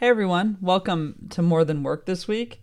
[0.00, 2.60] Hey everyone, welcome to More Than Work this week.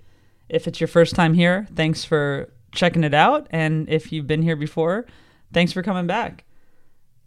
[0.48, 3.48] If it's your first time here, thanks for checking it out.
[3.50, 5.06] And if you've been here before,
[5.52, 6.46] thanks for coming back.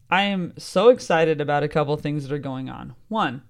[0.08, 2.94] I am so excited about a couple things that are going on.
[3.08, 3.42] One,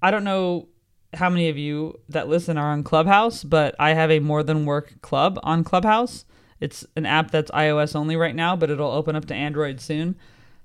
[0.00, 0.68] I don't know
[1.12, 4.64] how many of you that listen are on Clubhouse, but I have a More Than
[4.64, 6.24] Work club on Clubhouse.
[6.58, 10.16] It's an app that's iOS only right now, but it'll open up to Android soon.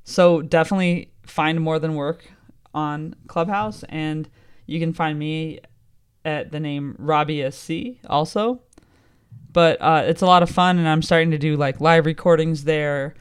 [0.05, 2.31] So definitely find More Than Work
[2.73, 4.29] on Clubhouse and
[4.65, 5.59] you can find me
[6.23, 8.61] at the name Robbie SC also.
[9.53, 12.65] But uh, it's a lot of fun, and I'm starting to do like live recordings
[12.65, 13.15] there,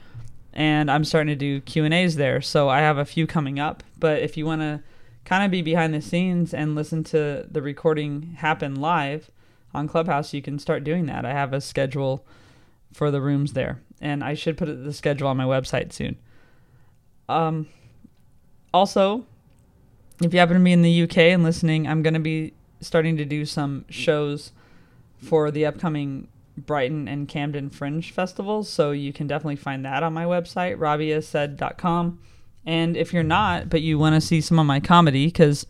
[0.53, 2.41] and I'm starting to do Q and A's there.
[2.41, 3.85] So I have a few coming up.
[3.99, 4.83] But if you want to
[5.25, 9.31] kind of be behind the scenes and listen to the recording happen live
[9.73, 11.25] on Clubhouse, you can start doing that.
[11.25, 12.27] I have a schedule
[12.93, 16.17] for the rooms there, and I should put the schedule on my website soon.
[17.29, 17.69] Um,
[18.73, 19.25] also,
[20.23, 23.17] if you happen to be in the UK and listening, I'm going to be starting
[23.17, 24.53] to do some shows
[25.19, 28.69] for the upcoming Brighton and Camden Fringe festivals.
[28.69, 32.21] So you can definitely find that on my website, rabiasaid.com.
[32.67, 35.67] And if you're not, but you want to see some of my comedy, because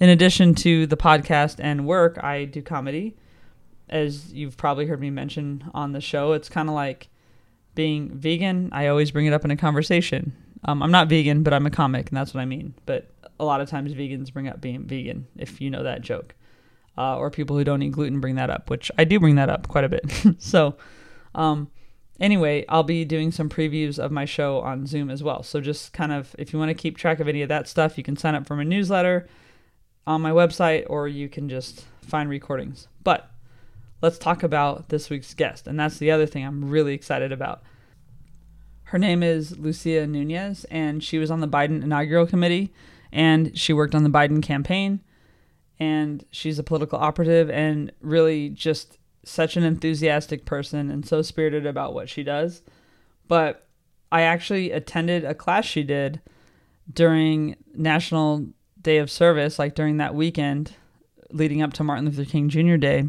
[0.00, 3.16] in addition to the podcast and work, I do comedy.
[3.88, 7.08] As you've probably heard me mention on the show, it's kind of like
[7.74, 8.70] being vegan.
[8.72, 10.34] I always bring it up in a conversation.
[10.64, 12.72] Um, I'm not vegan, but I'm a comic, and that's what I mean.
[12.86, 16.34] But a lot of times vegans bring up being vegan, if you know that joke.
[16.96, 19.50] Uh, or people who don't eat gluten bring that up, which I do bring that
[19.50, 20.04] up quite a bit.
[20.38, 20.76] so,
[21.34, 21.70] um,
[22.20, 25.42] anyway, I'll be doing some previews of my show on Zoom as well.
[25.42, 27.98] So, just kind of, if you want to keep track of any of that stuff,
[27.98, 29.26] you can sign up for my newsletter
[30.06, 32.88] on my website or you can just find recordings.
[33.02, 33.28] But
[34.02, 35.66] let's talk about this week's guest.
[35.66, 37.62] And that's the other thing I'm really excited about.
[38.84, 42.72] Her name is Lucia Nunez, and she was on the Biden inaugural committee
[43.14, 45.00] and she worked on the Biden campaign
[45.78, 51.64] and she's a political operative and really just such an enthusiastic person and so spirited
[51.64, 52.62] about what she does.
[53.28, 53.66] But
[54.12, 56.20] I actually attended a class she did
[56.92, 58.46] during National
[58.82, 60.74] Day of Service, like during that weekend
[61.30, 62.76] leading up to Martin Luther King Jr.
[62.76, 63.08] Day,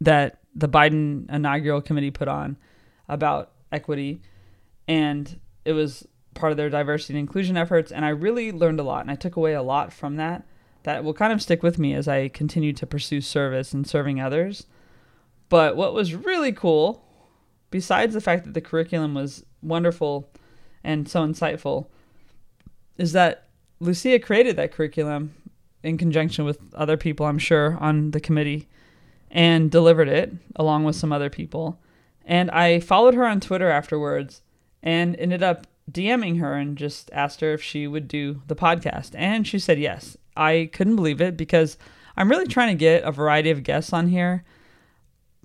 [0.00, 2.56] that the Biden inaugural committee put on
[3.08, 4.20] about equity.
[4.86, 6.06] And it was
[6.38, 7.92] part of their diversity and inclusion efforts.
[7.92, 10.46] And I really learned a lot and I took away a lot from that
[10.84, 14.20] that will kind of stick with me as I continue to pursue service and serving
[14.20, 14.66] others.
[15.48, 17.04] But what was really cool,
[17.70, 20.30] besides the fact that the curriculum was wonderful
[20.84, 21.86] and so insightful,
[22.96, 23.48] is that
[23.80, 25.34] Lucia created that curriculum
[25.82, 28.68] in conjunction with other people, I'm sure, on the committee
[29.30, 31.78] and delivered it along with some other people.
[32.24, 34.42] And I followed her on Twitter afterwards
[34.82, 39.10] and ended up DMing her and just asked her if she would do the podcast.
[39.14, 40.16] And she said yes.
[40.36, 41.78] I couldn't believe it because
[42.16, 44.44] I'm really trying to get a variety of guests on here.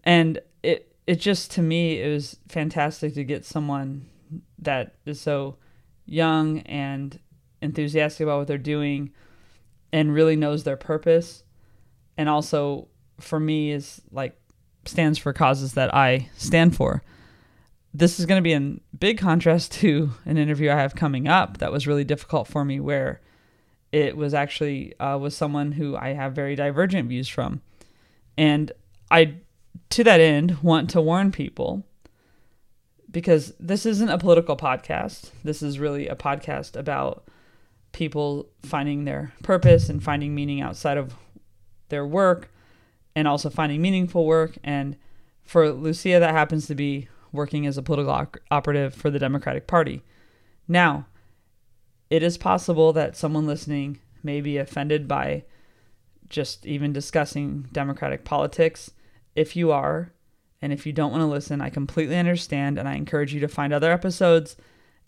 [0.03, 4.07] And it it just to me it was fantastic to get someone
[4.59, 5.57] that is so
[6.05, 7.19] young and
[7.61, 9.11] enthusiastic about what they're doing
[9.91, 11.43] and really knows their purpose
[12.17, 12.87] and also
[13.19, 14.37] for me is like
[14.85, 17.03] stands for causes that I stand for
[17.93, 21.59] this is going to be in big contrast to an interview I have coming up
[21.59, 23.21] that was really difficult for me, where
[23.91, 27.61] it was actually uh, with someone who I have very divergent views from,
[28.37, 28.71] and
[29.11, 29.35] I,
[29.91, 31.85] to that end, want to warn people
[33.11, 35.29] because this isn't a political podcast.
[35.43, 37.25] This is really a podcast about
[37.91, 41.13] people finding their purpose and finding meaning outside of
[41.89, 42.51] their work,
[43.15, 44.57] and also finding meaningful work.
[44.63, 44.97] And
[45.43, 50.03] for Lucia, that happens to be working as a political operative for the Democratic Party.
[50.67, 51.07] Now,
[52.09, 55.43] it is possible that someone listening may be offended by
[56.29, 58.91] just even discussing Democratic politics.
[59.35, 60.13] If you are,
[60.61, 63.47] and if you don't want to listen, I completely understand, and I encourage you to
[63.47, 64.55] find other episodes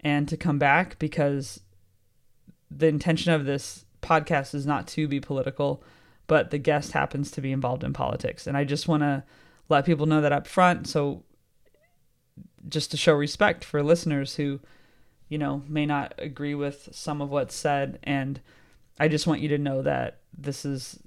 [0.02, 1.62] and to come back because
[2.70, 5.84] the intention of this podcast is not to be political,
[6.28, 8.48] but the guest happens to be involved in politics.
[8.48, 9.24] And I just want to
[9.70, 11.24] let people know that up front so
[12.70, 14.60] just to show respect for listeners who,
[15.30, 18.00] you know, may not agree with some of what's said.
[18.04, 18.40] And
[19.00, 21.00] I just want you to know that this is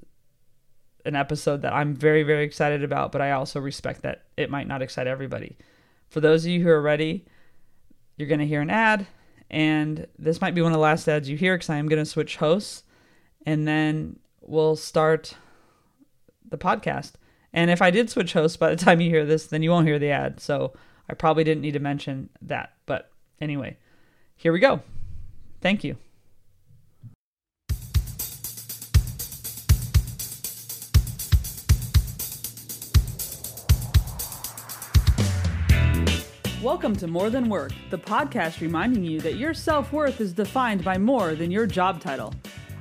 [1.05, 4.69] an episode that I'm very, very excited about, but I also respect that it might
[4.69, 5.57] not excite everybody.
[6.09, 7.27] For those of you who are ready,
[8.17, 9.07] you're going to hear an ad,
[9.51, 12.03] and this might be one of the last ads you hear because I am going
[12.03, 12.83] to switch hosts,
[13.47, 15.35] and then we'll start
[16.49, 17.13] the podcast.
[17.53, 19.87] And if I did switch hosts by the time you hear this, then you won't
[19.87, 20.41] hear the ad.
[20.41, 20.75] So
[21.11, 22.75] I probably didn't need to mention that.
[22.85, 23.11] But
[23.41, 23.79] anyway,
[24.37, 24.83] here we go.
[25.61, 25.97] Thank you.
[36.63, 40.85] Welcome to More Than Work, the podcast reminding you that your self worth is defined
[40.85, 42.35] by more than your job title.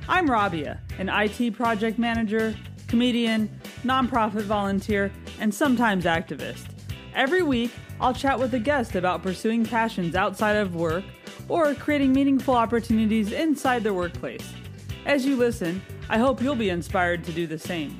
[0.08, 2.54] I'm Rabia, an IT project manager,
[2.88, 3.48] comedian,
[3.84, 6.77] nonprofit volunteer, and sometimes activist.
[7.14, 7.70] Every week,
[8.00, 11.04] I'll chat with a guest about pursuing passions outside of work
[11.48, 14.52] or creating meaningful opportunities inside their workplace.
[15.06, 17.98] As you listen, I hope you'll be inspired to do the same.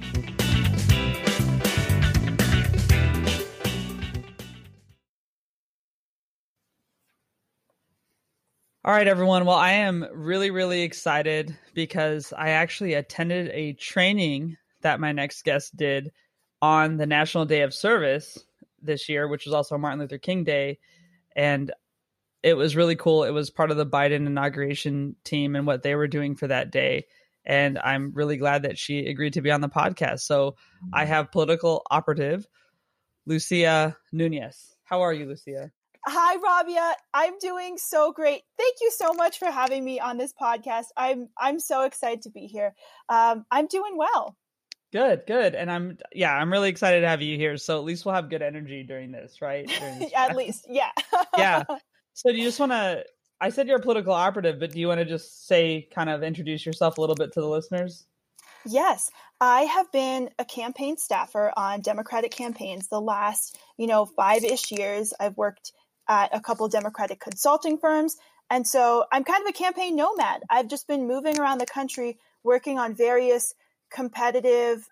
[8.84, 9.44] All right, everyone.
[9.44, 15.44] Well, I am really, really excited because I actually attended a training that my next
[15.44, 16.10] guest did
[16.62, 18.38] on the National Day of Service
[18.82, 20.78] this year, which was also Martin Luther King Day.
[21.34, 21.72] And
[22.42, 23.24] it was really cool.
[23.24, 26.70] It was part of the Biden inauguration team and what they were doing for that
[26.70, 27.06] day.
[27.44, 30.20] And I'm really glad that she agreed to be on the podcast.
[30.20, 30.56] So
[30.92, 32.46] I have political operative
[33.26, 34.76] Lucia Nunez.
[34.84, 35.70] How are you, Lucia?
[36.06, 36.94] Hi, Rabia.
[37.12, 38.42] I'm doing so great.
[38.56, 40.86] Thank you so much for having me on this podcast.
[40.96, 42.74] I'm I'm so excited to be here.
[43.08, 44.36] Um, I'm doing well.
[44.92, 45.54] Good, good.
[45.54, 47.56] And I'm yeah, I'm really excited to have you here.
[47.58, 49.68] So at least we'll have good energy during this, right?
[49.68, 50.90] During this at least, yeah.
[51.36, 51.64] yeah.
[52.14, 53.04] So do you just want to
[53.40, 56.24] I said you're a political operative, but do you want to just say kind of
[56.24, 58.06] introduce yourself a little bit to the listeners?
[58.66, 64.72] Yes, I have been a campaign staffer on Democratic campaigns the last, you know, five-ish
[64.72, 65.14] years.
[65.20, 65.72] I've worked
[66.08, 68.16] at a couple Democratic consulting firms.
[68.50, 70.42] And so I'm kind of a campaign nomad.
[70.50, 73.54] I've just been moving around the country working on various
[73.90, 74.88] competitive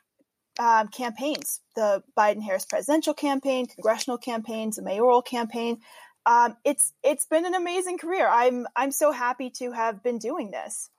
[0.59, 5.79] um, campaigns the Biden Harris presidential campaign, congressional campaigns, the mayoral campaign.
[6.25, 8.29] Um, it's it's been an amazing career.
[8.29, 10.91] I'm I'm so happy to have been doing this.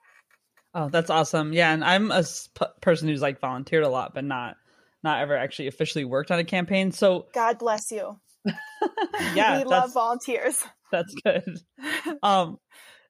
[0.74, 1.52] Oh, that's awesome!
[1.52, 4.56] Yeah, and I'm a sp- person who's like volunteered a lot, but not
[5.02, 6.92] not ever actually officially worked on a campaign.
[6.92, 8.18] So God bless you.
[9.34, 10.64] yeah, we love volunteers.
[10.90, 11.60] That's good.
[12.22, 12.58] Um,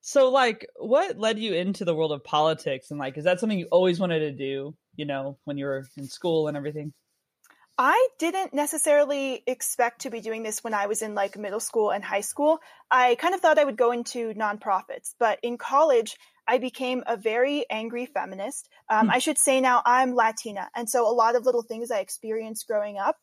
[0.08, 3.58] so like, what led you into the world of politics, and like, is that something
[3.58, 4.74] you always wanted to do?
[4.96, 6.94] You know, when you were in school and everything.
[7.76, 11.90] I didn't necessarily expect to be doing this when I was in like middle school
[11.90, 12.58] and high school.
[12.90, 16.16] I kind of thought I would go into nonprofits, but in college,
[16.48, 18.66] I became a very angry feminist.
[18.88, 19.12] Um, mm.
[19.12, 20.70] I should say now I'm Latina.
[20.74, 23.16] And so a lot of little things I experienced growing up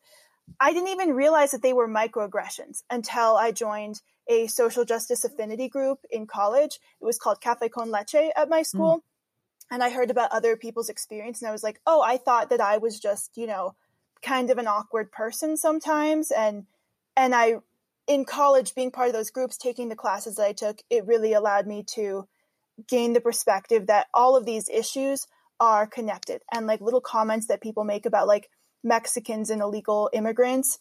[0.60, 5.68] I didn't even realize that they were microaggressions until I joined a social justice affinity
[5.68, 6.78] group in college.
[7.00, 8.96] It was called Cafe Con Leche at my school.
[8.96, 9.02] Mm.
[9.70, 12.60] And I heard about other people's experience and I was like, oh, I thought that
[12.60, 13.74] I was just, you know,
[14.22, 16.30] kind of an awkward person sometimes.
[16.30, 16.66] And,
[17.16, 17.56] and I,
[18.06, 21.32] in college, being part of those groups, taking the classes that I took, it really
[21.32, 22.28] allowed me to
[22.86, 25.26] gain the perspective that all of these issues
[25.58, 28.48] are connected and like little comments that people make about like,
[28.86, 30.78] Mexicans and illegal immigrants,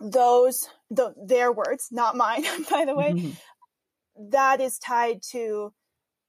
[0.00, 4.30] those, the, their words, not mine, by the way, mm-hmm.
[4.30, 5.72] that is tied to,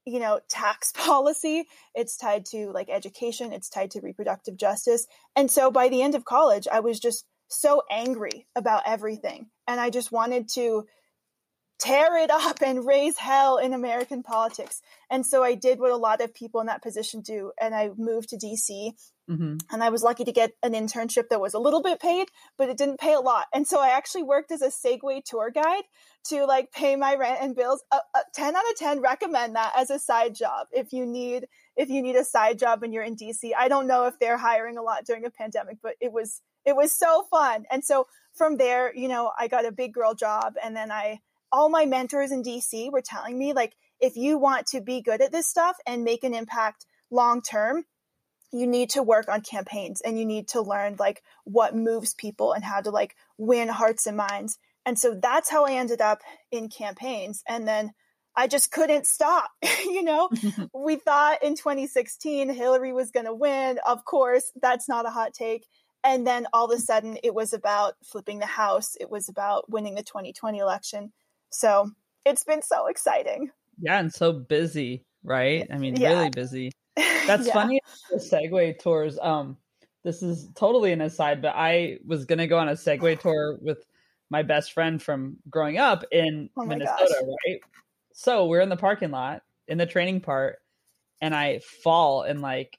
[0.04, 1.64] you know, tax policy.
[1.94, 3.52] It's tied to like education.
[3.52, 5.06] It's tied to reproductive justice.
[5.34, 9.46] And so by the end of college, I was just so angry about everything.
[9.66, 10.84] And I just wanted to
[11.80, 14.82] tear it up and raise hell in American politics.
[15.10, 17.52] And so I did what a lot of people in that position do.
[17.60, 18.92] And I moved to DC
[19.28, 19.56] mm-hmm.
[19.72, 22.28] and I was lucky to get an internship that was a little bit paid,
[22.58, 23.46] but it didn't pay a lot.
[23.52, 25.84] And so I actually worked as a Segway tour guide
[26.28, 27.82] to like pay my rent and bills.
[27.90, 30.66] Uh, uh, 10 out of 10 recommend that as a side job.
[30.72, 33.86] If you need, if you need a side job and you're in DC, I don't
[33.86, 37.24] know if they're hiring a lot during a pandemic, but it was, it was so
[37.30, 37.64] fun.
[37.70, 41.20] And so from there, you know, I got a big girl job and then I,
[41.52, 45.20] all my mentors in DC were telling me like if you want to be good
[45.20, 47.84] at this stuff and make an impact long term,
[48.52, 52.52] you need to work on campaigns and you need to learn like what moves people
[52.52, 54.58] and how to like win hearts and minds.
[54.86, 57.42] And so that's how I ended up in campaigns.
[57.46, 57.92] And then
[58.34, 59.50] I just couldn't stop.
[59.84, 60.30] you know,
[60.74, 63.78] we thought in 2016 Hillary was going to win.
[63.86, 65.66] Of course, that's not a hot take.
[66.02, 68.96] And then all of a sudden it was about flipping the house.
[68.98, 71.12] It was about winning the 2020 election.
[71.50, 71.90] So
[72.24, 73.50] it's been so exciting.
[73.80, 75.66] Yeah, and so busy, right?
[75.72, 76.10] I mean, yeah.
[76.10, 76.72] really busy.
[77.26, 77.52] That's yeah.
[77.52, 77.80] funny.
[78.10, 79.18] The Segway tours.
[79.20, 79.56] Um,
[80.04, 83.84] this is totally an aside, but I was gonna go on a Segway tour with
[84.30, 87.28] my best friend from growing up in oh Minnesota, gosh.
[87.46, 87.60] right?
[88.12, 90.58] So we're in the parking lot in the training part,
[91.20, 92.78] and I fall and like,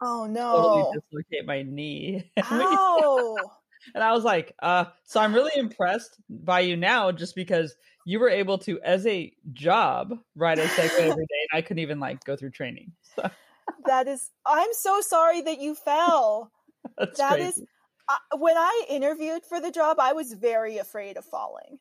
[0.00, 2.30] oh no, totally dislocate my knee.
[2.50, 3.36] Oh.
[3.94, 7.74] and I was like, uh, so I'm really impressed by you now just because
[8.06, 11.80] you were able to, as a job, ride a Segway every day, and I couldn't
[11.80, 12.92] even like go through training.
[13.16, 13.30] So.
[13.86, 16.52] that is, I'm so sorry that you fell.
[16.98, 17.48] That's that crazy.
[17.48, 17.62] is,
[18.08, 21.80] uh, when I interviewed for the job, I was very afraid of falling.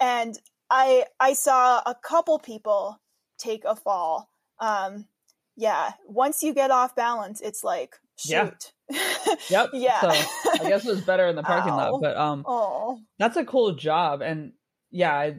[0.00, 0.38] and
[0.70, 2.98] I I saw a couple people
[3.38, 4.30] take a fall.
[4.58, 5.06] Um,
[5.56, 8.72] yeah, once you get off balance, it's like shoot.
[8.88, 9.06] Yeah.
[9.50, 9.70] yep.
[9.74, 10.00] yeah.
[10.00, 11.76] So I guess it was better in the parking Ow.
[11.76, 14.52] lot, but um, oh, that's a cool job, and
[14.92, 15.34] yeah, I,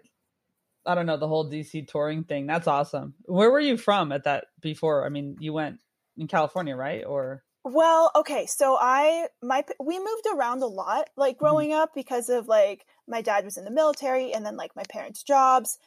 [0.85, 2.47] I don't know the whole DC touring thing.
[2.47, 3.13] That's awesome.
[3.25, 5.05] Where were you from at that before?
[5.05, 5.79] I mean, you went
[6.17, 7.05] in California, right?
[7.05, 11.45] Or well, okay, so I my we moved around a lot like mm-hmm.
[11.45, 11.79] growing mm-hmm.
[11.79, 15.23] up because of like my dad was in the military and then like my parents'
[15.23, 15.77] jobs.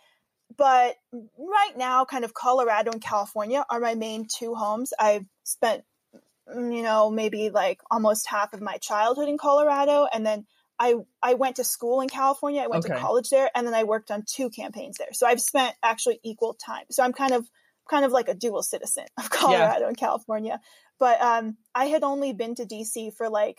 [0.56, 4.92] But right now, kind of Colorado and California are my main two homes.
[4.98, 5.84] I've spent
[6.48, 10.46] mm, you know, maybe like almost half of my childhood in Colorado and then
[10.78, 12.94] I I went to school in California, I went okay.
[12.94, 15.12] to college there and then I worked on two campaigns there.
[15.12, 16.84] So I've spent actually equal time.
[16.90, 17.48] So I'm kind of
[17.88, 19.88] kind of like a dual citizen of Colorado yeah.
[19.88, 20.60] and California.
[20.98, 23.58] But um, I had only been to DC for like,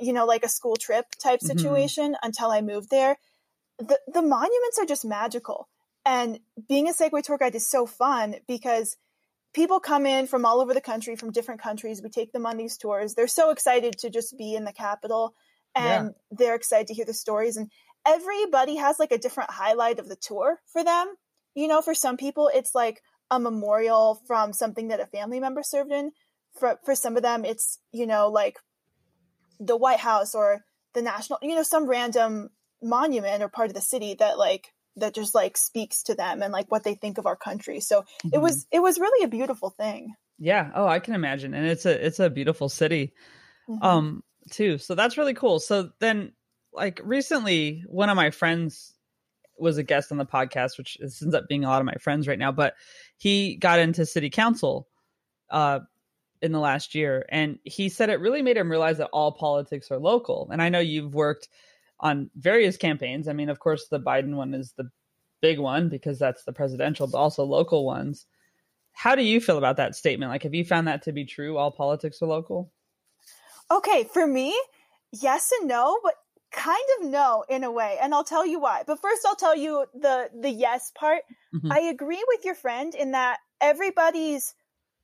[0.00, 1.58] you know, like a school trip type mm-hmm.
[1.58, 2.26] situation mm-hmm.
[2.26, 3.16] until I moved there.
[3.78, 5.68] The the monuments are just magical,
[6.06, 6.38] and
[6.68, 8.96] being a Segway tour guide is so fun because
[9.52, 12.00] people come in from all over the country, from different countries.
[12.00, 13.14] We take them on these tours.
[13.14, 15.34] They're so excited to just be in the capital,
[15.74, 16.36] and yeah.
[16.36, 17.56] they're excited to hear the stories.
[17.56, 17.70] And
[18.06, 21.14] everybody has like a different highlight of the tour for them.
[21.54, 23.00] You know, for some people, it's like
[23.30, 26.12] a memorial from something that a family member served in.
[26.58, 28.56] For for some of them, it's you know like
[29.60, 30.64] the White House or
[30.94, 32.50] the national, you know, some random
[32.82, 36.52] monument or part of the city that like that just like speaks to them and
[36.52, 37.80] like what they think of our country.
[37.80, 38.28] So mm-hmm.
[38.32, 40.14] it was it was really a beautiful thing.
[40.38, 40.70] Yeah.
[40.74, 43.12] Oh, I can imagine, and it's a it's a beautiful city,
[43.68, 43.84] mm-hmm.
[43.84, 44.78] um, too.
[44.78, 45.60] So that's really cool.
[45.60, 46.32] So then,
[46.72, 48.94] like recently, one of my friends
[49.58, 52.26] was a guest on the podcast, which ends up being a lot of my friends
[52.26, 52.52] right now.
[52.52, 52.74] But
[53.16, 54.88] he got into city council
[55.50, 55.80] uh,
[56.42, 59.90] in the last year, and he said it really made him realize that all politics
[59.90, 60.48] are local.
[60.52, 61.48] And I know you've worked
[62.00, 63.28] on various campaigns.
[63.28, 64.90] I mean, of course, the Biden one is the
[65.40, 68.26] big one because that's the presidential, but also local ones.
[68.92, 70.30] How do you feel about that statement?
[70.30, 71.56] Like, have you found that to be true?
[71.56, 72.72] All politics are local?
[73.70, 74.58] Okay, for me,
[75.12, 76.14] yes and no, but
[76.54, 79.56] kind of no in a way and i'll tell you why but first i'll tell
[79.56, 81.72] you the the yes part mm-hmm.
[81.72, 84.54] i agree with your friend in that everybody's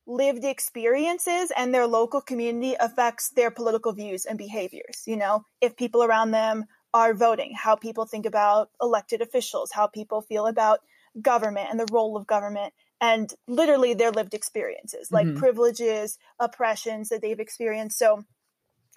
[0.06, 5.76] lived experiences and their local community affects their political views and behaviors you know if
[5.76, 6.64] people around them
[6.94, 10.78] are voting how people think about elected officials how people feel about
[11.20, 15.38] government and the role of government and literally their lived experiences like mm-hmm.
[15.38, 18.24] privileges oppressions that they've experienced so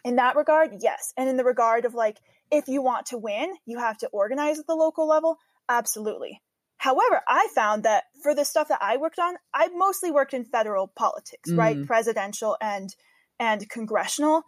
[0.03, 2.19] in that regard yes and in the regard of like
[2.53, 5.39] if you want to win, you have to organize at the local level.
[5.67, 6.41] Absolutely.
[6.77, 10.43] However, I found that for the stuff that I worked on, I mostly worked in
[10.43, 11.57] federal politics, mm.
[11.57, 11.85] right?
[11.85, 12.93] Presidential and
[13.39, 14.43] and congressional.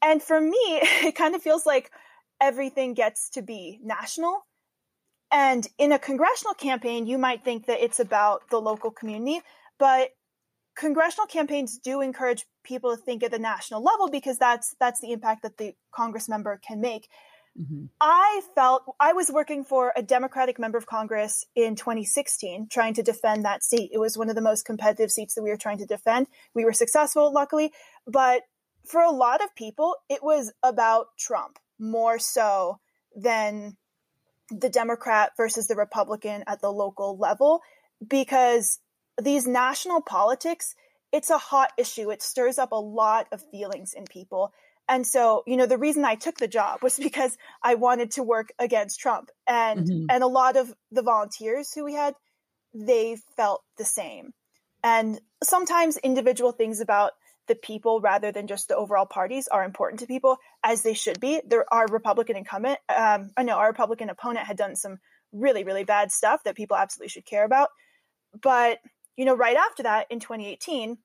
[0.00, 1.90] And for me, it kind of feels like
[2.40, 4.46] everything gets to be national.
[5.30, 9.40] And in a congressional campaign, you might think that it's about the local community,
[9.78, 10.10] but
[10.74, 15.12] congressional campaigns do encourage people to think at the national level because that's that's the
[15.12, 17.08] impact that the congress member can make
[17.58, 17.84] Mm-hmm.
[18.00, 23.02] I felt I was working for a Democratic member of Congress in 2016, trying to
[23.02, 23.90] defend that seat.
[23.92, 26.28] It was one of the most competitive seats that we were trying to defend.
[26.54, 27.72] We were successful, luckily,
[28.06, 28.42] but
[28.86, 32.80] for a lot of people, it was about Trump more so
[33.14, 33.76] than
[34.50, 37.60] the Democrat versus the Republican at the local level,
[38.06, 38.78] because
[39.20, 40.74] these national politics,
[41.12, 42.10] it's a hot issue.
[42.10, 44.52] It stirs up a lot of feelings in people.
[44.88, 48.22] And so, you know, the reason I took the job was because I wanted to
[48.22, 49.30] work against Trump.
[49.46, 50.06] And mm-hmm.
[50.10, 52.14] and a lot of the volunteers who we had,
[52.74, 54.32] they felt the same.
[54.84, 57.12] And sometimes individual things about
[57.48, 61.20] the people rather than just the overall parties are important to people as they should
[61.20, 61.40] be.
[61.46, 64.98] There our Republican incumbent, um, I know our Republican opponent had done some
[65.32, 67.68] really, really bad stuff that people absolutely should care about.
[68.40, 68.78] But,
[69.16, 70.98] you know, right after that in 2018,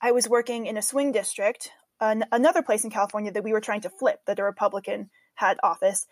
[0.00, 3.60] I was working in a swing district an, another place in California that we were
[3.60, 6.06] trying to flip that a Republican had office.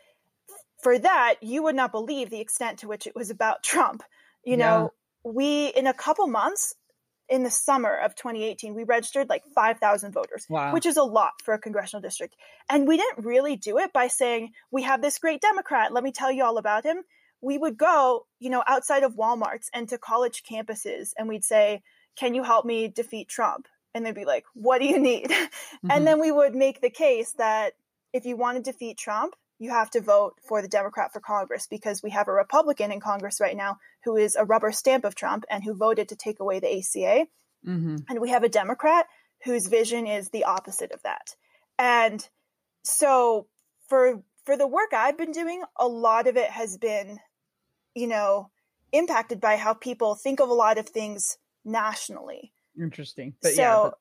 [0.83, 4.02] For that, you would not believe the extent to which it was about Trump.
[4.45, 4.92] You know,
[5.25, 5.33] yeah.
[5.33, 6.75] we in a couple months
[7.28, 10.73] in the summer of 2018, we registered like 5,000 voters, wow.
[10.73, 12.37] which is a lot for a congressional district.
[12.71, 15.92] And we didn't really do it by saying, we have this great Democrat.
[15.92, 16.99] Let me tell you all about him.
[17.40, 21.83] We would go, you know, outside of Walmarts and to college campuses and we'd say,
[22.19, 23.66] can you help me defeat Trump?
[23.97, 25.31] and they'd be like, "What do you need?"
[25.76, 25.90] Mm-hmm.
[25.90, 27.75] And then we would make the case that
[28.12, 31.66] if you want to defeat Trump, you have to vote for the Democrat for Congress
[31.66, 35.14] because we have a Republican in Congress right now who is a rubber stamp of
[35.14, 37.26] Trump and who voted to take away the ACA.
[37.66, 37.97] Mm-hmm.
[38.09, 39.07] And we have a Democrat
[39.45, 41.37] whose vision is the opposite of that.
[41.78, 42.26] And
[42.85, 43.47] so
[43.88, 47.19] for for the work I've been doing, a lot of it has been
[47.96, 48.50] you know,
[48.92, 52.52] impacted by how people think of a lot of things nationally.
[52.80, 53.34] Interesting.
[53.42, 53.94] But so, yeah, but,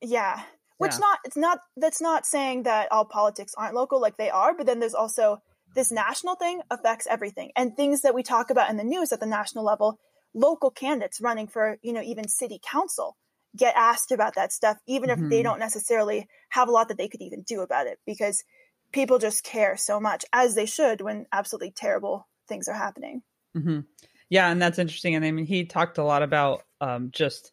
[0.00, 0.44] yeah.
[0.78, 1.00] Which Yeah.
[1.00, 4.66] not it's not that's not saying that all politics aren't local like they are, but
[4.66, 5.38] then there's also
[5.74, 7.52] this national thing affects everything.
[7.56, 9.98] And things that we talk about in the news at the national level,
[10.34, 13.16] local candidates running for, you know, even city council
[13.56, 15.42] get asked about that stuff even if they Mhm.
[15.42, 18.44] don't necessarily have a lot that they could even do about it because
[18.92, 23.22] people just care so much as they should when absolutely terrible things are happening.
[23.54, 23.80] Hmm
[24.28, 25.14] Yeah, and that's interesting.
[25.14, 27.52] And I mean, he talked a lot about um, just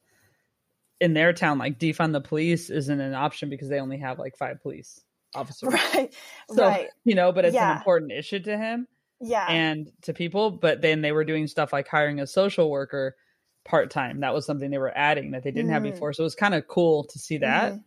[0.99, 4.35] in their town, like defund the police isn't an option because they only have like
[4.37, 5.03] five police
[5.35, 5.87] officers.
[5.93, 6.13] Right.
[6.47, 6.89] So, right.
[7.05, 7.61] You know, but it's Yeah.
[7.61, 8.87] an important issue to him
[9.19, 9.59] Yeah.
[9.59, 10.51] and to people.
[10.51, 13.17] But then they were doing stuff like hiring a social worker
[13.65, 14.21] part time.
[14.21, 15.83] That was something they were adding that they didn't have Mhm.
[15.83, 16.13] before.
[16.13, 17.75] So it was kind of cool to see that.
[17.75, 17.85] Mhm.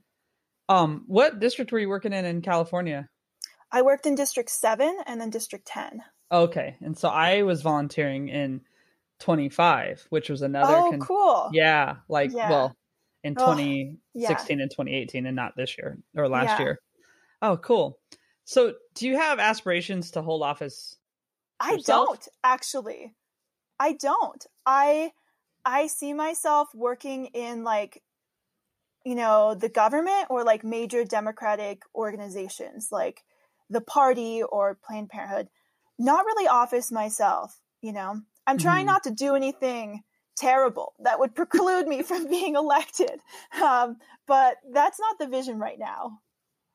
[0.69, 3.09] Um, what district were you working in in California?
[3.73, 6.05] I worked in District 7 and then District 10.
[6.33, 8.63] Okay, and so I was volunteering in
[9.19, 10.83] 25, which was another.
[10.83, 11.53] Oh, con- cool.
[11.53, 12.43] Yeah, like Yeah.
[12.43, 12.77] well,
[13.25, 16.59] in Oh, 2016 and 2018, and not this year or last Yeah.
[16.59, 16.79] year.
[17.43, 18.01] Oh, cool.
[18.45, 20.99] So, do you have aspirations to hold office?
[21.61, 21.87] I yourself?
[21.87, 23.15] don't actually.
[23.81, 24.47] I don't.
[24.67, 25.15] I
[25.65, 28.03] I see myself working in like
[29.05, 33.25] you know, the government or like major democratic organizations like
[33.71, 35.49] the party or Planned Parenthood.
[36.01, 38.23] Not really office myself, you know.
[38.47, 38.89] I'm trying Mhm.
[38.89, 40.03] not to do anything
[40.37, 43.21] terrible that would preclude me from being elected.
[43.63, 46.21] Um, but that's not the vision right now.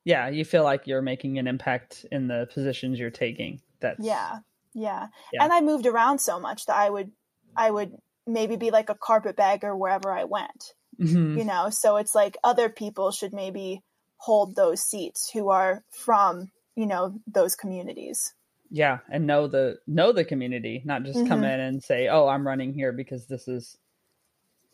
[0.04, 3.60] Yeah, you feel like you're making an impact in the positions you're taking.
[3.80, 4.38] That's Yeah.
[4.74, 5.08] Yeah.
[5.32, 5.44] Yeah.
[5.44, 7.12] And I moved around so much that I would
[7.56, 10.74] I would maybe be like a carpetbagger wherever I went.
[11.00, 11.36] Mhm.
[11.38, 13.82] You know, so it's like other people should maybe
[14.18, 18.34] hold those seats who are from, you know, those communities.
[18.70, 21.44] Yeah, and know the know the community, not just come Mhm.
[21.44, 23.78] in and say, "Oh, I'm running here because this is."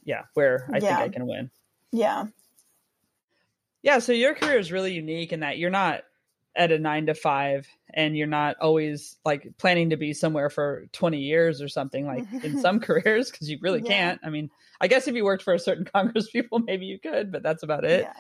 [0.05, 0.81] Yeah, where I Yeah.
[0.81, 1.51] think I can win.
[1.93, 2.29] Yeah.
[3.83, 6.03] Yeah, so your career is really unique in that you're not
[6.55, 10.87] at a nine to five and you're not always like planning to be somewhere for
[10.93, 13.83] 20 years or something like in some careers because you really Yeah.
[13.83, 14.21] can't.
[14.23, 14.51] I mean,
[14.81, 17.63] I guess if you worked for a certain Congress people, maybe you could, but that's
[17.63, 18.05] about it.
[18.05, 18.13] yeah.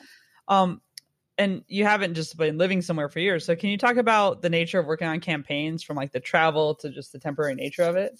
[0.48, 0.80] Um,
[1.38, 3.44] and you haven't just been living somewhere for years.
[3.44, 6.74] So can you talk about the nature of working on campaigns from like the travel
[6.76, 8.18] to just the temporary nature of it?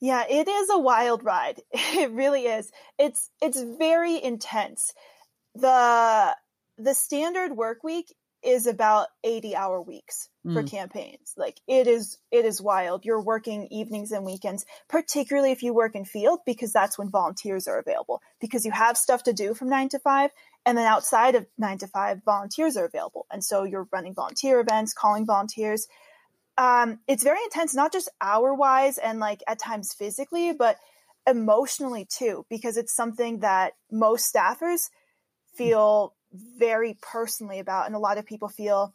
[0.00, 1.60] Yeah, it is a wild ride.
[1.72, 2.70] It really is.
[2.98, 4.92] It's it's very intense.
[5.54, 6.36] The
[6.78, 10.70] the standard work week is about 80 hour weeks for Mm.
[10.70, 11.34] campaigns.
[11.36, 13.04] Like it is it is wild.
[13.04, 17.66] You're working evenings and weekends, particularly if you work in field because that's when volunteers
[17.66, 20.30] are available because you have stuff to do from 9 to 5
[20.66, 23.26] and then outside of 9 to 5 volunteers are available.
[23.30, 25.86] And so you're running volunteer events, calling volunteers
[26.58, 30.76] um, it's very intense, not just hour wise and like at times physically, but
[31.26, 34.88] emotionally too, because it's something that most staffers
[35.54, 37.86] feel very personally about.
[37.86, 38.94] And a lot of people feel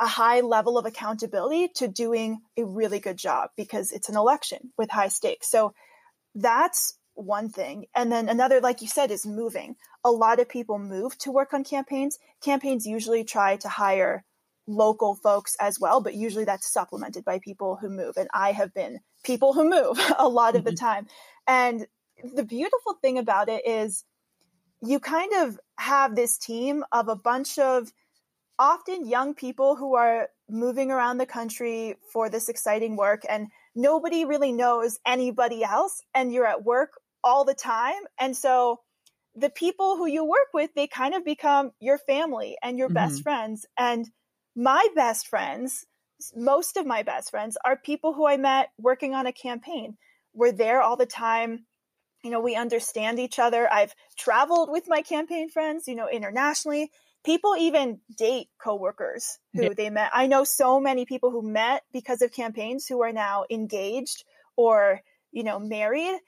[0.00, 4.72] a high level of accountability to doing a really good job because it's an election
[4.76, 5.48] with high stakes.
[5.48, 5.74] So
[6.34, 7.86] that's one thing.
[7.94, 9.76] And then another, like you said, is moving.
[10.04, 12.18] A lot of people move to work on campaigns.
[12.42, 14.24] Campaigns usually try to hire
[14.66, 18.16] local folks as well, but usually that's supplemented by people who move.
[18.16, 20.84] And I have been people who move a lot of the mm-hmm.
[20.84, 21.06] time.
[21.46, 21.86] And
[22.34, 24.04] the beautiful thing about it is
[24.82, 27.92] you kind of have this team of a bunch of
[28.58, 34.24] often young people who are moving around the country for this exciting work and nobody
[34.24, 38.02] really knows anybody else and you're at work all the time.
[38.20, 38.82] And so
[39.34, 43.20] the people who you work with, they kind of become your family and your best
[43.20, 43.24] Mhm.
[43.24, 43.66] friends.
[43.78, 44.08] And
[44.56, 45.86] my best friends,
[46.36, 49.96] most of my best friends are people who I met working on a campaign.
[50.32, 51.66] We're there all the time.
[52.22, 53.70] You know, we understand each other.
[53.72, 56.90] I've traveled with my campaign friends, you know, internationally.
[57.24, 59.74] People even date coworkers who Yeah.
[59.74, 60.10] they met.
[60.14, 64.24] I know so many people who met because of campaigns who are now engaged
[64.56, 66.18] or, you know, married.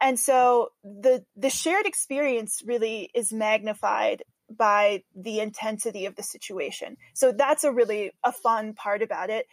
[0.00, 6.96] And so the the shared experience really is magnified by the intensity of the situation.
[7.14, 9.46] So that's a really a fun part about it.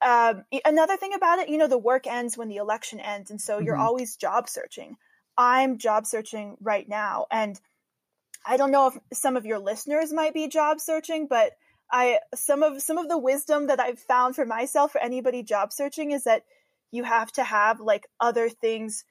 [0.00, 3.40] Um, another thing about it, you know, the work ends when the election ends, and
[3.40, 3.80] so you're Mhm.
[3.80, 4.96] always job searching.
[5.36, 7.60] I'm job searching right now, and
[8.46, 11.52] I don't know if some of your listeners might be job searching, but
[11.90, 15.72] I some of some of the wisdom that I've found for myself for anybody job
[15.72, 16.44] searching is that
[16.90, 19.04] you have to have like other things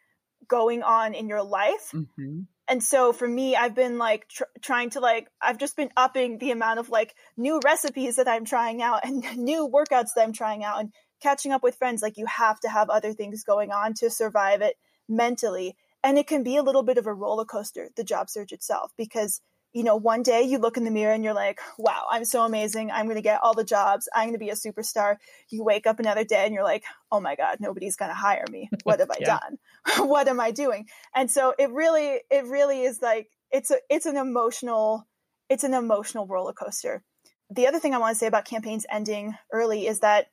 [0.47, 2.41] going on in your life Mm-hmm.
[2.67, 6.37] and so for me i've been like tr- trying to like i've just been upping
[6.37, 10.33] the amount of like new recipes that i'm trying out and new workouts that i'm
[10.33, 12.01] trying out and catching up with friends.
[12.01, 14.75] Like you have to have other things going on to survive it
[15.09, 15.75] mentally.
[16.03, 18.91] And it can be a little bit of a roller coaster, the job search itself,
[18.97, 19.41] because
[19.73, 22.43] you know, one day you look in the mirror and you're like, wow, I'm so
[22.43, 22.89] amazing.
[22.91, 24.09] I'm going to get all the jobs.
[24.15, 25.17] I'm going to be a superstar.
[25.49, 28.45] You wake up another day and you're like, oh my God, nobody's going to hire
[28.49, 28.69] me.
[28.83, 29.39] What have I Yeah.
[29.39, 29.57] done?
[30.07, 30.87] what am I doing?
[31.13, 35.07] And so it really, it really is like, it's a, it's an emotional,
[35.49, 37.03] it's an emotional roller coaster.
[37.49, 40.27] The other thing I want to say about campaigns ending early is that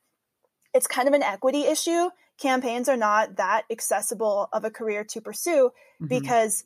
[0.72, 2.08] it's kind of an equity issue.
[2.38, 5.70] Campaigns are not that accessible of a career to pursue
[6.00, 6.08] Mhm.
[6.08, 6.64] because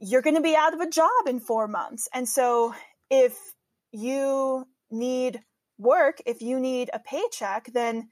[0.00, 2.08] you're going to be out of a job in four months.
[2.12, 2.74] And so
[3.10, 3.36] if
[3.92, 5.40] you need
[5.78, 8.08] work, if you need a paycheck, then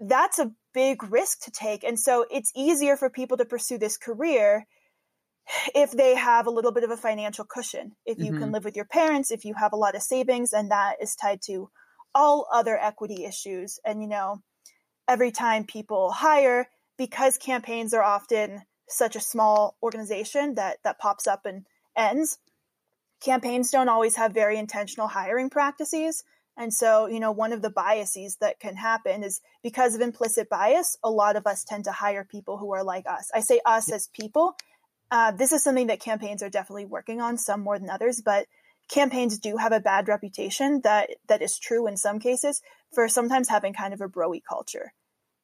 [0.00, 1.84] that's a big risk to take.
[1.84, 4.66] And so it's easier for people to pursue this career
[5.74, 7.92] if they have a little bit of a financial cushion.
[8.04, 8.52] If you can Mhm.
[8.52, 11.40] live with your parents, if you have a lot of savings, and that is tied
[11.42, 11.70] to
[12.14, 13.78] all other equity issues.
[13.84, 14.42] And, you know,
[15.06, 21.26] every time people hire, because campaigns are often such a small organization that, that pops
[21.26, 22.38] up and ends,
[23.20, 26.24] campaigns don't always have very intentional hiring practices.
[26.56, 30.48] And so, you know, one of the biases that can happen is because of implicit
[30.48, 33.30] bias, a lot of us tend to hire people who are like us.
[33.34, 34.56] I say us as people.
[35.10, 38.46] Uh, this is something that campaigns are definitely working on, some more than others, but
[38.88, 43.48] campaigns do have a bad reputation that that is true in some cases for sometimes
[43.48, 44.92] having kind of a broy culture.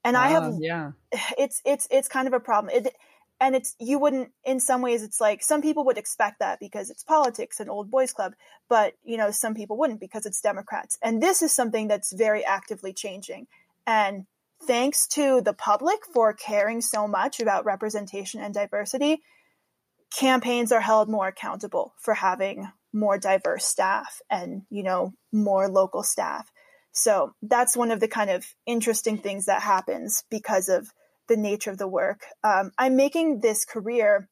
[0.04, 0.92] And I have Ah, yeah.
[1.38, 2.74] it's it's it's kind of a problem.
[2.74, 2.94] It,
[3.42, 6.90] and it's you wouldn't in some ways it's like some people would expect that because
[6.90, 8.34] it's politics and old boys club,
[8.70, 10.96] but you know some people wouldn't because it's Democrats.
[11.02, 13.48] And this is something that's very actively changing.
[13.84, 14.26] And
[14.64, 19.22] thanks to the public for caring so much about representation and diversity,
[20.16, 26.04] campaigns are held more accountable for having more diverse staff and you know more local
[26.04, 26.48] staff.
[26.92, 30.92] So that's one of the kind of interesting things that happens because of
[31.28, 32.22] the nature of the work.
[32.44, 34.28] Um, I'm making this career.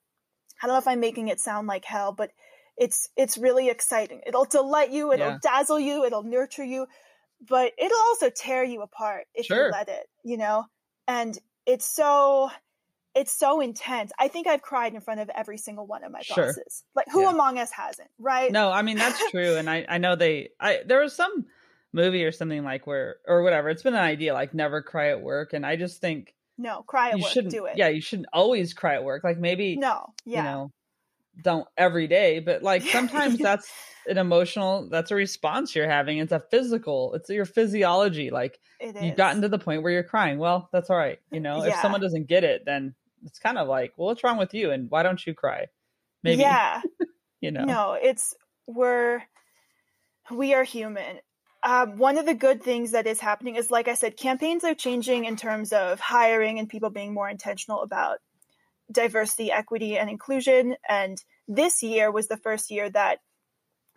[0.62, 2.31] I don't know if I'm making it sound like hell, but
[2.76, 4.22] it's it's really exciting.
[4.26, 5.12] It'll delight you.
[5.12, 5.38] It'll Yeah.
[5.42, 6.05] dazzle you.
[6.05, 6.87] It'll nurture you,
[7.48, 9.66] but it'll also tear you apart if Sure.
[9.66, 10.07] you let it.
[10.24, 10.64] You know,
[11.09, 12.50] and it's so
[13.14, 14.12] it's so intense.
[14.18, 16.44] I think I've cried in front of every single one of my Sure.
[16.44, 16.85] bosses.
[16.94, 17.31] Like who Yeah.
[17.31, 18.50] among us hasn't, right?
[18.53, 21.46] No, I mean that's true, and I I know they I there was some
[21.92, 23.68] movie or something like where or whatever.
[23.68, 27.11] It's been an idea like never cry at work, and I just think No, cry
[27.11, 27.33] at you work.
[27.33, 27.53] shouldn't.
[27.53, 27.77] Do it.
[27.79, 29.25] Yeah, you shouldn't always cry at work.
[29.25, 30.12] Like maybe No.
[30.25, 30.38] Yeah.
[30.38, 30.73] you know
[31.42, 33.70] don't every day, but like sometimes that's
[34.07, 34.88] an emotional.
[34.90, 36.18] That's a response you're having.
[36.18, 37.14] It's a physical.
[37.14, 38.31] It's your physiology.
[38.31, 39.03] Like it is.
[39.03, 40.38] you've gotten to the point where you're crying.
[40.38, 41.18] Well, that's all right.
[41.31, 42.94] You know, if someone doesn't get it, then
[43.25, 45.66] it's kind of like, well, what's wrong with you, and why don't you cry?
[46.23, 46.83] Maybe Yeah.
[47.40, 47.64] you know.
[47.64, 48.35] No, it's
[48.66, 49.23] we're
[50.31, 51.20] we are human.
[51.62, 54.75] Um, one of the good things that is happening is, like I said, campaigns are
[54.75, 58.18] changing in terms of hiring and people being more intentional about
[58.90, 60.77] diversity, equity, and inclusion.
[60.88, 63.20] And this year was the first year that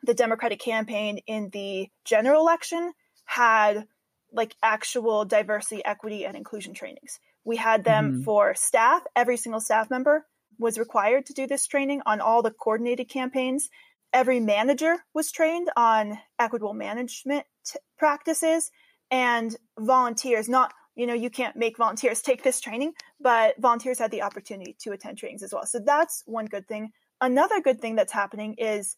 [0.03, 2.91] the Democratic campaign in the general election
[3.25, 3.87] had
[4.33, 7.19] like actual diversity, equity, and inclusion trainings.
[7.45, 8.23] We had them Mhm.
[8.25, 9.03] for staff.
[9.15, 10.27] Every single staff member
[10.59, 13.69] was required to do this training on all the coordinated campaigns.
[14.11, 18.71] Every manager was trained on equitable management t- practices
[19.11, 24.11] and volunteers, not, you know, you can't make volunteers take this training, but volunteers had
[24.11, 25.65] the opportunity to attend trainings as well.
[25.65, 26.91] So that's one good thing.
[27.21, 28.97] Another good thing that's happening is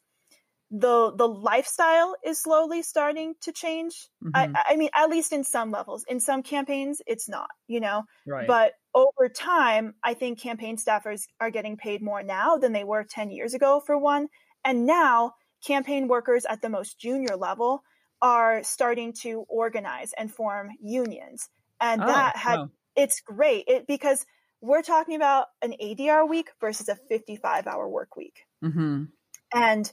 [0.72, 4.08] the the lifestyle is slowly starting to change.
[4.24, 4.34] Mhm.
[4.56, 6.04] I, I mean, at least in some levels.
[6.08, 8.04] In some campaigns, it's not, you know.
[8.26, 8.48] right.
[8.48, 13.04] But over time, I think campaign staffers are getting paid more now than they were
[13.04, 14.28] 10 years ago, for one.
[14.64, 15.34] And now,
[15.66, 17.82] campaign workers at the most junior level
[18.26, 21.48] are starting to organize and form unions.
[21.80, 22.70] And Oh, that had, wow.
[22.96, 24.26] it's great it, because
[24.62, 28.48] we're talking about an 80 hour week versus a 55 hour work week.
[28.64, 29.10] Mhm.
[29.54, 29.92] And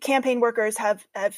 [0.00, 1.36] campaign workers have, have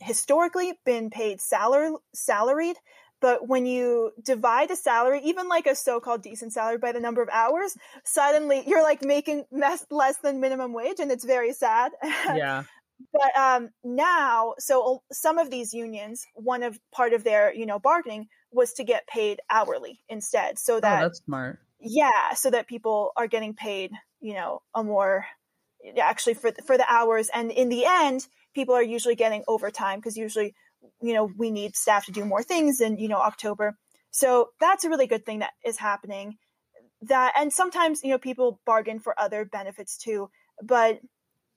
[0.00, 2.76] historically been paid salary, salaried.
[3.20, 7.22] But when you divide a salary, even like a so-called decent salary by the number
[7.22, 11.92] of hours, suddenly you're like making less, less than minimum wage and it's very sad.
[12.42, 12.64] Yeah.
[13.12, 17.78] But um, now, so some of these unions, one of part of their, you know,
[17.78, 20.58] bargaining was to get paid hourly instead.
[20.58, 21.60] So Oh, that that's smart.
[21.80, 25.26] yeah, so that people are getting paid, you know, a more
[26.00, 29.98] actually for the, for the hours, and in the end, people are usually getting overtime
[29.98, 30.54] because usually,
[31.02, 33.76] you know, we need staff to do more things in you know October.
[34.10, 36.36] So that's a really good thing that is happening.
[37.02, 40.30] That and sometimes you know people bargain for other benefits too,
[40.62, 41.00] but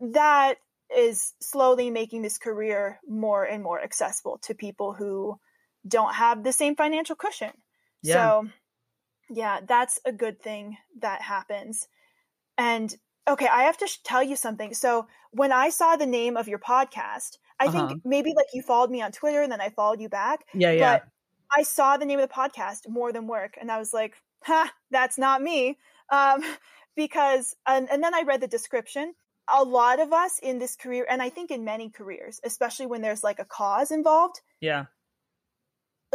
[0.01, 0.55] that
[0.95, 5.39] is slowly making this career more and more accessible to people who
[5.87, 7.51] don't have the same financial cushion.
[8.01, 8.13] Yeah.
[8.13, 8.49] So,
[9.29, 11.87] yeah, that's a good thing that happens.
[12.57, 12.93] And
[13.27, 14.73] okay, I have to sh- tell you something.
[14.73, 17.87] So, when I saw the name of your podcast, I uh-huh.
[17.89, 20.45] think maybe like you followed me on Twitter and then I followed you back.
[20.53, 20.99] Yeah, yeah.
[20.99, 21.07] But
[21.51, 24.71] I saw the name of the podcast, More Than Work, and I was like, ha,
[24.91, 25.77] that's not me.
[26.09, 26.43] Um,
[26.95, 29.13] because, and, and then I read the description.
[29.53, 33.01] A lot of us in this career, and I think in many careers, especially when
[33.01, 34.41] there's like a cause involved.
[34.61, 34.85] Yeah.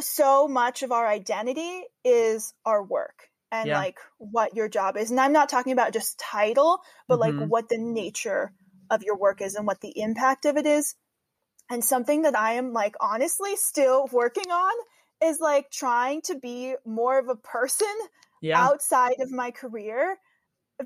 [0.00, 3.78] So much of our identity is our work and yeah.
[3.78, 5.10] like what your job is.
[5.10, 7.38] And I'm not talking about just title, but mm-hmm.
[7.38, 8.52] like what the nature
[8.90, 10.96] of your work is and what the impact of it is.
[11.70, 14.72] And something that I am like honestly still working on
[15.22, 17.94] is like trying to be more of a person
[18.42, 18.62] yeah.
[18.62, 20.18] outside of my career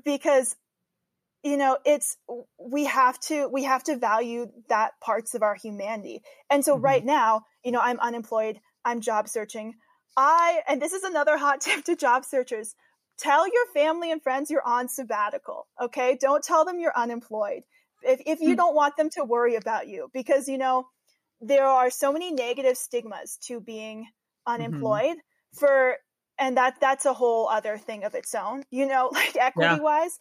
[0.05, 0.55] because
[1.43, 2.17] you know it's
[2.59, 6.85] we have to we have to value that parts of our humanity and so mm-hmm.
[6.85, 9.73] right now you know i'm unemployed i'm job searching
[10.17, 12.75] i and this is another hot tip to job searchers
[13.17, 17.63] tell your family and friends you're on sabbatical okay don't tell them you're unemployed
[18.01, 18.55] if, if you mm-hmm.
[18.55, 20.87] don't want them to worry about you because you know
[21.41, 24.05] there are so many negative stigmas to being
[24.47, 24.61] Mm-hmm.
[24.61, 25.57] unemployed mm-hmm.
[25.57, 25.97] for
[26.37, 29.79] and that that's a whole other thing of its own you know like equity yeah.
[29.79, 30.17] wise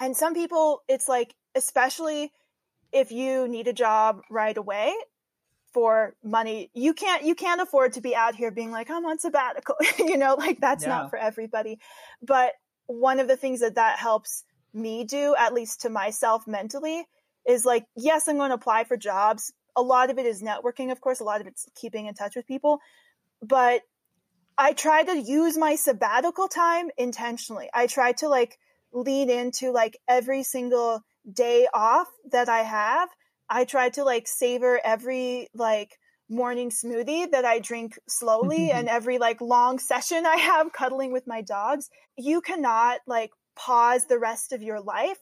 [0.00, 2.32] and some people it's like especially
[2.92, 4.94] if you need a job right away
[5.72, 9.18] for money you can't you can't afford to be out here being like i'm on
[9.18, 9.76] sabbatical.
[9.98, 10.90] You know like that's yeah.
[10.90, 11.78] not for everybody.
[12.22, 12.52] But
[12.86, 17.04] one of the things that that helps me do at least to myself mentally
[17.46, 19.52] is like yes i'm going to apply for jobs.
[19.76, 21.20] A lot of it is networking of course.
[21.20, 22.80] A lot of it's keeping in touch with people.
[23.42, 23.82] But
[24.56, 27.68] I try to use my sabbatical time intentionally.
[27.72, 28.58] I try to like
[28.92, 33.08] lean into like every single day off that I have.
[33.48, 35.98] I try to like savor every like
[36.28, 38.78] morning smoothie that I drink slowly mm-hmm, hmm.
[38.78, 41.88] and every like long session I have cuddling with my dogs.
[42.16, 45.18] You cannot like pause the rest of your life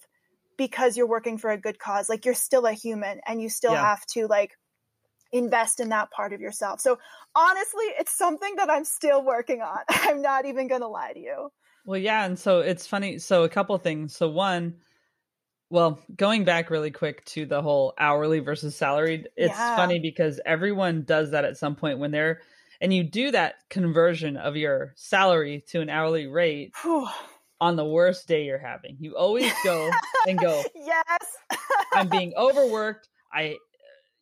[0.59, 2.09] because you're working for a good cause.
[2.09, 3.89] Like you're still a human and you still yeah.
[3.89, 4.53] have to like
[5.33, 6.81] invest in that part of yourself.
[6.81, 6.99] So
[7.35, 9.79] honestly, it's something that I'm still working on.
[9.89, 11.51] I'm not even going to lie to you.
[11.87, 13.19] Well, yeah, and so it's funny.
[13.19, 14.15] So a couple things.
[14.15, 14.75] So one,
[15.71, 19.77] well, going back really quick to the whole hourly versus salaried, it's yeah.
[19.77, 22.41] funny because everyone does that at some point when they're
[22.81, 26.75] and you do that conversion of your salary to an hourly rate
[27.61, 28.97] on the worst day you're having.
[29.01, 29.91] You always go
[30.29, 31.61] and go, "Yes,
[31.95, 33.09] I'm being overworked.
[33.33, 33.57] I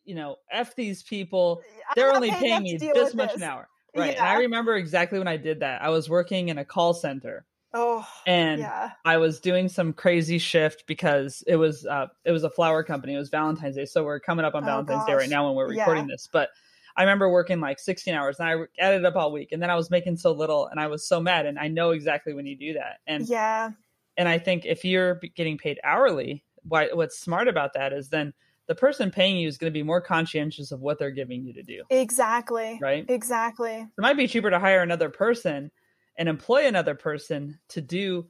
[0.05, 1.61] you know, F these people.
[1.95, 3.37] They're only paying me this much this.
[3.37, 3.67] an hour.
[3.95, 4.13] Right.
[4.13, 4.19] Yeah.
[4.19, 5.81] And I remember exactly when I did that.
[5.81, 7.45] I was working in a call center.
[7.77, 8.91] Oh, and yeah.
[9.03, 13.13] I was doing some crazy shift because it was uh, it was a flower company.
[13.13, 15.07] It was Valentine's Day, so we're coming up on oh, Valentine's gosh.
[15.07, 16.13] Day right now when we're recording yeah.
[16.13, 16.29] this.
[16.31, 16.49] But
[16.95, 19.75] I remember working like 16 hours, and I added up all week, and then I
[19.75, 21.45] was making so little, and I was so mad.
[21.45, 22.99] And I know exactly when you do that.
[23.05, 23.71] And yeah,
[24.15, 28.33] and I think if you're getting paid hourly, why what's smart about that is then
[28.67, 31.53] the person paying you is going to be more conscientious of what they're giving you
[31.53, 31.83] to do.
[31.89, 32.79] Exactly.
[32.81, 33.05] Right?
[33.09, 33.73] Exactly.
[33.73, 35.71] It might be cheaper to hire another person
[36.17, 38.25] and employ another person to do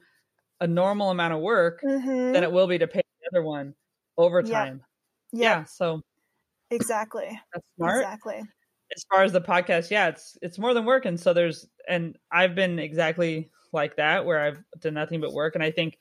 [0.60, 2.32] a normal amount of work mm-hmm.
[2.32, 3.74] than it will be to pay the other one
[4.16, 4.82] overtime.
[5.32, 5.40] Yeah.
[5.40, 5.58] yeah.
[5.58, 6.02] yeah so
[6.70, 7.40] exactly.
[7.52, 8.02] That's smart.
[8.02, 8.42] Exactly.
[8.96, 11.04] As far as the podcast, yeah, it's it's more than work.
[11.04, 15.54] And so there's and I've been exactly like that where I've done nothing but work.
[15.54, 15.98] And I think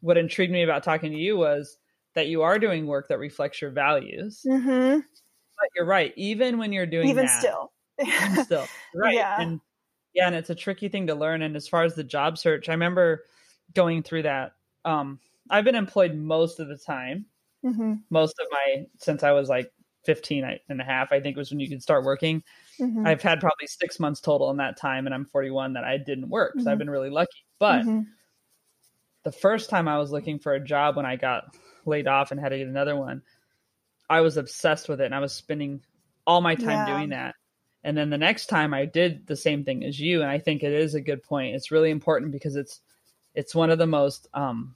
[0.00, 1.78] what intrigued me about talking to you was
[2.14, 4.42] that you are doing work that reflects your values.
[4.46, 5.00] Mm-hmm.
[5.00, 6.12] But you're right.
[6.16, 9.14] Even when you're doing even that, still, even still, right?
[9.14, 9.40] Yeah.
[9.40, 9.60] And
[10.14, 11.42] yeah, and it's a tricky thing to learn.
[11.42, 13.24] And as far as the job search, I remember
[13.74, 14.52] going through that.
[14.84, 15.18] Um,
[15.50, 17.26] I've been employed most of the time.
[17.64, 17.94] Mm-hmm.
[18.10, 19.72] Most of my since I was like
[20.04, 22.42] 15 and a half, I think was when you could start working.
[22.80, 23.06] Mm-hmm.
[23.06, 26.28] I've had probably six months total in that time, and I'm 41 that I didn't
[26.28, 26.54] work.
[26.56, 26.78] So I've mm-hmm.
[26.78, 27.44] been really lucky.
[27.58, 28.00] But mm-hmm.
[29.22, 32.40] the first time I was looking for a job when I got laid off and
[32.40, 33.22] had to get another one,
[34.08, 35.82] I was obsessed with it and I was spending
[36.26, 36.96] all my time yeah.
[36.96, 37.34] doing that.
[37.84, 40.62] And then the next time I did the same thing as you, and I think
[40.62, 41.54] it is a good point.
[41.54, 42.80] It's really important because it's
[43.34, 44.74] it's one of the most um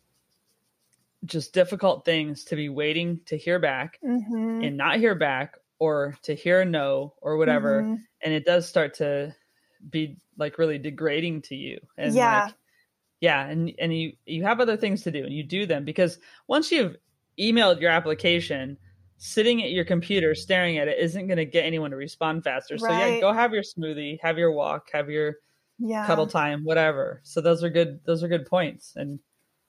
[1.24, 4.62] just difficult things to be waiting to hear back mm-hmm.
[4.62, 7.82] and not hear back or to hear no or whatever.
[7.82, 7.94] Mm-hmm.
[8.20, 9.34] And it does start to
[9.88, 11.80] be like really degrading to you.
[11.96, 12.44] And yeah.
[12.44, 12.54] like
[13.20, 16.18] yeah and and you you have other things to do and you do them because
[16.46, 16.96] once you've
[17.38, 18.76] emailed your application
[19.18, 22.78] sitting at your computer staring at it isn't going to get anyone to respond faster.
[22.78, 25.36] So yeah go have your smoothie have your walk have your
[25.78, 26.06] yeah.
[26.06, 27.20] cuddle time whatever.
[27.24, 29.18] So those are good those are good points and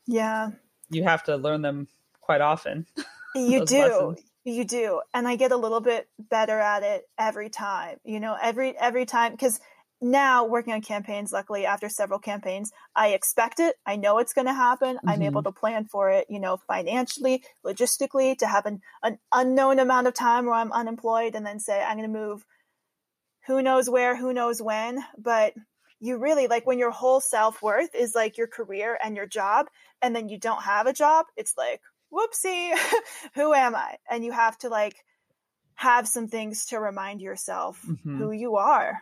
[0.05, 0.51] yeah.
[0.89, 1.87] you have to learn them
[2.21, 2.85] quite often.
[3.35, 3.77] You do.
[3.77, 4.21] lessons.
[4.43, 5.01] you do.
[5.13, 9.05] And i get a little bit better at it every time you know every every
[9.05, 9.59] time because
[10.01, 13.75] now working on campaigns, luckily after several campaigns, I expect it.
[13.85, 14.95] I know it's going to happen.
[14.95, 15.09] Mm-hmm.
[15.09, 19.79] I'm able to plan for it, you know, financially, logistically, to have an, an unknown
[19.79, 22.45] amount of time where I'm unemployed and then say, I'm going to move
[23.47, 25.03] who knows where, who knows when.
[25.17, 25.53] But
[25.99, 29.67] you really like when your whole self worth is like your career and your job,
[30.01, 31.81] and then you don't have a job, it's like,
[32.13, 32.73] whoopsie,
[33.35, 33.97] who am I?
[34.09, 34.95] And you have to like
[35.75, 38.17] have some things to remind yourself mm-hmm.
[38.17, 39.01] who you are.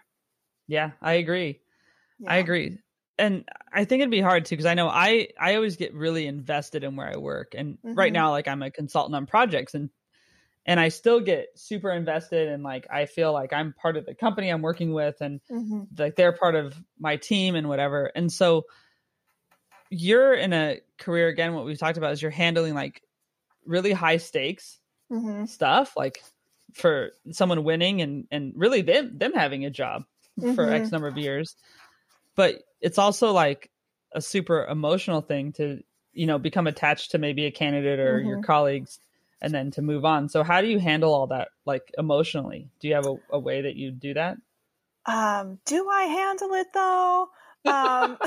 [0.67, 1.61] Yeah, I agree.
[2.19, 2.33] Yeah.
[2.33, 2.79] I agree.
[3.19, 6.27] And I think it'd be hard too because I know I I always get really
[6.27, 7.95] invested in where I work, and mm-hmm.
[7.95, 9.89] right now like I'm a consultant on projects, and
[10.65, 14.13] and I still get super invested and like I feel like I'm part of the
[14.13, 15.83] company I'm working with, and mm-hmm.
[15.97, 18.11] like they're part of my team and whatever.
[18.13, 18.65] And so
[19.89, 21.53] you're in a career again.
[21.53, 23.01] What we've talked about is you're handling like
[23.65, 24.79] really high stakes
[25.11, 25.45] mm-hmm.
[25.45, 26.21] stuff, like
[26.73, 30.03] for someone winning and and really them them having a job
[30.39, 30.53] mm-hmm.
[30.55, 30.95] for X mm-hmm.
[30.95, 31.55] number of years.
[32.35, 33.69] But it's also like
[34.13, 35.81] a super emotional thing to,
[36.13, 38.29] you know, become attached to maybe a candidate or mm-hmm.
[38.29, 38.99] your colleagues
[39.41, 40.29] and then to move on.
[40.29, 42.69] So how do you handle all that like emotionally?
[42.79, 44.37] Do you have a, a way that you do that?
[45.05, 47.29] Um, do I handle it though?
[47.65, 48.17] Um,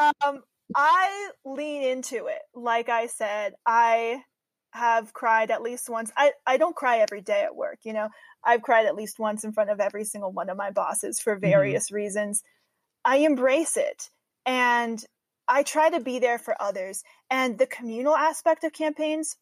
[0.24, 0.42] um,
[0.74, 2.42] I lean into it.
[2.54, 4.22] Like I said, I
[4.72, 6.10] have cried at least once.
[6.16, 8.08] I, I don't cry every day at work, you know.
[8.46, 11.34] I've cried at least once in front of every single one of my bosses for
[11.34, 11.50] mm-hmm.
[11.50, 11.96] various mm-hmm.
[11.96, 12.42] reasons.
[13.04, 14.08] I embrace it
[14.46, 15.04] and
[15.48, 17.02] I try to be there for others.
[17.30, 19.36] And the communal aspect of campaigns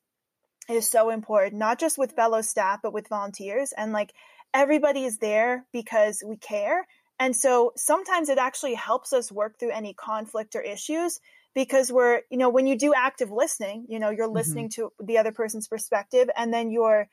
[0.69, 3.73] is so important, not just with fellow staff, but with volunteers.
[3.77, 4.13] And like
[4.53, 6.87] everybody is there because we care.
[7.21, 11.21] And so sometimes it actually helps us work through any conflict or issues
[11.55, 14.37] because we're, you know, when you do active listening, you know, you're mm-hmm.
[14.37, 17.09] listening to the other person's perspective and then you're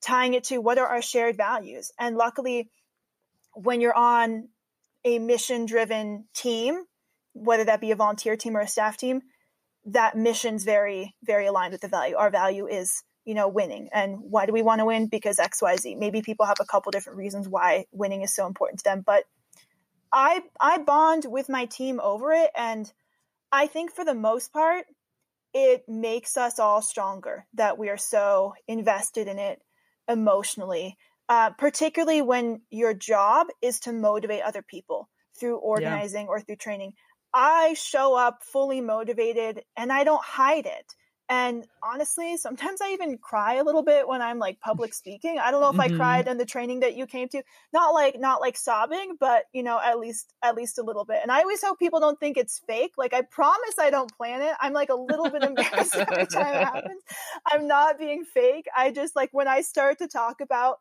[0.00, 1.92] tying it to what are our shared values.
[1.98, 2.70] And luckily,
[3.54, 4.48] when you're on
[5.04, 6.84] a mission driven team,
[7.32, 9.22] whether that be a volunteer team or a staff team,
[9.86, 12.16] that mission's very, very aligned with the value.
[12.16, 13.88] Our value is, you know, winning.
[13.92, 15.06] And why do we want to win?
[15.06, 15.96] Because XYZ.
[15.96, 19.02] Maybe people have a couple different reasons why winning is so important to them.
[19.06, 19.24] But
[20.12, 22.90] I I bond with my team over it and
[23.52, 24.86] I think for the most part,
[25.54, 29.62] it makes us all stronger that we are so invested in it
[30.08, 30.96] emotionally,
[31.28, 36.28] uh, particularly when your job is to motivate other people through organizing yeah.
[36.28, 36.92] or through training.
[37.34, 40.94] I show up fully motivated and I don't hide it.
[41.28, 45.38] And honestly, sometimes I even cry a little bit when I'm like public speaking.
[45.40, 45.94] I don't know if mm-hmm.
[45.94, 47.42] I cried in the training that you came to.
[47.72, 51.18] Not like not like sobbing, but you know, at least at least a little bit.
[51.22, 52.92] And I always hope people don't think it's fake.
[52.96, 54.52] Like I promise I don't plan it.
[54.60, 57.02] I'm like a little bit embarrassed every time it happens.
[57.44, 58.66] I'm not being fake.
[58.76, 60.78] I just like when I start to talk about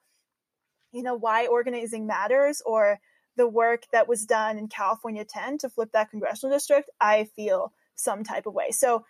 [0.91, 2.99] you know why organizing matters or
[3.35, 7.73] the work that was done in California 10 to flip that congressional district, I feel
[7.95, 8.71] some type of way.
[8.71, 9.05] So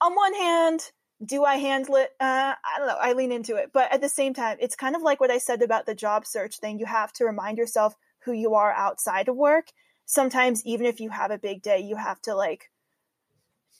[0.00, 0.80] on one hand,
[1.24, 2.10] do I handle it?
[2.20, 2.96] Uh, I don't know.
[3.00, 3.70] I lean into it.
[3.72, 6.26] But at the same time, it's kind of like what I said about the job
[6.26, 6.78] search thing.
[6.78, 9.66] You have to remind yourself who you are outside of work.
[10.06, 12.70] Sometimes, even if you have a big day, you have to like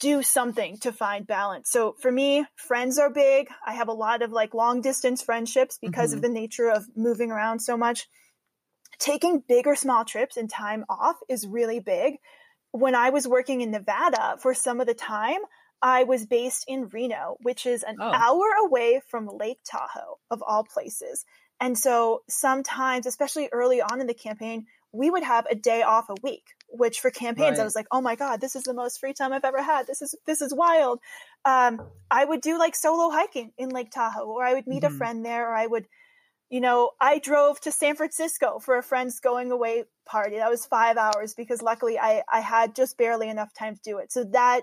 [0.01, 1.71] do something to find balance.
[1.71, 3.49] So for me, friends are big.
[3.67, 6.19] I have a lot of like long distance friendships because mm-hmm.
[6.19, 8.09] of the nature of moving around so much.
[8.99, 12.15] Taking big or small trips and time off is really big.
[12.73, 15.39] When I was working in Nevada for some of the time,
[15.81, 18.11] I was based in Reno, which is an oh.
[18.11, 21.25] hour away from Lake Tahoe, of all places.
[21.61, 26.09] And so sometimes, especially early on in the campaign, we would have a day off
[26.09, 27.61] a week, which for campaigns, right.
[27.61, 29.87] I was like, oh my God, this is the most free time I've ever had.
[29.87, 31.01] This is, this is wild.
[31.45, 34.95] Um, I would do like solo hiking in Lake Tahoe, or I would meet mm-hmm.
[34.95, 35.87] a friend there, or I would,
[36.49, 40.37] you know, I drove to San Francisco for a friend's going away party.
[40.37, 43.99] That was five hours because luckily I, I had just barely enough time to do
[43.99, 44.11] it.
[44.11, 44.63] So that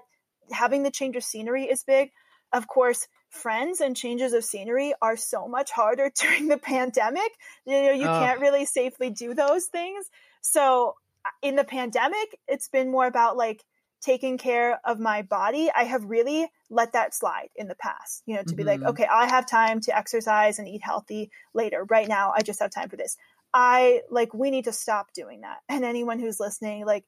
[0.51, 2.11] having the change of scenery is big.
[2.53, 7.31] Of course, friends and changes of scenery are so much harder during the pandemic.
[7.65, 10.05] You know, you can't really safely do those things.
[10.41, 13.63] So uh, in the pandemic, it's been more about like
[14.01, 15.69] taking care of my body.
[15.75, 18.55] I have really let that slide in the past, you know, to mm-hmm.
[18.55, 18.89] be like, mm-hmm.
[18.89, 21.83] okay, I have time to exercise and eat healthy later.
[21.89, 23.17] Right now, I just have time for this.
[23.53, 25.57] I like, we need to stop doing that.
[25.69, 27.05] And anyone who's listening, like,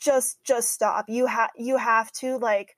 [0.00, 2.74] just just stop you have you have to like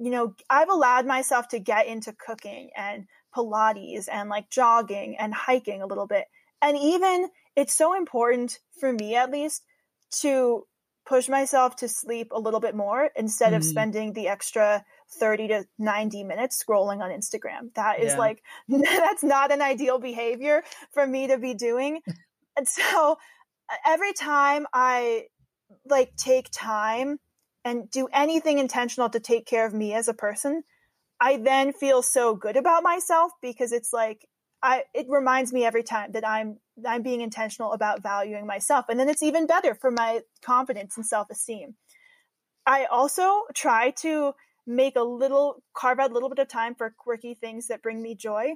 [0.00, 5.34] you know i've allowed myself to get into cooking and pilates and like jogging and
[5.34, 6.24] hiking a little bit
[6.62, 9.62] and even it's so important for me at least
[10.10, 10.64] to
[11.06, 13.56] push myself to sleep a little bit more instead mm-hmm.
[13.56, 14.84] of spending the extra
[15.20, 17.72] 30 to 90 minutes scrolling on Instagram.
[17.74, 18.18] That is Yeah.
[18.18, 22.02] like, that's not an ideal behavior for me to be doing.
[22.56, 23.18] and so
[23.86, 25.26] every time I
[25.88, 27.18] like take time
[27.64, 30.62] and do anything intentional to take care of me as a person,
[31.20, 34.28] I then feel so good about myself because it's like
[34.62, 39.00] I it reminds me every time that I'm I'm being intentional about valuing myself and
[39.00, 41.74] then it's even better for my confidence and self-esteem.
[42.66, 44.34] I also try to
[44.66, 48.02] make a little carve out a little bit of time for quirky things that bring
[48.02, 48.54] me joy.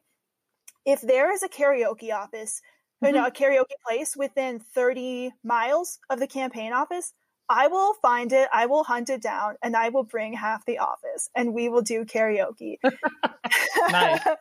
[0.84, 2.60] If there is a karaoke office,
[3.02, 7.12] you know, a karaoke place within 30 miles of the campaign office,
[7.48, 10.78] I will find it, I will hunt it down, and I will bring half the
[10.78, 12.76] office and we will do karaoke.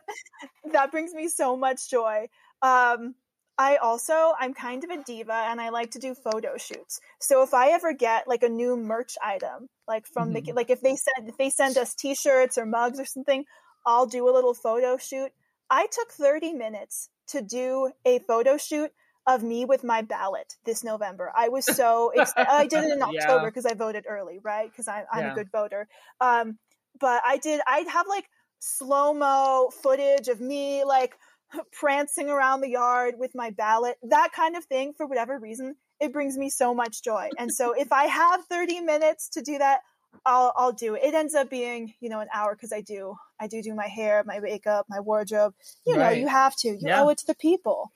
[0.72, 2.28] That brings me so much joy.
[2.62, 3.14] Um,
[3.58, 7.00] I also, I'm kind of a diva and I like to do photo shoots.
[7.20, 10.80] So if I ever get like a new merch item, like from the, like if
[10.80, 13.44] they send, if they send us t-shirts or mugs or something,
[13.84, 15.30] I'll do a little photo shoot.
[15.68, 18.90] I took 30 minutes to do a photo shoot
[19.26, 21.32] of me with my ballot this November.
[21.36, 22.50] I was so excited.
[22.50, 24.70] I did it in October because I voted early, right?
[24.70, 25.32] Because I'm, I'm Yeah.
[25.32, 25.88] a good voter.
[26.20, 26.58] Um,
[26.98, 28.24] but I did, I'd have like
[28.58, 31.14] slow mo footage of me like
[31.72, 35.76] prancing around the yard with my ballot, that kind of thing for whatever reason.
[36.00, 37.30] It brings me so much joy.
[37.38, 39.80] And so if I have 30 minutes to do that,
[40.26, 41.02] I'll, I'll do it.
[41.04, 43.86] It ends up being, you know, an hour because I do, I do do my
[43.86, 45.54] hair, my makeup, my wardrobe.
[45.86, 47.02] You know, you have to, you Yeah.
[47.02, 47.92] owe it to the people.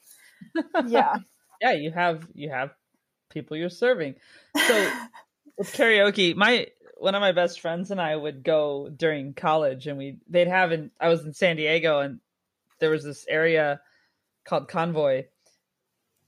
[0.87, 1.17] Yeah.
[1.61, 2.71] yeah you have you have
[3.31, 4.15] people you're serving
[4.67, 4.91] so
[5.59, 6.67] with karaoke my
[6.99, 10.73] one of my best friends and i would go during college and we they'd have
[10.73, 12.21] in i was in san diego and
[12.81, 13.81] there was this area
[14.45, 15.25] called convoy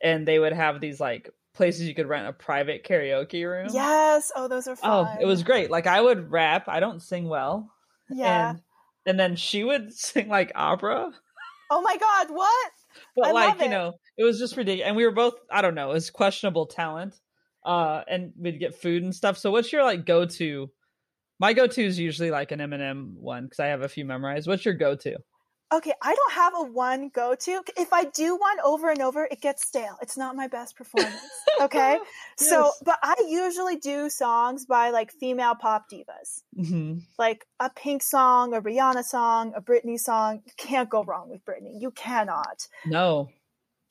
[0.00, 4.30] and they would have these like places you could rent a private karaoke room yes.
[4.36, 4.90] Oh, those are fun.
[4.90, 7.70] oh it was great like i would rap i don't sing well
[8.10, 8.50] Yeah.
[8.50, 8.60] and
[9.06, 11.10] and then she would sing like opera
[11.70, 12.28] oh my God.
[12.30, 12.70] What?
[13.16, 15.74] but I like you know it was just ridiculous and we were both i don't
[15.74, 17.14] know it was questionable talent
[17.64, 20.70] uh and we'd get food and stuff so what's your like go-to
[21.38, 24.64] my go-to is usually like an Eminem one because i have a few memorized what's
[24.64, 25.16] your go-to
[25.74, 27.62] Okay, I don't have a one go to.
[27.76, 29.96] If I do one over and over, it gets stale.
[30.00, 31.16] It's not my best performance.
[31.60, 31.98] Okay.
[32.38, 38.02] So, but I usually do songs by like female pop divas, hmm like a Pink
[38.02, 40.42] song, a Rihanna song, a Britney song.
[40.44, 41.80] You can't go wrong with Britney.
[41.80, 42.68] You cannot.
[42.84, 43.30] no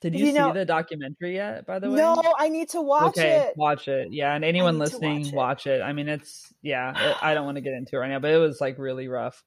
[0.02, 2.82] did you, You see know- the documentary yet by the way No, I need to
[2.82, 3.58] watch okay it.
[3.58, 5.80] watch it yeah and anyone listening watch watch it.
[5.80, 5.82] it.
[5.82, 8.30] i mean it's yeah it, i don't want to get into it right now but
[8.32, 9.42] it was like really rough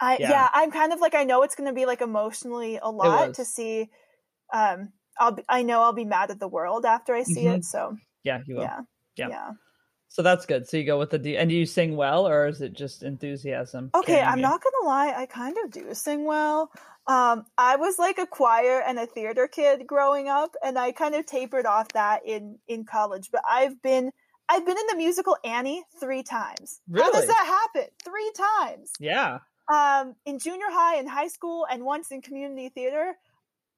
[0.00, 0.30] I, yeah.
[0.30, 0.48] yeah.
[0.52, 3.44] I'm kind of like, I know it's going to be like emotionally a lot to
[3.44, 3.90] see.
[4.52, 7.58] Um, I'll be, I know I'll be mad at the world after I see Mhm.
[7.58, 7.64] it.
[7.64, 8.80] So yeah you will yeah.
[9.16, 9.28] Yeah.
[9.28, 9.50] Yeah.
[10.08, 12.46] so that's good so you go with the D- and do you sing well or
[12.46, 14.42] is it just enthusiasm Okay, I'm you?
[14.42, 16.70] not gonna lie, I kind of do sing well.
[17.06, 21.14] Um, I was like a choir and a theater kid growing up, and I kind
[21.14, 23.30] of tapered off that in in college.
[23.32, 24.10] But I've been
[24.48, 26.80] I've been in the musical Annie three times.
[26.88, 27.04] Really?
[27.04, 27.88] How does that happen?
[28.04, 28.92] Three times.
[29.00, 29.38] yeah
[29.72, 33.14] Um, in junior high and high school, and once in community theater.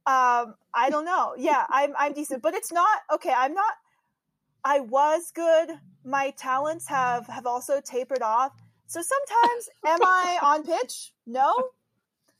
[0.05, 1.35] Um, I don't know.
[1.39, 3.33] Yeah, I'm I'm decent, but it's not okay.
[3.37, 3.75] I'm not.
[4.65, 5.71] I was good.
[6.05, 8.53] My talents have have also tapered off.
[8.87, 11.13] So sometimes, am I on pitch?
[11.27, 11.53] No.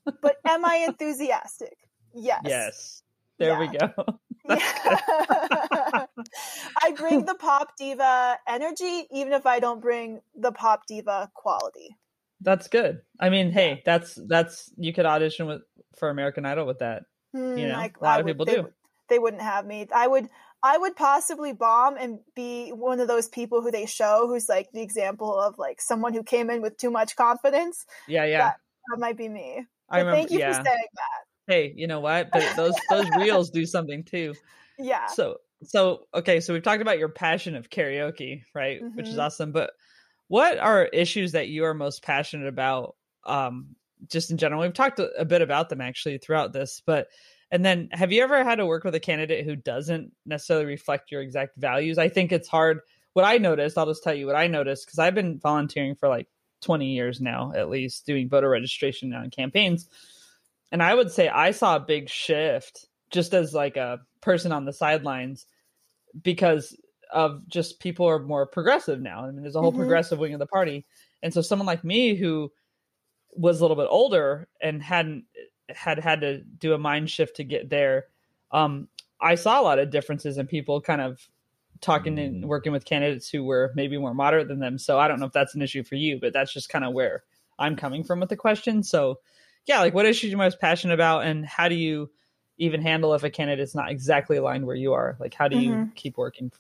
[0.05, 1.77] But am I enthusiastic?
[2.15, 2.43] Yes.
[2.45, 3.03] Yes.
[3.39, 3.91] There we go.
[4.49, 6.07] Yeah.
[6.83, 11.97] I bring the pop diva energy, even if I don't bring the pop diva quality.
[12.43, 13.01] That's good.
[13.21, 15.63] I mean, hey, that's that's you could audition with
[15.99, 17.05] for American Idol with that.
[17.33, 18.69] Hmm, You know, I- a lot I of would- people they do.
[19.09, 19.87] They wouldn't have me.
[19.95, 20.29] I would.
[20.65, 24.71] I would possibly bomb and be one of those people who they show who's like
[24.73, 27.85] the example of like someone who came in with too much confidence.
[28.07, 28.39] Yeah, yeah.
[28.39, 28.57] That-
[28.91, 29.67] That might be me.
[29.91, 30.17] I remember.
[30.19, 30.49] thank you yeah.
[30.59, 31.53] for saying that.
[31.53, 32.31] Hey, you know what?
[32.33, 34.35] But those those reels do something too.
[34.79, 35.07] Yeah.
[35.07, 38.81] So so okay, so we've talked about your passion of karaoke, right?
[38.95, 39.23] Which is Mhm.
[39.27, 39.53] awesome.
[39.53, 39.71] But
[40.29, 42.97] what are issues that you are most passionate about?
[43.25, 43.77] Um,
[44.09, 47.09] just in general, we've talked a, bit about them actually throughout this, but
[47.51, 51.13] and then have you ever had to work with a candidate who doesn't necessarily reflect
[51.13, 51.99] your exact values?
[51.99, 52.81] I think it's hard.
[53.13, 56.09] What I noticed, I'll just tell you what I noticed because I've been volunteering for
[56.09, 56.29] like
[56.63, 59.87] 20 years now, at least doing voter registration on campaigns.
[60.71, 64.65] And I would say I saw a big shift just as like a person on
[64.65, 65.45] the sidelines
[66.21, 66.75] because
[67.13, 69.25] of just people are more progressive now.
[69.25, 69.79] I mean, there's a whole Mhm.
[69.79, 70.87] progressive wing of the party.
[71.23, 72.53] And so someone like me who
[73.35, 75.25] was a little bit older and hadn't
[75.69, 78.07] had had to do a mind shift to get there,
[78.51, 78.89] um,
[79.21, 81.29] I saw a lot of differences in people kind of
[81.81, 84.79] talking and working with candidates who were maybe more moderate than them.
[84.79, 86.93] So I don't know if that's an issue for you, but that's just kind of
[86.93, 87.25] where
[87.59, 88.83] I'm coming from with the question.
[88.83, 89.21] So,
[89.67, 92.11] yeah, like what issues you most passionate about, and how do you
[92.59, 95.17] even handle if a candidate is not exactly aligned where you are?
[95.19, 95.93] Like, how do you mm-hmm.
[95.95, 96.53] keep working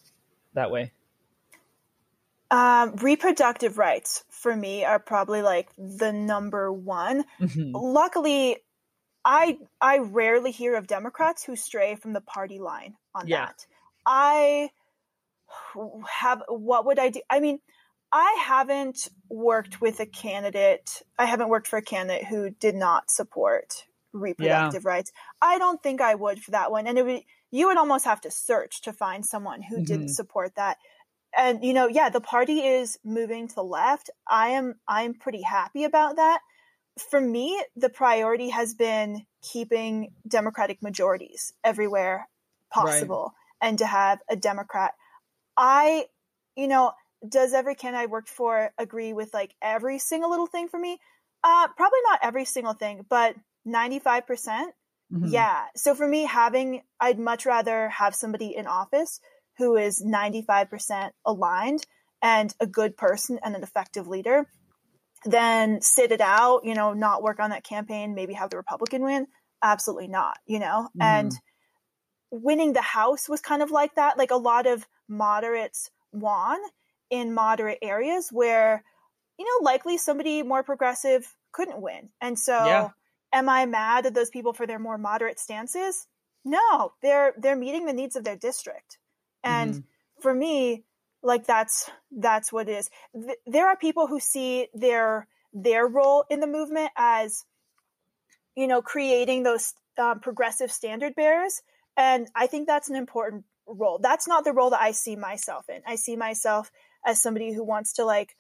[0.54, 0.92] that way?
[2.50, 7.24] Um, reproductive rights for me are probably like the number one.
[7.40, 7.74] Mm-hmm.
[7.74, 8.58] Luckily,
[9.24, 13.46] I I rarely hear of Democrats who stray from the party line on yeah.
[13.46, 13.66] that.
[14.04, 14.70] I
[16.20, 17.20] have what would I do?
[17.30, 17.58] I mean,
[18.12, 21.02] I haven't worked with a candidate.
[21.18, 24.90] I haven't worked for a candidate who did not support reproductive yeah.
[24.90, 25.12] rights.
[25.40, 26.86] I don't think I would for that one.
[26.86, 27.22] And it would
[27.52, 29.84] you would almost have to search to find someone who mm-hmm.
[29.84, 30.78] didn't support that.
[31.36, 34.10] And you know, yeah, the party is moving to the left.
[34.26, 36.40] I am I'm pretty happy about that.
[37.10, 42.28] For me, the priority has been keeping democratic majorities everywhere
[42.70, 43.68] possible right.
[43.68, 44.94] and to have a democrat.
[45.56, 46.06] I
[46.56, 46.92] you know,
[47.26, 50.98] does every candidate I worked for agree with like every single little thing for me?
[51.44, 53.36] Uh, probably not every single thing, but
[53.66, 54.66] 95%.
[55.12, 55.64] Percent mm hmm Yeah.
[55.76, 59.20] So for me, having, I'd much rather have somebody in office
[59.58, 61.86] who is 95% aligned
[62.22, 64.46] and a good person and an effective leader
[65.24, 69.02] than sit it out, you know, not work on that campaign, maybe have the Republican
[69.02, 69.26] win.
[69.62, 70.88] Absolutely not, you know?
[70.96, 71.32] mm And
[72.30, 74.18] winning the House was kind of like that.
[74.18, 76.58] Like a lot of moderates won
[77.10, 78.82] in moderate areas where,
[79.38, 82.08] you know, likely somebody more progressive couldn't win.
[82.20, 82.88] And so yeah.
[83.32, 86.06] Am I mad at those people for their more moderate stances?
[86.44, 88.98] No, they're they're meeting the needs of their district.
[89.44, 90.20] And mm-hmm.
[90.20, 90.84] for me,
[91.22, 92.90] like that's that's what it is.
[93.14, 97.44] Th- there are people who see their their role in the movement as
[98.56, 101.60] you know creating those um, progressive standard bearers
[101.98, 105.68] and i think that's an important role that's not the role that i see myself
[105.68, 106.70] in i see myself
[107.06, 108.34] as somebody who wants to like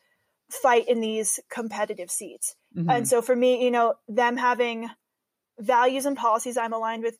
[0.52, 2.54] fight in these competitive seats.
[2.76, 2.90] Mm-hmm.
[2.90, 4.88] And so for me, you know, them having
[5.58, 7.18] values and policies I'm aligned with,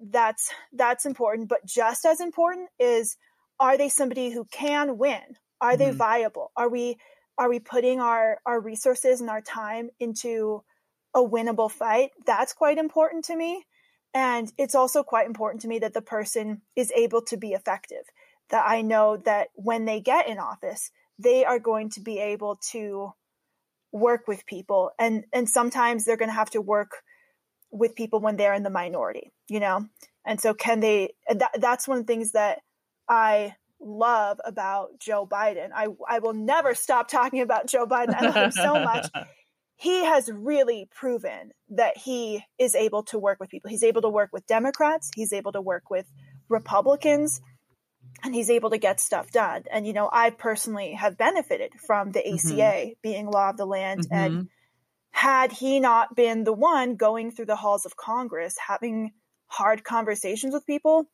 [0.00, 1.48] that's that's important.
[1.48, 3.16] But just as important is
[3.60, 5.20] are they somebody who can win?
[5.60, 5.78] Are mm-hmm.
[5.78, 6.52] they viable?
[6.56, 6.96] Are we
[7.38, 10.62] are we putting our our resources and our time into
[11.14, 12.10] a winnable fight?
[12.26, 13.64] That's quite important to me.
[14.12, 18.04] And it's also quite important to me that the person is able to be effective
[18.50, 22.56] that I know that when they get in office, they are going to be able
[22.72, 23.12] to
[23.94, 26.90] work with people and and sometimes they're going to have to work
[27.70, 29.86] with people when they're in the minority you know?
[30.26, 32.60] And so can they that, that's one of the things that
[33.08, 35.68] i love about joe biden.
[35.74, 38.14] I i will never stop talking about joe biden.
[38.14, 39.08] I love him so much.
[39.76, 43.68] He has really proven that he is able to work with people.
[43.70, 45.10] He's able to work with democrats.
[45.14, 46.06] He's able to work with
[46.48, 47.40] republicans
[48.22, 49.64] and he's able to get stuff done.
[49.70, 52.90] And, you know, I personally have benefited from the ACA mm-hmm.
[53.02, 54.08] being law of the land.
[54.08, 54.14] Mm-hmm.
[54.14, 54.48] And
[55.10, 59.12] had he not been the one going through the halls of Congress, having
[59.46, 61.08] hard conversations with people,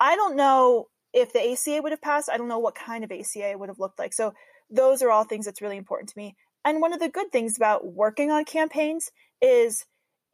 [0.00, 2.30] I don't know if the ACA would have passed.
[2.30, 4.12] I don't know what kind of ACA would have looked like.
[4.12, 4.32] So
[4.70, 6.36] those are all things that's really important to me.
[6.64, 9.10] And one of the good things about working on campaigns
[9.40, 9.84] is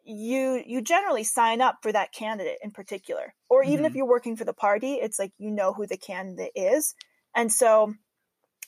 [0.05, 3.86] you you generally sign up for that candidate in particular or even mm-hmm.
[3.86, 6.94] if you're working for the party it's like you know who the candidate is.
[7.34, 7.92] And so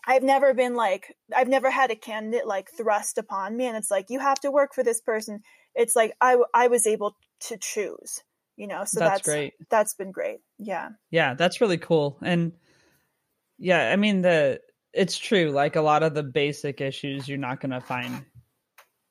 [0.09, 3.91] i've never been like i've never had a candidate like thrust upon me and it's
[3.91, 5.41] like you have to work for this person.
[5.74, 7.16] It's like i i was able
[7.49, 8.22] to choose
[8.57, 9.53] you know so that's, that's great.
[9.70, 10.39] that's been great.
[10.59, 10.91] Yeah.
[11.11, 12.18] Yeah that's really cool.
[12.22, 12.53] And
[13.59, 14.61] yeah i mean the
[14.93, 18.24] it's true like a lot of the basic issues you're not going to find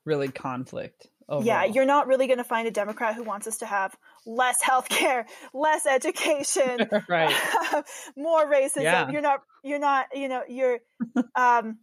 [0.05, 1.45] really conflict Overall.
[1.45, 3.95] Yeah, you're not really going to find a Democrat who wants us to have
[4.27, 7.33] less health care, less education, right.
[8.15, 8.83] more racism.
[8.83, 9.09] Yeah.
[9.09, 10.79] You're not, you're not, you know, you're,
[11.35, 11.79] um,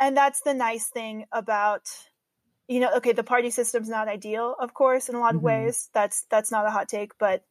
[0.00, 1.82] and that's the nice thing about,
[2.66, 5.38] you know, okay, the party system's not ideal, of course, in a lot mm-hmm.
[5.38, 5.90] of ways.
[5.92, 7.44] That's, that's not a hot take, but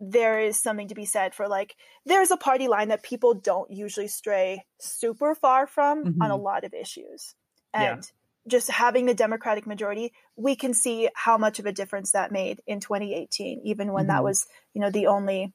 [0.00, 3.70] there is something to be said for like, there's a party line that people don't
[3.70, 6.22] usually stray super far from mm-hmm.
[6.22, 6.44] on a mm-hmm.
[6.44, 7.34] lot of issues.
[7.72, 8.10] And, yeah
[8.46, 12.60] just having the Democratic majority, we can see how much of a difference that made
[12.66, 14.08] in 2018, even when mm-hmm.
[14.08, 15.52] that was, you know, the only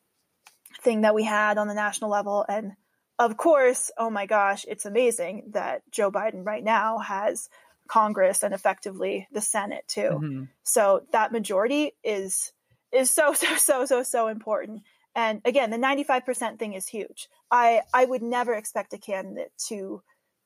[0.81, 2.45] thing that we had on the national level.
[2.47, 2.73] And
[3.17, 7.49] of course, oh my gosh, it's amazing that Joe Biden right now has
[7.87, 10.01] Congress and effectively the Senate too.
[10.01, 10.43] Mm-hmm.
[10.63, 12.53] So that majority is
[12.91, 14.83] is so so so so so important.
[15.15, 17.27] And again, the 95% thing is huge.
[17.51, 20.01] I I would never expect a candidate to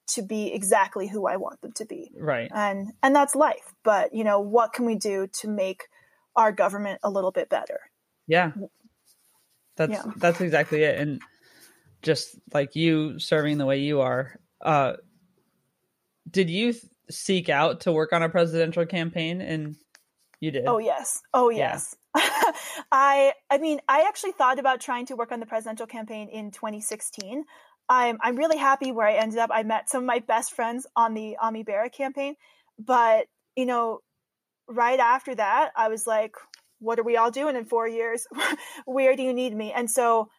[0.05, 2.11] to be exactly who I want them to be.
[2.17, 2.51] Right.
[2.53, 3.73] And and that's life.
[3.83, 5.83] But, you know, what can we do to make
[6.35, 7.79] our government a little bit better?
[8.27, 8.51] Yeah.
[9.75, 10.03] That's yeah.
[10.17, 10.99] that's exactly it.
[10.99, 11.21] And
[12.01, 14.93] just like you serving the way you are, uh
[16.29, 16.73] did you
[17.09, 19.75] seek out to work on a presidential campaign and
[20.39, 20.65] you did?
[20.67, 21.21] Oh yes.
[21.33, 21.95] Oh yes.
[22.15, 22.51] Yeah.
[22.91, 26.51] I I mean, I actually thought about trying to work on the presidential campaign in
[26.51, 27.45] 2016.
[27.89, 29.49] I'm I'm really happy where I ended up.
[29.53, 32.35] I met some of my best friends on the Ami Bera campaign,
[32.79, 33.99] but you know,
[34.67, 36.35] right after that, I was like,
[36.79, 38.25] what are we all doing in 4 years?
[38.85, 39.71] where do you need me?
[39.71, 40.29] And so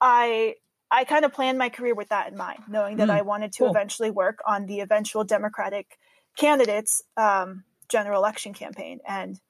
[0.00, 0.54] I
[0.90, 3.52] I kind of planned my career with that in mind, knowing that mm, I wanted
[3.54, 3.70] to cool.
[3.70, 5.98] eventually work on the eventual Democratic
[6.36, 9.00] candidates um, general election campaign.
[9.06, 9.40] And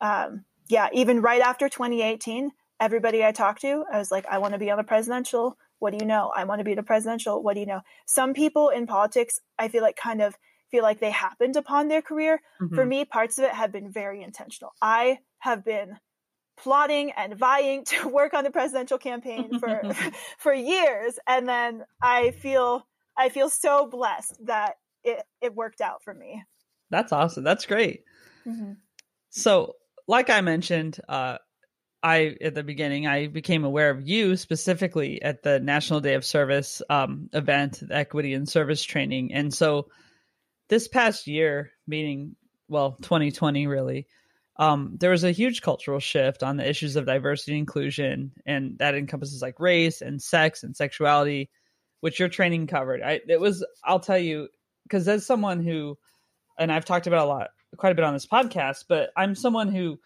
[0.00, 2.50] um, yeah, even right after 2018,
[2.80, 5.56] everybody I talked to, I was like, I want to be on the presidential.
[5.78, 6.32] What do you know?
[6.34, 7.42] I want to be the presidential.
[7.42, 7.80] What do you know?
[8.06, 10.36] Some people in politics, I feel like kind of
[10.70, 12.40] feel like they happened upon their career.
[12.60, 12.74] Mm-hmm.
[12.74, 14.72] For me, parts of it have been very intentional.
[14.82, 15.98] I have been
[16.58, 19.80] plotting and vying to work on the presidential campaign for
[20.38, 26.02] for years and then I feel I feel so blessed that it it worked out
[26.02, 26.44] for me.
[26.90, 27.44] That's awesome.
[27.44, 28.04] That's great.
[28.46, 28.72] Mm-hmm.
[29.30, 29.74] So,
[30.06, 31.38] like I mentioned, uh,
[32.02, 36.24] I at the beginning I became aware of you specifically at the National Day of
[36.24, 39.88] Service um, event, the Equity and Service Training, and so
[40.68, 42.36] this past year, meaning
[42.68, 44.06] well, 2020 really,
[44.58, 48.78] um, there was a huge cultural shift on the issues of diversity and inclusion, and
[48.78, 51.50] that encompasses like race and sex and sexuality,
[52.00, 53.02] which your training covered.
[53.02, 54.48] I it was I'll tell you
[54.84, 55.96] because as someone who,
[56.58, 59.68] and I've talked about a lot, quite a bit on this podcast, but I'm someone
[59.68, 59.98] who.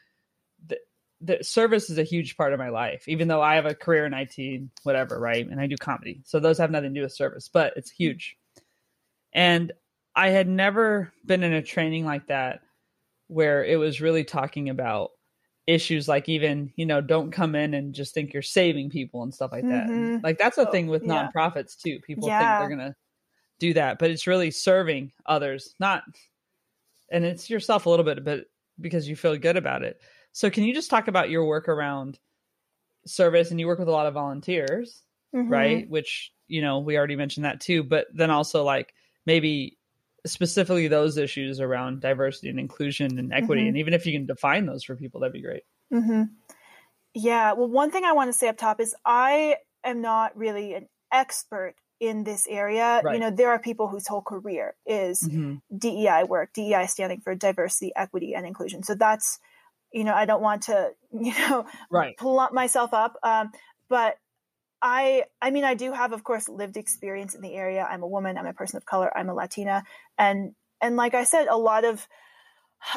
[1.25, 4.07] The, service is a huge part of my life, even though I have a career
[4.07, 5.49] in IT, whatever, right?
[5.49, 6.21] And I do comedy.
[6.25, 8.37] So those have nothing to do with service, but it's huge.
[9.33, 9.73] And
[10.15, 12.61] I had never been in a training like that
[13.29, 15.13] where it was really talking about
[15.67, 19.33] issues like even you know don't come in and just think you're saving people and
[19.33, 20.17] stuff like that mm-hmm.
[20.23, 21.29] like that's a thing with yeah.
[21.29, 22.59] nonprofits too people yeah.
[22.59, 22.97] think they're gonna
[23.61, 26.03] do that but it's really serving others not
[27.13, 28.47] and it's yourself a little bit but
[28.81, 30.01] because you feel good about it
[30.33, 32.19] so can you just talk about your work around
[33.07, 35.03] service and you work with a lot of volunteers
[35.35, 35.51] mm-hmm.
[35.51, 38.95] right which you know we already mentioned that too but then also like
[39.27, 39.79] maybe
[40.27, 43.63] specifically those issues around diversity and inclusion and equity.
[43.63, 43.69] Mm-hmm.
[43.69, 45.63] And even if you can define those for people, that'd be great.
[45.93, 46.25] Mm-hmm.
[47.15, 47.53] Yeah.
[47.53, 50.89] Well, one thing I want to say up top is I am not really an
[51.13, 53.01] expert in this area.
[53.05, 53.15] Right.
[53.15, 55.57] You know, there are people whose whole career is mm-hmm.
[55.77, 58.83] DEI work, DEI standing for diversity, equity, and inclusion.
[58.83, 59.39] So that's,
[59.93, 62.17] you know, I don't want to, you know, right.
[62.17, 63.17] plump myself up.
[63.23, 63.51] Um,
[63.89, 64.17] but
[64.83, 67.87] I I mean I do have of course lived experience in the area.
[67.89, 69.85] I'm a woman, I'm a person of color, I'm a Latina
[70.19, 72.07] and and like I said a lot of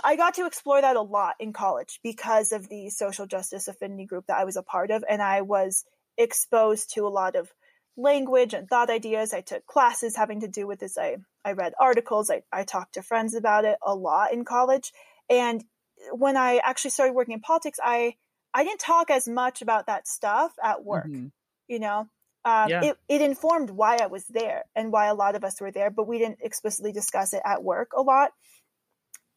[0.04, 4.06] I got to explore that a lot in college because of the social justice affinity
[4.06, 5.86] group that I was a part of and I was
[6.18, 7.52] exposed to a lot of
[7.96, 9.32] language and thought ideas.
[9.32, 10.98] I took classes having to do with this.
[10.98, 14.91] I I read articles, I I talked to friends about it a lot in college
[15.30, 15.64] and
[16.12, 18.16] when I actually started working in politics, I
[18.56, 21.08] I didn't talk as much about that stuff at work.
[21.08, 21.28] Mm-hmm.
[21.68, 22.08] you know?
[22.46, 22.84] Um, yeah.
[22.84, 25.89] it, it informed why i was there and why a lot of us were there
[25.89, 28.32] but we didn't explicitly discuss it at work a lot.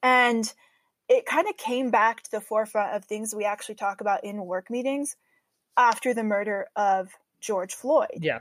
[0.03, 0.45] And
[1.09, 4.45] it kind of came back to the forefront of things we actually talk about in
[4.45, 5.17] work meetings
[5.77, 7.09] after the murder of
[7.41, 8.19] george floyd.
[8.21, 8.41] Yeah.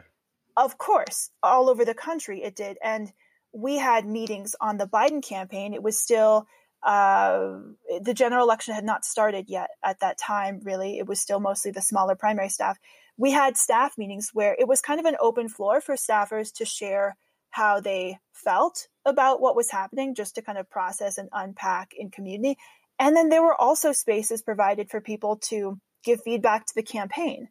[0.57, 3.11] Of course all over the country it did and
[3.53, 5.74] we had meetings on the biden campaign.
[5.74, 6.45] It was still
[6.88, 7.59] uh,
[8.01, 11.69] the general election had not started yet at that time really it was still mostly
[11.69, 12.77] the smaller primary staff
[13.17, 16.65] we had staff meetings where it was kind of an open floor for staffers to
[16.65, 17.17] share
[17.49, 22.11] how they felt about what was happening, just to kind of process and unpack in
[22.11, 22.57] community.
[22.99, 27.47] And then there were also spaces provided for people to give feedback to the campaign,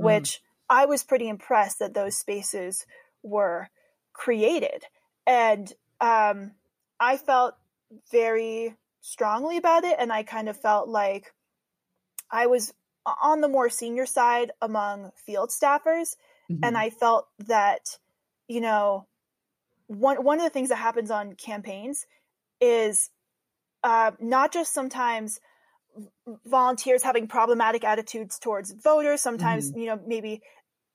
[0.00, 0.04] mm.
[0.04, 2.86] which I was pretty impressed that those spaces
[3.22, 3.68] were
[4.12, 4.84] created.
[5.26, 6.52] And um,
[7.00, 7.54] I felt
[8.10, 9.96] very strongly about it.
[9.98, 11.32] And I kind of felt like
[12.30, 12.72] I was
[13.22, 16.16] on the more senior side among field staffers.
[16.50, 16.64] Mm-hmm.
[16.64, 17.98] And I felt that,
[18.48, 19.06] you know,
[19.86, 22.06] one one of the things that happens on campaigns
[22.60, 23.10] is
[23.82, 25.40] uh, not just sometimes
[26.46, 29.20] volunteers having problematic attitudes towards voters.
[29.20, 29.80] Sometimes, mm-hmm.
[29.80, 30.42] you know, maybe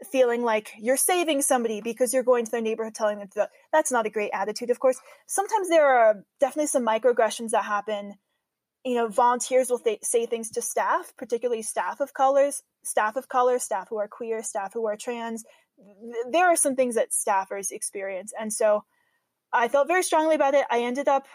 [0.03, 3.49] feeling like you're saving somebody because you're going to their neighborhood telling them to.
[3.71, 4.99] That's not a great attitude, of course.
[5.27, 8.15] Sometimes there are definitely some microaggressions that happen
[8.85, 13.29] you know, volunteers will th- say things to staff, particularly staff of colors, staff of
[13.29, 15.45] color, staff who are queer, staff who are trans.
[16.29, 18.33] There are some things that staffers experience.
[18.37, 18.83] And so
[19.53, 20.65] I felt very strongly about it.
[20.69, 21.25] I ended up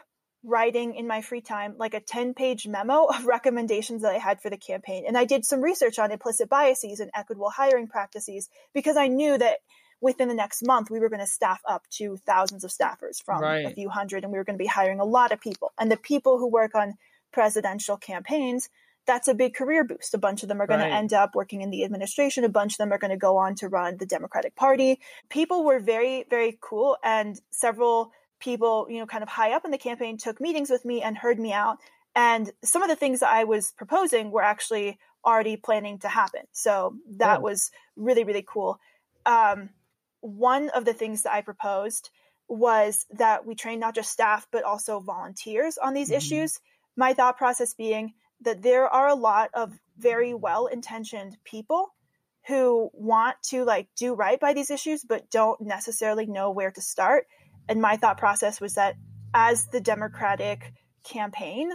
[0.45, 4.41] writing in my free time like a 10 page memo of recommendations that I had
[4.41, 5.05] for the campaign.
[5.07, 9.37] And I did some research on implicit biases and equitable hiring practices because I knew
[9.37, 9.59] that
[10.01, 13.43] within the next month we were going to staff up to thousands of staffers from
[13.43, 13.67] right.
[13.67, 15.91] a few hundred and we were going to be hiring a lot of people and
[15.91, 16.95] the people who work on
[17.33, 18.69] presidential campaigns
[19.09, 20.13] that's a big career boost.
[20.13, 20.91] A bunch of them are going right.
[20.91, 22.45] to end up working in the administration.
[22.45, 25.01] A bunch of them are going to go on to run the Democratic Party.
[25.31, 26.99] People were very, very cool.
[27.03, 30.85] And several people, you know, kind of high up in the campaign took meetings with
[30.85, 31.79] me and heard me out.
[32.15, 36.43] And some of the things that I was proposing were actually already planning to happen.
[36.53, 37.43] So that oh.
[37.43, 38.79] was really, really cool.
[39.27, 39.71] Um,
[40.21, 42.11] one of the things that I proposed
[42.49, 46.17] was that we train not just staff, but also volunteers on these mm-hmm.
[46.17, 46.61] issues.
[46.97, 51.95] My thought process being that there are a lot of very well intentioned people
[52.47, 56.81] who want to like do right by these issues but don't necessarily know where to
[56.81, 57.27] start
[57.69, 58.97] and my thought process was that
[59.35, 60.73] as the democratic
[61.05, 61.71] campaign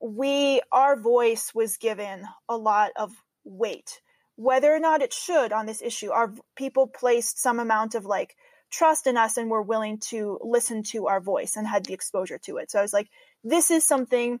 [0.00, 3.12] we our voice was given a lot of
[3.44, 4.00] weight
[4.36, 8.34] whether or not it should on this issue our people placed some amount of like
[8.70, 12.38] trust in us and were willing to listen to our voice and had the exposure
[12.38, 13.08] to it so i was like
[13.44, 14.40] this is something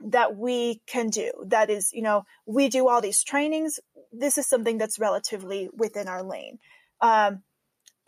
[0.00, 1.30] that we can do.
[1.46, 3.80] That is, you know, we do all these trainings.
[4.12, 6.58] This is something that's relatively within our lane.
[7.00, 7.42] Um,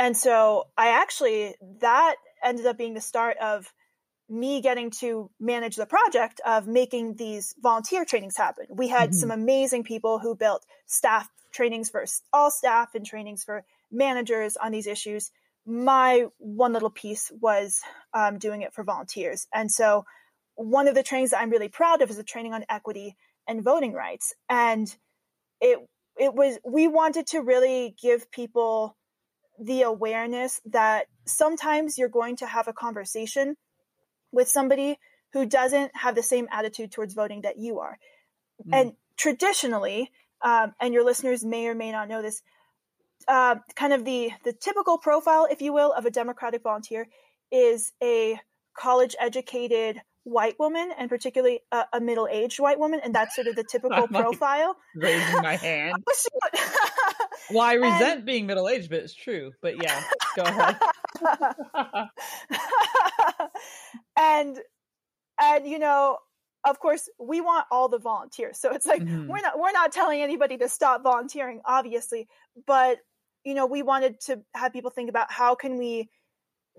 [0.01, 3.70] and so I actually, that ended up being the start of
[4.30, 8.64] me getting to manage the project of making these volunteer trainings happen.
[8.70, 9.18] We had mm-hmm.
[9.18, 14.72] some amazing people who built staff trainings for all staff and trainings for managers on
[14.72, 15.30] these issues.
[15.66, 17.82] My one little piece was
[18.14, 19.48] um, doing it for volunteers.
[19.53, 20.07] And so
[20.55, 23.62] one of the trainings that I'm really proud of is a training on equity and
[23.62, 24.32] voting rights.
[24.48, 24.88] And
[25.61, 25.78] it
[26.16, 28.96] it was we wanted to really give people
[29.61, 33.57] the awareness that sometimes you're going to have a conversation
[34.33, 34.99] with somebody
[35.33, 37.99] who doesn't have the same attitude towards voting that you are.
[38.67, 38.81] Mm.
[38.81, 40.11] And traditionally,
[40.43, 42.43] um, and your listeners may or may not know this,
[43.29, 47.07] uh, kind of the the typical profile, if you will, of a Democratic volunteer
[47.53, 48.41] is a
[48.75, 53.57] college educated white woman and particularly a, a middle-aged white woman and that's sort of
[53.57, 54.77] the typical profile.
[54.95, 55.95] raising my hand.
[56.09, 56.49] oh,
[57.51, 60.03] well i resent and, being middle-aged but it's true but yeah
[60.37, 60.79] go ahead.
[64.16, 64.59] And
[65.41, 66.18] and you know
[66.64, 69.29] of course we want all the volunteers so it's like mm-hmm.
[69.29, 72.29] we're not we're not telling anybody to stop volunteering obviously
[72.66, 72.99] but
[73.45, 76.11] you know we wanted to have people think about how can we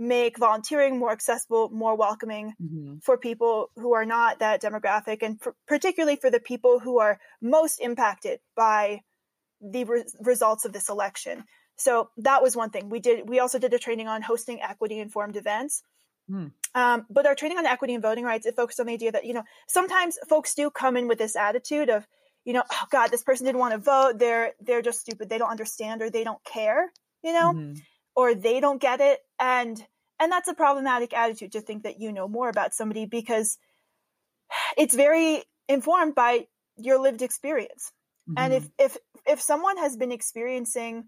[0.02, 2.98] make volunteering more accessible, more welcoming mm-hmm.
[3.04, 7.20] for people who are not that demographic, and for, particularly for the people who are
[7.40, 9.02] most impacted by
[9.62, 11.44] the re- results of this election.
[11.76, 13.30] So that was one thing we did.
[13.30, 15.84] We also did a training on hosting equity informed events.
[16.28, 16.52] Mm.
[16.74, 19.26] Um, but our training on equity and voting rights, it focused on the idea that,
[19.26, 22.08] you know, sometimes folks do come in with this attitude of,
[22.44, 24.18] you know, oh God, this person didn't want to vote.
[24.18, 25.30] They're, they're just stupid.
[25.30, 26.92] They don't understand or they don't care,
[27.24, 27.54] you know?
[27.54, 27.74] Mm-hmm
[28.16, 29.84] or they don't get it and
[30.22, 33.58] and that's a problematic attitude to think that you know more about somebody because
[34.78, 36.46] it's very informed by
[36.78, 37.92] your lived experience
[38.30, 38.38] mm-hmm.
[38.38, 41.06] and if if if someone has been experiencing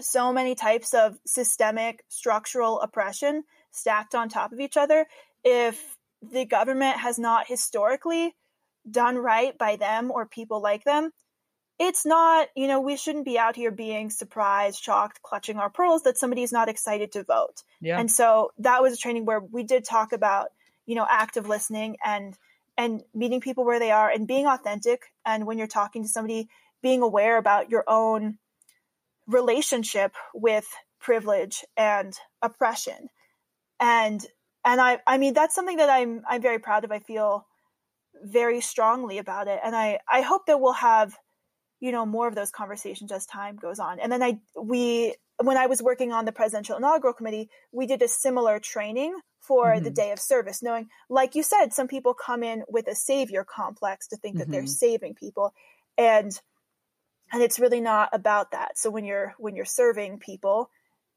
[0.00, 5.06] so many types of systemic structural oppression stacked on top of each other
[5.44, 8.34] if the government has not historically
[8.90, 11.10] done right by them or people like them
[11.82, 16.04] it's not, you know, we shouldn't be out here being surprised, shocked, clutching our pearls
[16.04, 17.64] that somebody's not excited to vote.
[17.80, 17.98] Yeah.
[17.98, 20.50] And so that was a training where we did talk about,
[20.86, 22.38] you know, active listening and
[22.78, 26.48] and meeting people where they are and being authentic and when you're talking to somebody
[26.82, 28.38] being aware about your own
[29.26, 30.66] relationship with
[31.00, 33.08] privilege and oppression.
[33.80, 34.24] And
[34.64, 36.92] and I I mean that's something that I'm I'm very proud of.
[36.92, 37.44] I feel
[38.22, 41.18] very strongly about it and I I hope that we'll have
[41.82, 45.56] you know more of those conversations as time goes on and then i we when
[45.56, 49.84] i was working on the presidential inaugural committee we did a similar training for mm-hmm.
[49.84, 53.44] the day of service knowing like you said some people come in with a savior
[53.44, 54.38] complex to think mm-hmm.
[54.38, 54.68] that they're mm-hmm.
[54.68, 55.52] saving people
[55.98, 56.40] and
[57.32, 60.70] and it's really not about that so when you're when you're serving people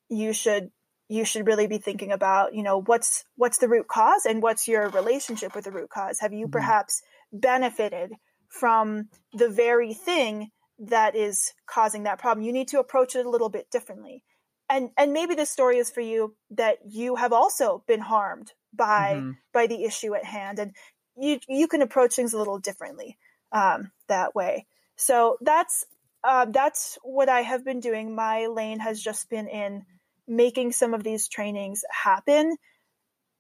[0.10, 0.72] you should
[1.08, 4.68] you should really be thinking about you know what's what's the root cause and what's
[4.68, 6.54] your relationship with the root cause have you mm-hmm.
[6.54, 8.12] perhaps benefited
[8.50, 12.46] from the very thing that is causing that problem.
[12.46, 14.24] You need to approach it a little bit differently.
[14.70, 19.14] And and maybe this story is for you that you have also been harmed by
[19.16, 19.32] mm-hmm.
[19.54, 20.76] by the issue at hand, and
[21.16, 23.18] you you can approach things a little differently
[23.52, 24.66] um, that way.
[24.96, 25.86] So that's
[26.24, 28.16] uh, that's what I have been doing.
[28.16, 29.86] My lane has just been in
[30.28, 32.58] making some of these trainings happen,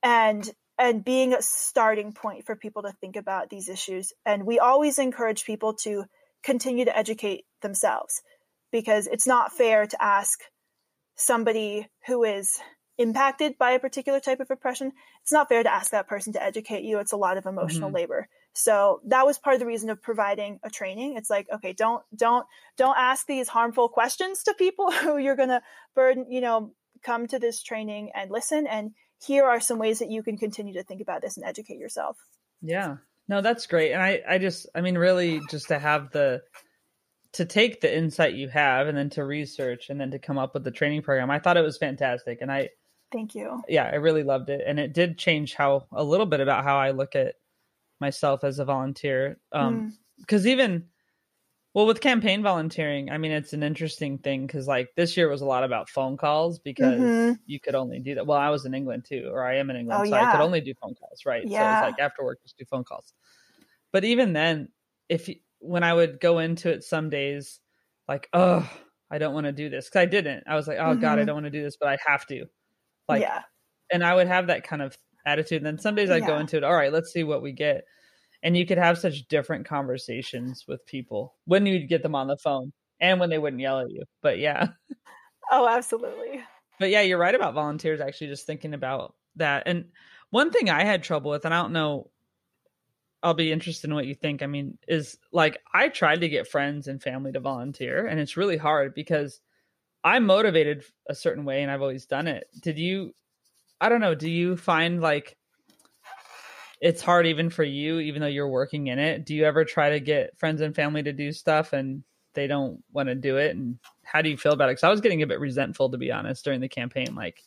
[0.03, 0.47] and
[0.78, 4.13] and being a starting point for people to think about these issues.
[4.26, 6.05] And we always encourage people to
[6.43, 8.21] continue to educate themselves
[8.71, 10.39] because it's not fair to ask
[11.15, 12.59] somebody who is
[12.97, 16.43] impacted by a particular type of oppression, it's not fair to ask that person to
[16.43, 16.99] educate you.
[16.99, 17.95] It's a lot of emotional mm-hmm.
[17.95, 18.28] labor.
[18.53, 21.17] So that was part of the reason of providing a training.
[21.17, 22.45] It's like, okay, don't, don't,
[22.78, 25.61] don't ask these harmful questions to people who you're going to
[25.93, 26.71] burden, you know,
[27.03, 28.65] come to this training and listen.
[28.65, 28.91] And
[29.26, 32.17] here are some ways that you can continue to think about this and educate yourself.
[32.61, 32.97] Yeah.
[33.28, 33.91] No, that's great.
[33.91, 36.41] And I, I just, I mean, really just to have the,
[37.34, 40.53] to take the insight you have and then to research and then to come up
[40.53, 41.32] with the training program.
[41.32, 42.39] I thought it was fantastic.
[42.41, 42.69] And I,
[43.11, 43.61] thank you.
[43.67, 44.61] Yeah, I really loved it.
[44.65, 47.36] And it did change how, a little bit about how I look at
[47.99, 49.39] myself as a volunteer.
[49.51, 50.28] Um, mm.
[50.28, 50.86] cause even,
[51.76, 55.41] well, with campaign volunteering, I mean, it's an interesting thing because, like, this year was
[55.41, 57.34] a lot about phone calls because mm-hmm.
[57.45, 58.26] you could only do that.
[58.26, 60.30] Well, I was in England too, or I am in England, oh, so yeah.
[60.30, 61.43] I could only do phone calls, right?
[61.45, 61.82] Yeah.
[61.82, 63.13] So it's like after work, just do phone calls.
[63.91, 64.69] But even then,
[65.09, 67.59] if you, when I would go into it some days,
[68.07, 68.65] like, oh,
[69.11, 70.45] I don't want to do this because I didn't.
[70.47, 71.01] I was like, oh mm-hmm.
[71.01, 71.26] god, I mm-hmm.
[71.26, 72.45] don't want to do this, but I have to.
[73.09, 73.41] Like, yeah.
[73.91, 75.57] And I would have that kind of attitude.
[75.57, 76.28] And then some days I'd yeah.
[76.28, 76.63] go into it.
[76.63, 77.84] All right, let's see what we get
[78.46, 82.38] and you could have such different conversations with people when you'd get them on the
[82.38, 82.72] phone
[83.02, 84.04] and when they wouldn't yell at you.
[84.22, 84.68] But yeah.
[85.52, 86.41] Oh, absolutely.
[86.80, 89.64] But yeah, you're right about volunteers actually just thinking about that.
[89.66, 89.86] And
[90.30, 92.12] one thing I had trouble with, and I don't know,
[93.24, 94.43] I'll be interested in what you think.
[94.43, 98.38] I mean, is like I tried to get friends and family to volunteer, and it's
[98.38, 99.41] really hard because
[100.04, 102.46] I'm motivated a certain way and I've always done it.
[102.62, 103.16] Did you,
[103.82, 105.36] I don't know, do you find like,
[106.86, 109.26] it's hard even for you, even though you're working in it.
[109.26, 112.04] Do you ever try to get friends and family to do stuff and
[112.36, 113.56] they don't want to do it?
[113.56, 114.74] And how do you feel about it?
[114.74, 117.16] Because I was getting a bit resentful, to be honest, during the campaign.
[117.16, 117.42] Like,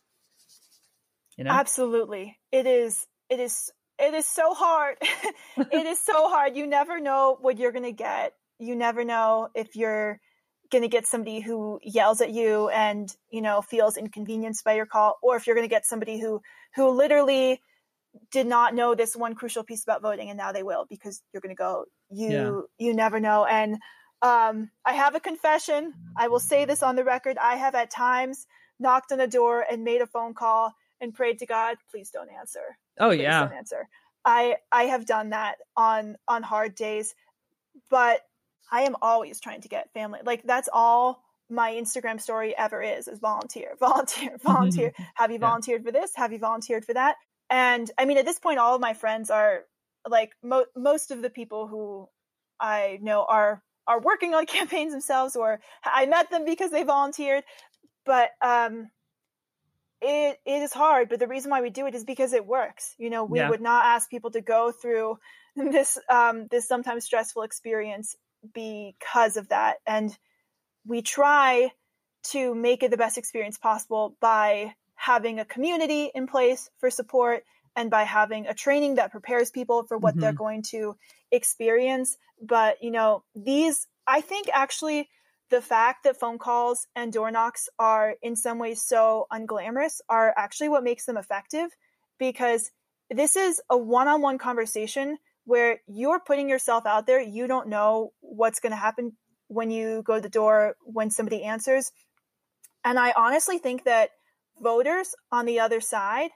[1.36, 3.06] you know, absolutely, it is.
[3.30, 3.70] It is.
[3.96, 4.96] It is so hard.
[5.56, 6.56] it is so hard.
[6.56, 8.32] You never know what you're going to get.
[8.58, 10.20] You never know if you're
[10.72, 14.84] going to get somebody who yells at you and you know feels inconvenienced by your
[14.84, 16.42] call or if you're going to get somebody who
[16.74, 17.62] who literally
[18.30, 21.40] did not know this one crucial piece about voting and now they will because you're
[21.40, 22.30] going to go you
[22.78, 22.86] yeah.
[22.86, 23.78] you never know and
[24.22, 27.90] um, i have a confession i will say this on the record i have at
[27.90, 28.46] times
[28.80, 32.30] knocked on a door and made a phone call and prayed to god please don't
[32.30, 33.88] answer oh please yeah don't answer
[34.24, 37.14] i i have done that on on hard days
[37.90, 38.20] but
[38.72, 43.08] i am always trying to get family like that's all my Instagram story ever is
[43.08, 44.92] is volunteer, volunteer, volunteer.
[45.14, 45.86] Have you volunteered yeah.
[45.86, 46.12] for this?
[46.16, 47.16] Have you volunteered for that?
[47.50, 49.64] And I mean, at this point, all of my friends are
[50.08, 52.08] like mo- most of the people who
[52.60, 57.44] I know are are working on campaigns themselves, or I met them because they volunteered.
[58.04, 58.90] But um,
[60.00, 61.08] it it is hard.
[61.08, 62.94] But the reason why we do it is because it works.
[62.98, 63.48] You know, we yeah.
[63.48, 65.18] would not ask people to go through
[65.56, 68.16] this um, this sometimes stressful experience
[68.54, 70.16] because of that, and
[70.86, 71.70] we try
[72.24, 77.44] to make it the best experience possible by having a community in place for support
[77.76, 80.20] and by having a training that prepares people for what mm-hmm.
[80.20, 80.96] they're going to
[81.30, 82.16] experience.
[82.42, 85.08] But, you know, these, I think actually
[85.50, 90.34] the fact that phone calls and door knocks are in some ways so unglamorous are
[90.36, 91.70] actually what makes them effective
[92.18, 92.70] because
[93.08, 97.22] this is a one on one conversation where you're putting yourself out there.
[97.22, 101.44] You don't know what's going to happen when you go to the door, when somebody
[101.44, 101.92] answers.
[102.84, 104.10] And I honestly think that
[104.62, 106.30] voters on the other side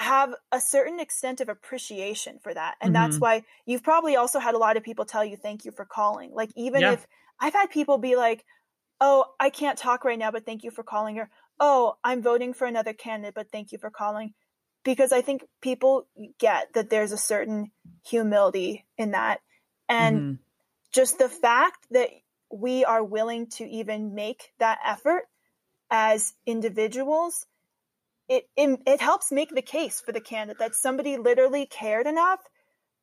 [0.00, 2.76] have a certain extent of appreciation for that.
[2.80, 3.02] And mm-hmm.
[3.02, 5.84] that's why you've probably also had a lot of people tell you thank you for
[5.84, 6.32] calling.
[6.32, 6.92] Like even yeah.
[6.92, 7.06] if
[7.38, 8.44] I've had people be like,
[9.00, 12.54] "Oh, I can't talk right now, but thank you for calling," or "Oh, I'm voting
[12.54, 14.32] for another candidate, but thank you for calling."
[14.84, 16.06] Because I think people
[16.38, 17.70] get that there's a certain
[18.06, 19.40] humility in that.
[19.86, 20.34] And mm-hmm.
[20.92, 22.08] just the fact that
[22.50, 25.24] we are willing to even make that effort
[25.90, 27.46] as individuals,
[28.28, 32.40] it, it, it helps make the case for the candidate that somebody literally cared enough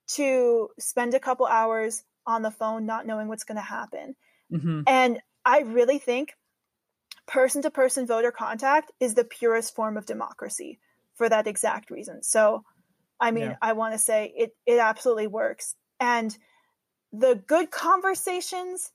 [0.07, 4.15] to spend a couple hours on the phone not knowing what's going to happen.
[4.51, 4.81] Mm-hmm.
[4.87, 6.33] And I really think
[7.25, 10.79] person to person voter contact is the purest form of democracy
[11.15, 12.23] for that exact reason.
[12.23, 12.63] So,
[13.19, 13.55] I mean, yeah.
[13.61, 15.75] I want to say it, it absolutely works.
[15.99, 16.35] And
[17.11, 18.91] the good conversations,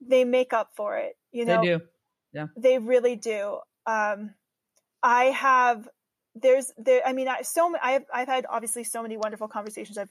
[0.00, 1.16] they make up for it.
[1.32, 1.80] You know, they do.
[2.34, 2.46] Yeah.
[2.56, 3.60] They really do.
[3.86, 4.34] Um,
[5.02, 5.88] I have
[6.34, 9.98] there's there I mean I so I've I've had obviously so many wonderful conversations.
[9.98, 10.10] I've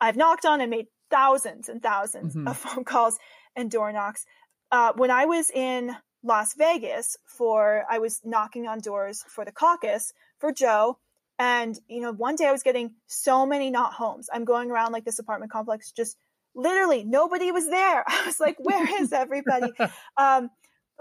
[0.00, 2.48] I've knocked on and made thousands and 1000s mm-hmm.
[2.48, 3.18] of phone calls
[3.54, 4.24] and door knocks.
[4.70, 5.94] Uh, when I was in
[6.24, 10.98] Las Vegas for I was knocking on doors for the caucus for Joe.
[11.38, 14.28] And you know, one day I was getting so many not homes.
[14.32, 16.16] I'm going around like this apartment complex, just
[16.54, 18.04] literally nobody was there.
[18.08, 19.72] I was like, where is everybody?
[20.16, 20.50] um,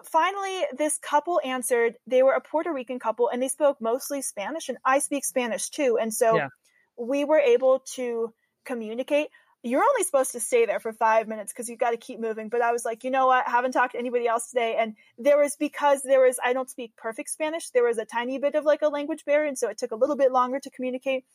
[0.04, 1.96] finally, this couple answered.
[2.08, 5.70] They were a Puerto Rican couple and they spoke mostly Spanish, and I speak Spanish
[5.70, 5.98] too.
[6.00, 6.50] And so Yeah.
[6.98, 8.34] we were able to
[8.66, 9.30] communicate.
[9.64, 12.50] You're only supposed to stay there for five minutes because you've got to keep moving.
[12.50, 13.48] But I was like, you know what?
[13.48, 14.76] I haven't talked to anybody else today.
[14.78, 18.40] And there was, because there was, I don't speak perfect Spanish, there was a tiny
[18.40, 19.48] bit of like a language barrier.
[19.48, 21.26] And so it took a little bit longer to communicate.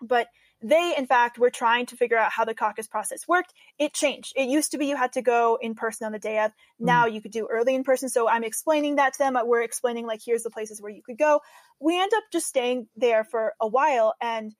[0.00, 0.28] But
[0.60, 3.54] they, in fact, were trying to figure out how the caucus process worked.
[3.78, 4.32] It changed.
[4.36, 6.50] It used to be you had to go in person on the day of.
[6.80, 8.08] Now you could do early in person.
[8.08, 9.38] So I'm explaining that to them.
[9.44, 11.40] We're explaining, like, here's the places where you could go.
[11.78, 14.14] We end up just staying there for a while.
[14.20, 14.52] And,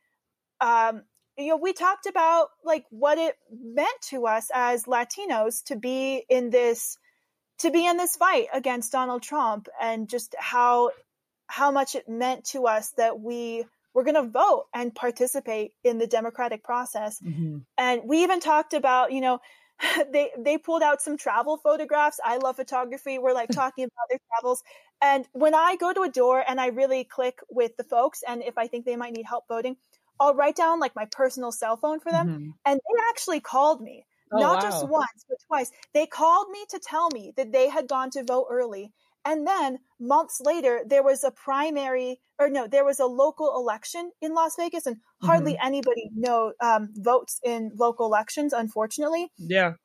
[0.61, 1.03] um,
[1.37, 6.25] you know, we talked about like what it meant to us as Latinos to be
[6.29, 6.99] in this,
[7.59, 10.91] to be in this fight against Donald Trump and just how,
[11.47, 15.99] how much it meant to us that we were going to vote and participate in
[15.99, 17.20] the democratic process.
[17.20, 17.66] Mhm.
[17.76, 19.41] And we even talked about, you know,
[20.12, 22.20] they they pulled out some travel photographs.
[22.24, 23.18] I love photography.
[23.18, 24.62] We're like talking about their travels.
[25.01, 28.43] And when I go to a door and I really click with the folks and
[28.43, 29.76] if I think they might need help voting,
[30.20, 32.30] I'll write down like my personal cell phone for them.
[32.30, 32.59] Mhm.
[32.64, 34.07] And they actually called me.
[34.32, 35.70] Oh, not just once, but twice.
[35.95, 38.93] They called me to tell me that they had gone to vote early.
[39.29, 44.12] And then months later, there was a primary, or no, there was a local election
[44.22, 45.62] in Las Vegas, and hardly Mm-hmm.
[45.62, 48.53] anybody know um, votes in local elections.
[48.55, 49.76] Unfortunately, Yeah.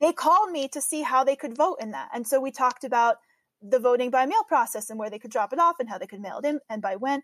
[0.00, 2.84] they called me to see how they could vote in that, and so we talked
[2.84, 3.16] about
[3.62, 6.06] the voting by mail process and where they could drop it off and how they
[6.06, 7.22] could mail it in and by when,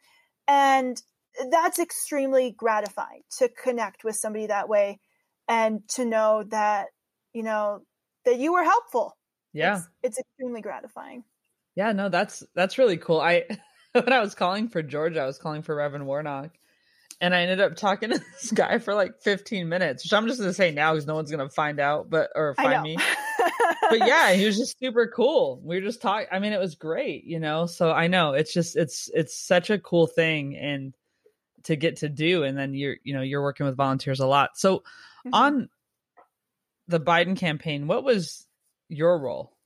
[0.48, 1.02] and
[1.50, 5.00] that's extremely gratifying to connect with somebody that way
[5.48, 6.88] and to know that
[7.32, 7.84] you know
[8.24, 9.16] that you were helpful
[9.52, 9.84] Yeah.
[9.84, 11.24] it's, it's extremely gratifying
[11.74, 13.20] Yeah, no, that's that's really cool.
[13.20, 13.44] I
[13.92, 16.50] when I was calling for Georgia, I was calling for Reverend Warnock,
[17.20, 20.40] and I ended up talking to this guy for like 15 minutes, which I'm just
[20.40, 22.98] gonna say now because no one's gonna find out, but or find me.
[23.88, 25.60] But yeah, he was just super cool.
[25.64, 26.28] We were just talking.
[26.30, 27.66] I mean, it was great, you know.
[27.66, 30.94] So I know it's just it's it's such a cool thing and
[31.64, 34.50] to get to do, and then you're you know you're working with volunteers a lot.
[34.54, 34.84] So
[35.26, 35.30] Mhm.
[35.32, 35.68] on
[36.86, 38.46] the Biden campaign, what was
[38.88, 39.56] your role,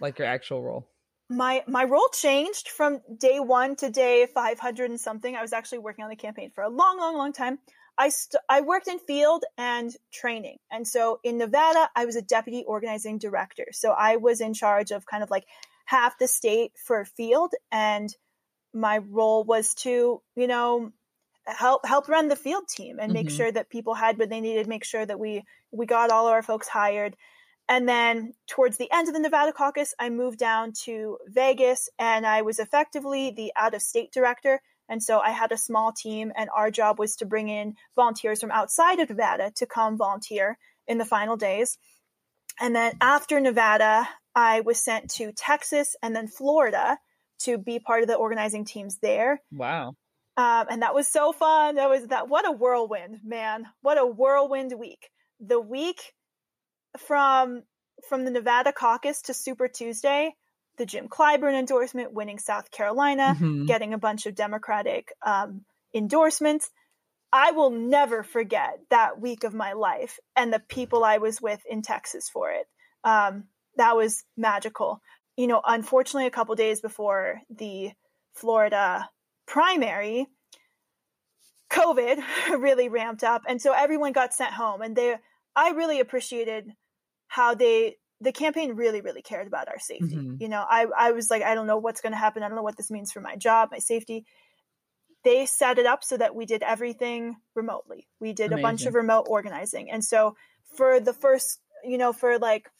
[0.00, 0.88] like your actual role?
[1.30, 5.34] My my role changed from day one to day 500 and something.
[5.34, 7.58] I was actually working on the campaign for a long long long time.
[7.96, 10.58] I st- i worked in field and training.
[10.70, 13.66] And so in nevada i was a deputy organizing director.
[13.72, 15.46] So i was in charge of kind of like
[15.86, 18.14] half the state for field and
[18.72, 20.92] my role was to you know
[21.46, 23.36] help help run the field team and make Mhm.
[23.36, 26.42] sure that people had what they needed make sure that we we got all our
[26.42, 27.16] folks hired
[27.68, 32.26] and then towards the end of the Nevada caucus, I moved down to Vegas and
[32.26, 34.60] I was effectively the out of state director.
[34.88, 38.40] And so I had a small team, and our job was to bring in volunteers
[38.40, 41.78] from outside of Nevada to come volunteer in the final days.
[42.60, 46.98] And then after Nevada, I was sent to Texas and then Florida
[47.40, 49.40] to be part of the organizing teams there.
[49.50, 49.94] Wow.
[50.36, 51.76] Um, and that was so fun.
[51.76, 52.28] That was that.
[52.28, 53.66] What a whirlwind, man!
[53.82, 55.08] What a whirlwind week.
[55.40, 56.12] The week
[56.98, 57.62] from
[58.08, 60.34] from the Nevada caucus to Super Tuesday,
[60.76, 63.66] the Jim Clyburn endorsement, winning South Carolina, Mhm.
[63.66, 65.64] getting a bunch of Democratic um,
[65.94, 66.70] endorsements.
[67.32, 71.60] I will never forget that week of my life and the people I was with
[71.66, 72.66] in Texas for it.
[73.04, 75.00] Um, that was magical.
[75.36, 77.92] You know, unfortunately, a couple days before the
[78.34, 79.08] Florida
[79.46, 80.26] primary,
[81.70, 82.22] COVID
[82.60, 84.82] really ramped up, and so everyone got sent home.
[84.82, 85.16] And they,
[85.56, 86.72] I really appreciated
[87.28, 90.16] how they, the campaign really, really cared about our safety.
[90.16, 90.40] Mhm.
[90.40, 92.42] You know, I, I was like, I don't know what's going to happen.
[92.42, 94.24] I don't know what this means for my job, my safety.
[95.24, 98.08] They set it up so that we did everything remotely.
[98.20, 100.36] We did a bunch of remote organizing, and so
[100.76, 102.70] for the first, you know, for like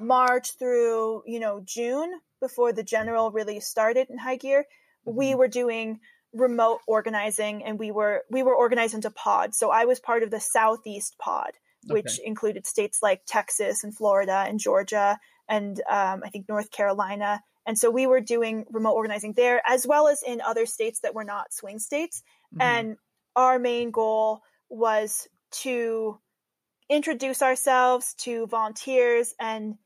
[0.00, 4.66] March through, you know, June before the general really started in high gear,
[5.04, 5.38] we Mhm.
[5.38, 6.00] were doing
[6.32, 9.58] remote organizing and we were we were organized into pods.
[9.58, 11.52] So I was part of the Southeast pod,
[11.86, 15.18] which included states like Texas and Florida and Georgia
[15.48, 17.42] and um, I think North Carolina.
[17.66, 21.14] And so we were doing remote organizing there as well as in other states that
[21.14, 22.22] were not swing states.
[22.54, 22.62] Mhm.
[22.62, 22.96] And
[23.36, 25.28] our main goal was
[25.62, 26.18] to
[26.88, 29.76] introduce ourselves to volunteers and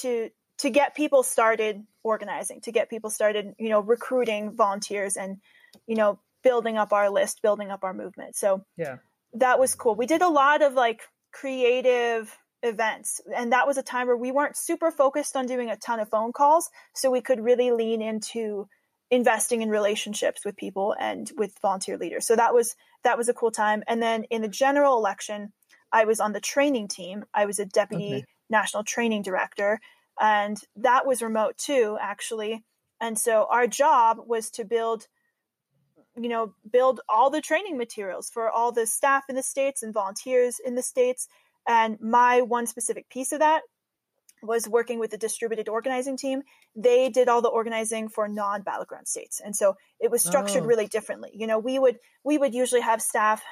[0.00, 5.40] to to get people started organizing, to get people started, you know, recruiting volunteers and,
[5.86, 8.36] you know, building up our list, building up our movement.
[8.36, 8.98] So Yeah.
[9.34, 9.94] that was cool.
[9.94, 11.00] We did a lot of like
[11.32, 15.76] creative events and that was a time where we weren't super focused on doing a
[15.76, 18.68] ton of phone calls so we could really lean into
[19.10, 23.34] investing in relationships with people and with volunteer leaders so that was that was a
[23.34, 25.52] cool time and then in the general election
[25.90, 28.26] i was on the training team i was a deputy Okay.
[28.50, 29.80] national training director
[30.20, 32.64] and that was remote too, actually.
[33.00, 35.06] And so our job was to build,
[36.22, 39.94] you know, build all the training materials for all the staff in the states and
[39.94, 41.28] volunteers in the states.
[41.66, 43.62] And my one specific piece of that
[44.42, 46.42] was working with the distributed organizing team.
[46.74, 49.40] They did all the organizing for non-battleground states.
[49.44, 50.66] And so it was structured Oh.
[50.66, 51.30] really differently.
[51.34, 53.42] You know, we would we would usually have staff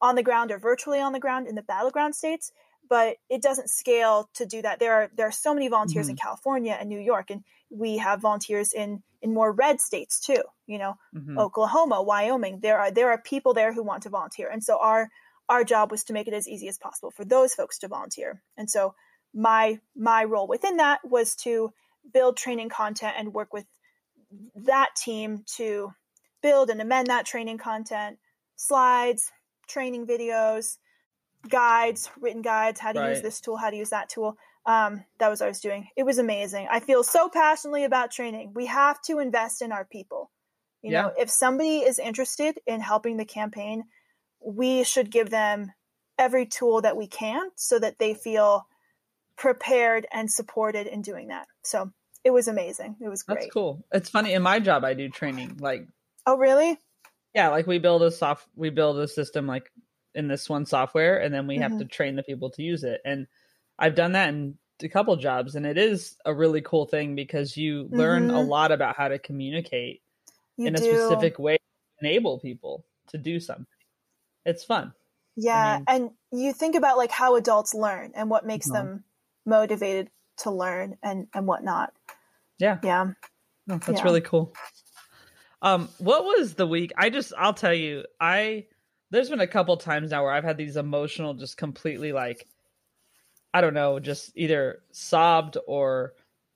[0.00, 2.52] on the ground or virtually on the ground in the battleground states,
[2.88, 4.78] but it doesn't scale to do that.
[4.78, 6.26] There are there are so many volunteers in mm-hmm.
[6.26, 10.78] California and New York and we have volunteers in in more red states too, you
[10.78, 11.38] know, Mhm.
[11.38, 12.60] Oklahoma, Wyoming.
[12.60, 14.48] There are there are people there who want to volunteer.
[14.48, 15.10] And so our
[15.48, 18.42] our job was to make it as easy as possible for those folks to volunteer.
[18.56, 18.94] And so
[19.34, 21.72] my my role within that was to
[22.12, 23.66] build training content and work with
[24.54, 25.92] that team to
[26.40, 28.18] build and amend that training content,
[28.56, 29.32] slides,
[29.68, 30.78] training videos,
[31.48, 34.36] guides, written guides, how to use this tool, how to use that tool.
[34.66, 35.88] Um, that was what I was doing.
[35.96, 36.68] It was amazing.
[36.70, 38.52] I feel so passionately about training.
[38.54, 40.30] We have to invest in our people.
[40.82, 43.84] You know, if somebody is interested in helping the campaign,
[44.40, 45.72] we should give them
[46.18, 48.66] every tool that we can so that they feel
[49.36, 51.46] prepared and supported in doing that.
[51.62, 51.90] So
[52.24, 52.96] it was amazing.
[53.00, 53.40] It was great.
[53.40, 53.84] That's cool.
[53.92, 54.32] It's funny.
[54.32, 55.58] In my job, I do training.
[55.60, 55.86] Like,
[56.26, 56.78] Oh, really?
[57.34, 59.70] yeah, like we build a soft, we build a system like
[60.14, 61.78] in this one software, and then we have Mhm.
[61.78, 63.00] to train the people to use it.
[63.04, 63.26] And
[63.80, 67.56] I've done that in a couple jobs, and it is a really cool thing because
[67.56, 68.48] you learn a Mhm.
[68.48, 70.02] lot about how to communicate
[70.56, 71.58] You in a specific way,
[72.00, 73.66] enable people to do something.
[74.44, 74.92] It's fun.
[75.36, 78.72] Yeah, mean- and you think about like how adults learn and what makes Mhm.
[78.72, 79.04] them
[79.46, 81.92] motivated to learn and and whatnot.
[82.58, 82.78] Yeah.
[82.82, 83.12] Yeah.
[83.66, 84.04] No, that's Yeah.
[84.04, 84.54] really cool.
[85.62, 86.92] Um, what was the week?
[86.96, 88.66] I just, I'll tell you, I
[89.10, 92.46] there's been a couple times now where I've had these emotional, just completely like,
[93.54, 96.14] I don't know, just either sobbed or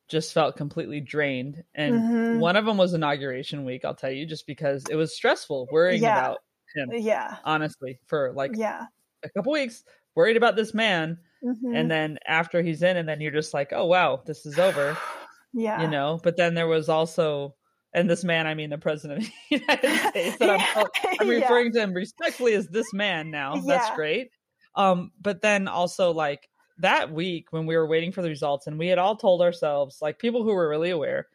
[0.09, 1.65] just felt completely drained.
[1.75, 2.39] And Mhm.
[2.41, 3.85] one of them was inauguration week.
[3.85, 6.09] I'll tell you, just because it was stressful, worrying Yeah.
[6.09, 6.39] about
[6.75, 6.91] him.
[6.93, 7.39] Yeah.
[7.45, 8.87] Honestly, for like Yeah.
[9.25, 9.85] a couple weeks,
[10.15, 11.77] worried about this man, Mhm.
[11.77, 14.97] and then after he's in, and then you're just like, oh wow, this is over
[15.53, 15.83] yeah.
[15.83, 17.57] you know but then there was also
[17.95, 20.87] and this man i mean the president of the united states that i'm,
[21.21, 21.39] I'm Yeah.
[21.41, 24.31] referring to him respectfully as this man now that's great
[24.77, 26.49] um but then also like
[26.79, 30.03] that week when we were waiting for the results and we had all told ourselves
[30.03, 31.29] like people who were really aware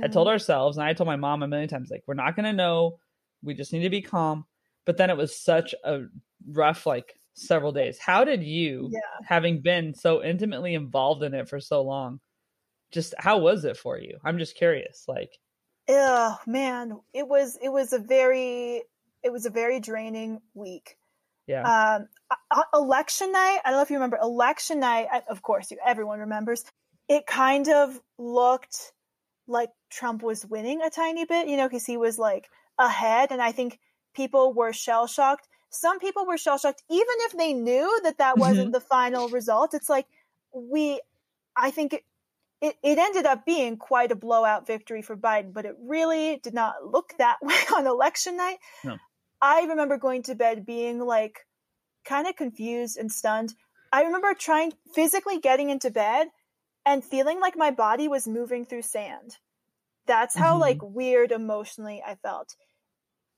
[0.00, 0.12] had Mhm.
[0.12, 2.52] told ourselves and i told my mom a million times like we're not going to
[2.52, 2.98] know
[3.42, 4.44] we just need to be calm
[4.84, 6.02] but then it was such a
[6.48, 9.00] rough like several days how did you Yeah.
[9.26, 12.20] having been so intimately involved in it for so long
[12.92, 15.38] just how was it for you i'm just curious like
[15.88, 18.82] Oh man, it was it was a very
[19.22, 20.96] it was a very draining week.
[21.46, 22.08] Yeah Um,
[22.74, 23.60] election night.
[23.64, 25.08] I don't know if you remember election night.
[25.28, 26.64] Of course, you, everyone remembers.
[27.08, 28.92] It kind of looked
[29.46, 33.42] like Trump was winning a tiny bit, you know, because he was like ahead, and
[33.42, 33.78] I think
[34.14, 35.48] people were shell shocked.
[35.70, 39.74] Some people were shell shocked, even if they knew that that wasn't the final result.
[39.74, 40.06] It's like
[40.52, 41.00] we,
[41.56, 42.04] I think it,
[42.60, 46.54] it, it ended up being quite a blowout victory for Biden, but it really did
[46.54, 48.58] not look that way on election night.
[48.84, 48.96] No.
[49.44, 51.40] I remember going to bed being like
[52.06, 53.54] kind of confused and stunned.
[53.92, 56.28] I remember trying physically getting into bed
[56.86, 59.36] and feeling like my body was moving through sand.
[60.06, 60.60] That's how Mhm.
[60.60, 62.56] like weird emotionally I felt.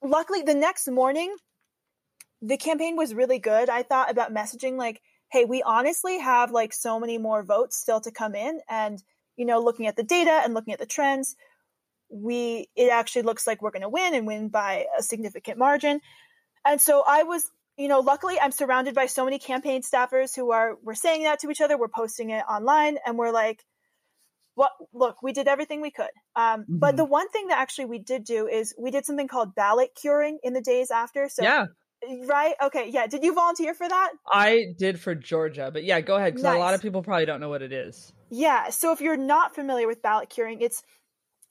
[0.00, 1.36] Luckily, the next morning,
[2.40, 3.68] the campaign was really good.
[3.68, 5.02] I thought about messaging like,
[5.32, 8.60] hey, we honestly have like so many more votes still to come in.
[8.68, 9.02] And,
[9.36, 11.34] you know, looking at the data and looking at the trends,
[12.08, 16.00] we, it actually looks like we're going to win and win by a significant margin.
[16.64, 20.52] And so I was, you know, luckily I'm surrounded by so many campaign staffers who
[20.52, 21.76] are, we're saying that to each other.
[21.78, 23.64] We're posting it online and we're like,
[24.54, 26.10] what, look, we did everything we could.
[26.34, 26.96] Um, but Mhm.
[26.98, 30.38] the one thing that actually we did do is we did something called ballot curing
[30.42, 31.28] in the days after.
[31.28, 31.66] So, yeah
[32.28, 32.54] right.
[32.62, 32.90] Okay.
[32.90, 33.06] Yeah.
[33.06, 34.12] Did you volunteer for that?
[34.30, 37.40] i did for georgia but yeah go ahead because a lot of people probably don't
[37.40, 38.68] know what it is Yeah.
[38.70, 40.82] So if you're not familiar with ballot curing, it's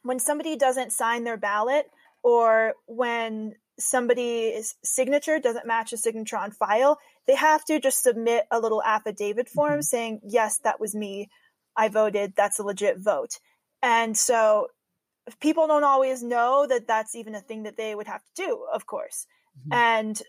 [0.05, 1.87] when somebody doesn't sign their ballot
[2.23, 8.45] or when somebody's signature doesn't match a signature on file, they have to just submit
[8.51, 9.83] a little affidavit form Mhm.
[9.83, 11.27] saying, yes, that was me.
[11.75, 12.33] I voted.
[12.37, 13.39] That's a legit vote.
[13.81, 14.69] And so
[15.41, 18.65] people don't always know that that's even a thing that they would have to do,
[18.73, 19.25] of course.
[19.67, 19.83] Mhm.
[19.85, 20.21] And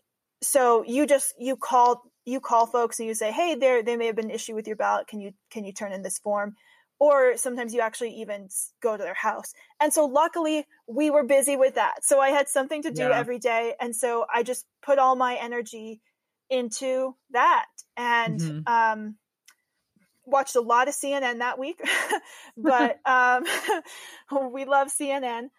[0.43, 4.07] so you just you call you call folks and you say, "Hey, there they may
[4.07, 5.07] have been an issue with your ballot.
[5.09, 6.57] Can you can you turn in this form?"
[6.99, 8.49] Or sometimes you actually even
[8.81, 9.53] go to their house.
[9.81, 12.05] And so luckily we were busy with that.
[12.05, 13.19] So I had something to do Yeah.
[13.19, 16.01] every day, and so I just put all my energy
[16.49, 17.67] into that.
[17.97, 18.69] And Mhm.
[18.69, 19.19] um,
[20.25, 21.81] watched a lot of CNN that week,
[22.57, 23.45] but um,
[24.53, 25.51] we love CNN.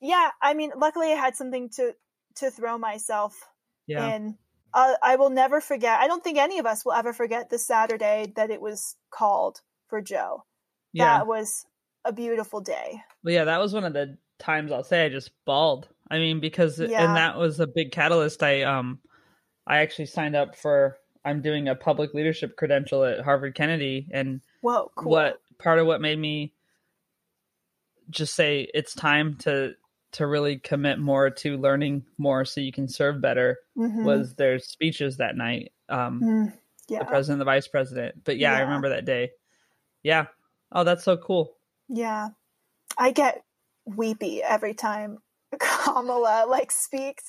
[0.00, 1.94] Yeah, I mean, luckily I had something to
[2.36, 3.48] to throw myself
[3.86, 4.14] yeah.
[4.14, 4.36] in.
[4.74, 6.00] Uh, I will never forget.
[6.00, 9.62] I don't think any of us will ever forget the Saturday that it was called
[9.88, 10.44] for Joe.
[10.96, 11.18] Yeah.
[11.18, 11.66] That was
[12.04, 13.02] a beautiful day.
[13.22, 15.88] Well, yeah, that was one of the times I'll say I just bawled.
[16.10, 17.04] I mean, because yeah.
[17.04, 18.42] and that was a big catalyst.
[18.42, 19.00] I um,
[19.66, 20.96] I actually signed up for.
[21.24, 25.10] I'm doing a public leadership credential at Harvard Kennedy, and whoa, cool.
[25.10, 26.52] what part of what made me
[28.08, 29.74] just say it's time to
[30.12, 34.04] to really commit more to learning more so you can serve better mm-hmm.
[34.04, 35.72] was their speeches that night.
[35.88, 36.52] Um, mm,
[36.88, 37.00] yeah.
[37.00, 38.22] the president, the vice president.
[38.24, 39.32] But yeah, yeah, I remember that day.
[40.02, 40.26] Yeah.
[40.72, 41.56] Oh, that's so cool.
[41.88, 42.28] Yeah.
[42.98, 43.42] I get
[43.84, 45.18] weepy every time
[45.60, 47.24] Kamala like speaks.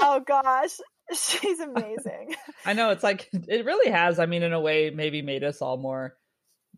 [0.00, 0.78] oh gosh,
[1.12, 2.34] she's amazing.
[2.66, 4.18] I know it's like it really has.
[4.18, 6.14] I mean, in a way, maybe made us all more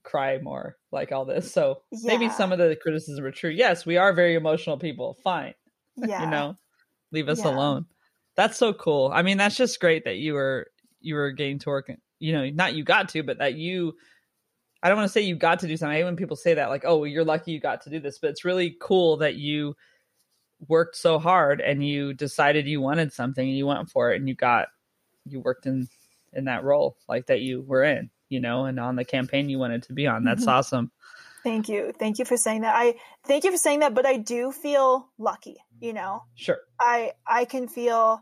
[0.04, 1.52] cry more like all this.
[1.52, 2.16] So yeah.
[2.16, 3.50] maybe some of the criticism are true.
[3.50, 5.16] Yes, we are very emotional people.
[5.22, 5.54] Fine.
[6.00, 6.22] Yeah.
[6.22, 6.54] you know,
[7.10, 7.50] leave us yeah.
[7.50, 7.86] alone.
[8.36, 9.10] That's so cool.
[9.12, 10.68] I mean, that's just great that you were
[11.00, 11.90] you were getting to work.
[12.20, 13.94] You know, not you got to, but that you.
[14.82, 15.94] I don't want to say you got to do something.
[15.94, 18.18] I hate when people say that, like, "Oh, you're lucky you got to do this,"
[18.18, 19.74] but it's really cool that you
[20.68, 24.28] worked so hard and you decided you wanted something and you went for it and
[24.28, 24.68] you got
[25.24, 25.88] you worked in
[26.32, 29.58] in that role like that you were in you know, and on the campaign you
[29.58, 30.24] wanted to be on.
[30.24, 30.50] That's mm-hmm.
[30.50, 30.90] awesome.
[31.42, 31.92] Thank you.
[31.98, 32.74] Thank you for saying that.
[32.76, 32.94] I
[33.26, 36.24] thank you for saying that, but I do feel lucky, you know.
[36.34, 36.58] Sure.
[36.78, 38.20] I I can feel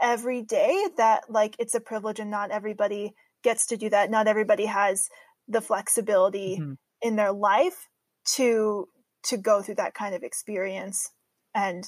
[0.00, 4.10] every day that like it's a privilege and not everybody gets to do that.
[4.10, 5.08] Not everybody has
[5.48, 6.72] the flexibility mm-hmm.
[7.02, 7.88] in their life
[8.34, 8.88] to
[9.24, 11.10] to go through that kind of experience
[11.54, 11.84] and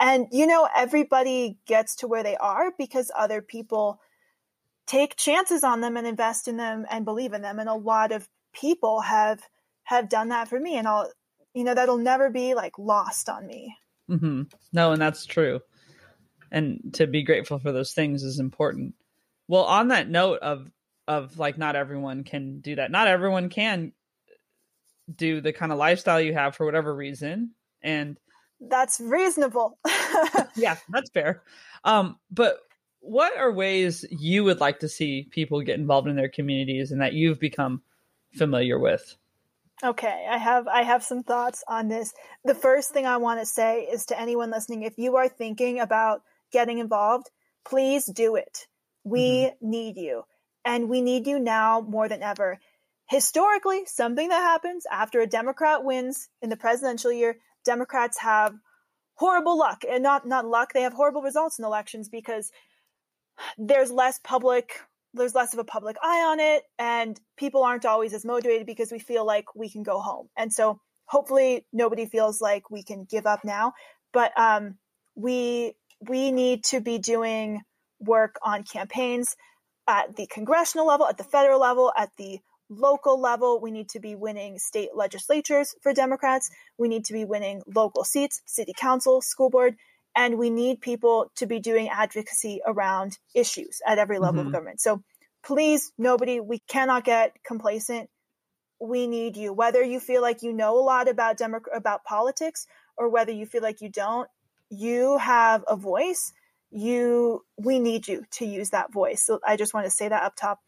[0.00, 4.00] and you know everybody gets to where they are because other people
[4.86, 7.58] take chances on them and invest in them and believe in them.
[7.58, 9.40] And a lot of people have
[9.84, 11.10] have done that for me, and I'll
[11.54, 13.76] you know that'll never be like lost on me.
[14.10, 14.42] Mm-hmm.
[14.72, 15.60] No, and that's true.
[16.50, 18.94] And to be grateful for those things is important.
[19.48, 20.70] Well, on that note of
[21.06, 22.90] of like not everyone can do that.
[22.90, 23.92] Not everyone can
[25.14, 27.50] do the kind of lifestyle you have for whatever reason.
[27.82, 28.18] And
[28.60, 29.78] that's reasonable.
[30.56, 31.42] yeah, that's fair.
[31.84, 32.58] Um, but
[33.00, 37.02] what are ways you would like to see people get involved in their communities and
[37.02, 37.82] that you've become
[38.34, 39.16] familiar with?
[39.82, 42.14] Okay, I have I have some thoughts on this.
[42.44, 45.80] The first thing I want to say is to anyone listening, if you are thinking
[45.80, 46.22] about
[46.52, 47.28] getting involved,
[47.64, 48.66] please do it.
[49.02, 49.70] We mm-hmm.
[49.70, 50.24] need you.
[50.64, 52.58] And we need you now more than ever.
[53.06, 58.54] Historically, something that happens after a Democrat wins in the presidential year, Democrats have
[59.14, 62.50] horrible luck and not not luck, they have horrible results in elections because
[63.58, 64.80] there's less public
[65.14, 68.90] there's less of a public eye on it and people aren't always as motivated because
[68.90, 73.04] we feel like we can go home and so hopefully nobody feels like we can
[73.04, 73.72] give up now
[74.12, 74.76] but um,
[75.14, 77.62] we we need to be doing
[78.00, 79.36] work on campaigns
[79.86, 82.38] at the congressional level at the federal level at the
[82.70, 87.24] local level we need to be winning state legislatures for democrats we need to be
[87.24, 89.76] winning local seats city council school board
[90.16, 94.48] and we need people to be doing advocacy around issues at every level mm-hmm.
[94.48, 94.80] of government.
[94.80, 95.02] So
[95.44, 98.08] please, nobody, we cannot get complacent.
[98.80, 99.52] We need you.
[99.52, 102.66] Whether you feel like you know a lot about Demo- about politics
[102.96, 104.28] or whether you feel like you don't,
[104.70, 106.32] you have a voice.
[106.76, 109.22] You, we need you to use that voice.
[109.22, 110.58] So I just want to say that up top.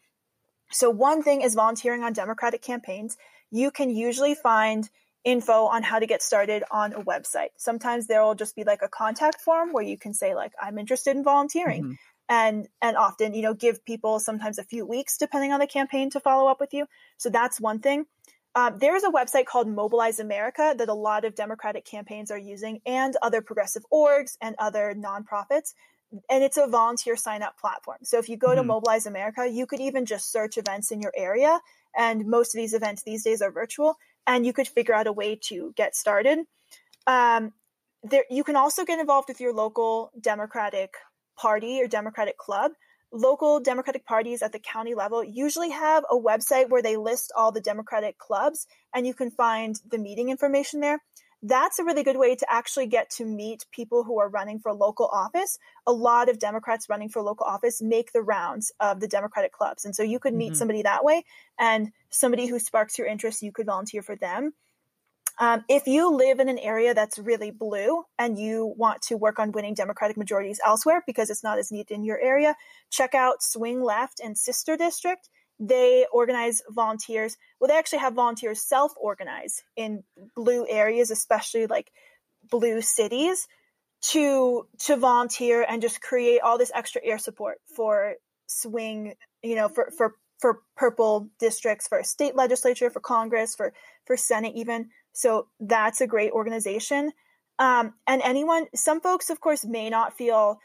[0.71, 3.17] So one thing is volunteering on Democratic campaigns.
[3.51, 4.89] You can usually find
[5.23, 7.49] info on how to get started on a website.
[7.57, 10.77] Sometimes there will just be like a contact form where you can say like I'm
[10.79, 11.83] interested in volunteering.
[11.83, 11.93] Mm-hmm.
[12.29, 16.09] And and often, you know, give people sometimes a few weeks depending on the campaign
[16.11, 16.85] to follow up with you.
[17.17, 18.05] So that's one thing.
[18.55, 22.37] Um, there is a website called Mobilize America that a lot of Democratic campaigns are
[22.39, 25.73] using, and other progressive orgs and other nonprofits.
[26.29, 27.97] And it's a volunteer sign up platform.
[28.03, 31.11] So if you go to Mobilize America, you could even just search events in your
[31.15, 31.59] area.
[31.95, 35.11] And most of these events these days are virtual and you could figure out a
[35.11, 36.39] way to get started.
[37.07, 37.53] Um,
[38.03, 40.93] there, you can also get involved with your local Democratic
[41.37, 42.71] Party or Democratic Club.
[43.11, 47.51] Local Democratic parties at the county level usually have a website where they list all
[47.51, 51.01] the Democratic clubs, and you can find the meeting information there
[51.43, 54.73] that's a really good way to actually get to meet people who are running for
[54.73, 55.59] local office.
[55.85, 59.85] A lot of Democrats running for local office make the rounds of the Democratic clubs.
[59.85, 60.55] And so you could meet mm-hmm.
[60.55, 61.23] somebody that way
[61.59, 64.53] and somebody who sparks your interest, you could volunteer for them.
[65.39, 69.37] Um, if you live in an area that's really blue and you want to work
[69.37, 72.55] on winning Democratic majorities elsewhere because it's not as neat in your area,
[72.89, 77.37] check out Swing Left and Sister District they organize volunteers.
[77.59, 80.03] Well, they actually have volunteers self organize in
[80.35, 81.91] blue areas, especially like
[82.49, 83.47] blue cities
[84.01, 88.13] to to volunteer and just create all this extra air support for
[88.47, 89.13] swing
[89.43, 93.73] you know for for for purple districts for state legislature for congress for
[94.05, 97.11] for senate even so that's a great organization
[97.59, 100.59] um, and anyone some folks of course may not feel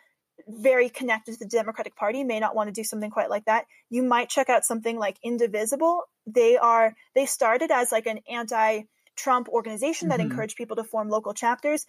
[0.48, 3.66] very connected to the democratic party may not want to do something quite like that.
[3.90, 6.02] You might check out something like indivisible.
[6.26, 8.82] They are they started as like an anti
[9.16, 10.30] trump organization that mm-hmm.
[10.30, 11.86] encouraged people to form local chapters.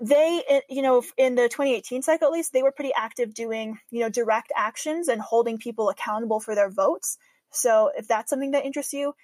[0.00, 4.00] They you know in the 2018 cycle at least they were pretty active doing you
[4.00, 7.18] know direct actions and holding people accountable for their votes.
[7.50, 9.14] So if that's something that interests you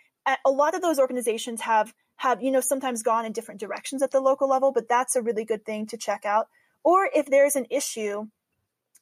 [0.45, 4.11] a lot of those organizations have have you know sometimes gone in different directions at
[4.11, 6.49] the local level but that's a really good thing to check out.
[6.83, 8.27] Or if there's an issue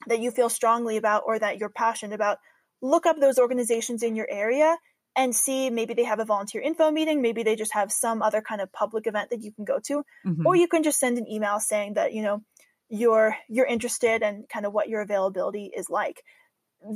[0.07, 2.39] that you feel strongly about or that you're passionate about
[2.81, 4.77] look up those organizations in your area
[5.15, 8.41] and see maybe they have a volunteer info meeting maybe they just have some other
[8.41, 10.47] kind of public event that you can go to mm-hmm.
[10.47, 12.43] or you can just send an email saying that you know
[12.89, 16.23] you're you're interested and kind of what your availability is like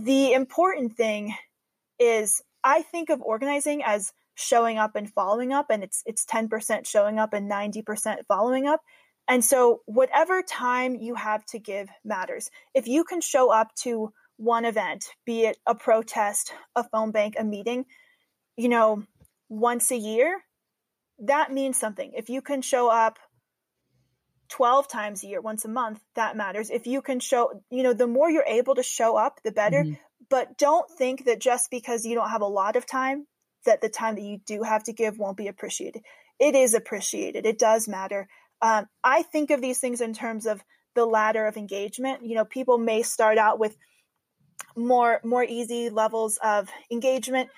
[0.05, 1.35] the important thing
[1.99, 6.87] is i think of organizing as showing up and following up and it's it's 10%
[6.87, 8.83] showing up and 90% following up
[9.29, 14.13] and so whatever time you have to give matters if you can show up to
[14.37, 17.85] one event be it a protest a phone bank a meeting
[18.57, 19.05] you know,
[19.49, 20.41] once a year,
[21.21, 22.13] that means something.
[22.17, 23.19] If you can show up
[24.49, 26.71] 12 times a year, once a month, that matters.
[26.71, 29.83] If you can show, you know, the more you're able to show up, the better.
[29.83, 29.95] Mm-hmm.
[30.29, 33.27] But don't think that just because you don't have a lot of time,
[33.65, 36.03] that the time that you do have to give won't be appreciated.
[36.39, 37.47] It is appreciated.
[37.47, 38.29] It does matter.
[38.63, 40.63] Um, I think of these things in terms of
[40.95, 42.25] the ladder of engagement.
[42.25, 43.77] You know, people may start out with
[44.75, 47.51] more more easy levels of engagement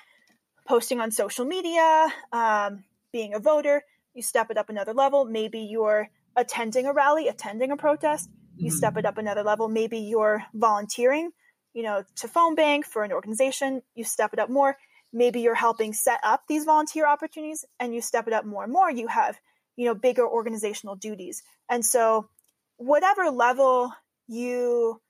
[0.67, 3.83] posting on social media, um, being a voter,
[4.15, 5.25] you step it up another level.
[5.25, 8.77] Maybe you're attending a rally, attending a protest, you mm-hmm.
[8.77, 9.69] step it up another level.
[9.69, 11.31] Maybe you're volunteering,
[11.73, 14.77] you know, to phone bank for an organization, you step it up more.
[15.13, 18.73] Maybe you're helping set up these volunteer opportunities and you step it up more and
[18.73, 18.91] more.
[18.91, 19.39] You have,
[19.79, 21.43] you know, bigger organizational duties.
[21.71, 22.29] And so
[22.77, 23.91] whatever level
[24.27, 25.01] you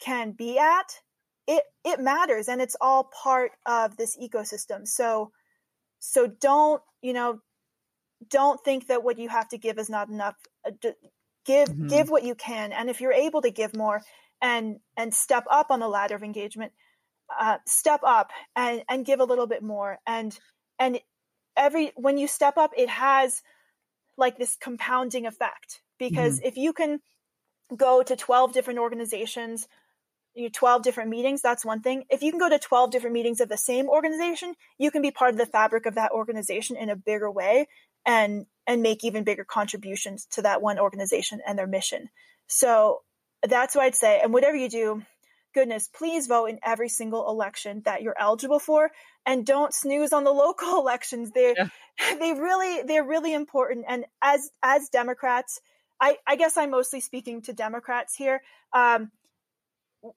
[0.00, 1.00] can be at,
[1.46, 5.30] it it matters and it's all part of this ecosystem so
[5.98, 7.40] so don't you know
[8.28, 10.34] don't think that what you have to give is not enough
[10.66, 10.70] uh,
[11.44, 11.86] give mm-hmm.
[11.86, 14.02] give what you can and if you're able to give more
[14.42, 16.72] and and step up on the ladder of engagement
[17.38, 20.38] uh, step up and and give a little bit more and
[20.78, 20.98] and
[21.56, 23.42] every when you step up it has
[24.16, 26.48] like this compounding effect because mm-hmm.
[26.48, 27.00] if you can
[27.76, 29.66] go to 12 different organizations
[30.36, 32.04] you know, 12 different meetings, that's one thing.
[32.10, 35.10] If you can go to 12 different meetings of the same organization, you can be
[35.10, 37.68] part of the fabric of that organization in a bigger way
[38.04, 42.10] and and make even bigger contributions to that one organization and their mission.
[42.48, 43.02] So
[43.42, 44.20] that's what I'd say.
[44.22, 45.02] And whatever you do,
[45.54, 48.90] goodness, please vote in every single election that you're eligible for
[49.24, 51.30] and don't snooze on the local elections.
[51.30, 51.68] They yeah.
[52.18, 53.86] they really they're really important.
[53.88, 55.60] And as as Democrats,
[56.00, 58.42] I, I guess I'm mostly speaking to Democrats here.
[58.72, 59.10] Um,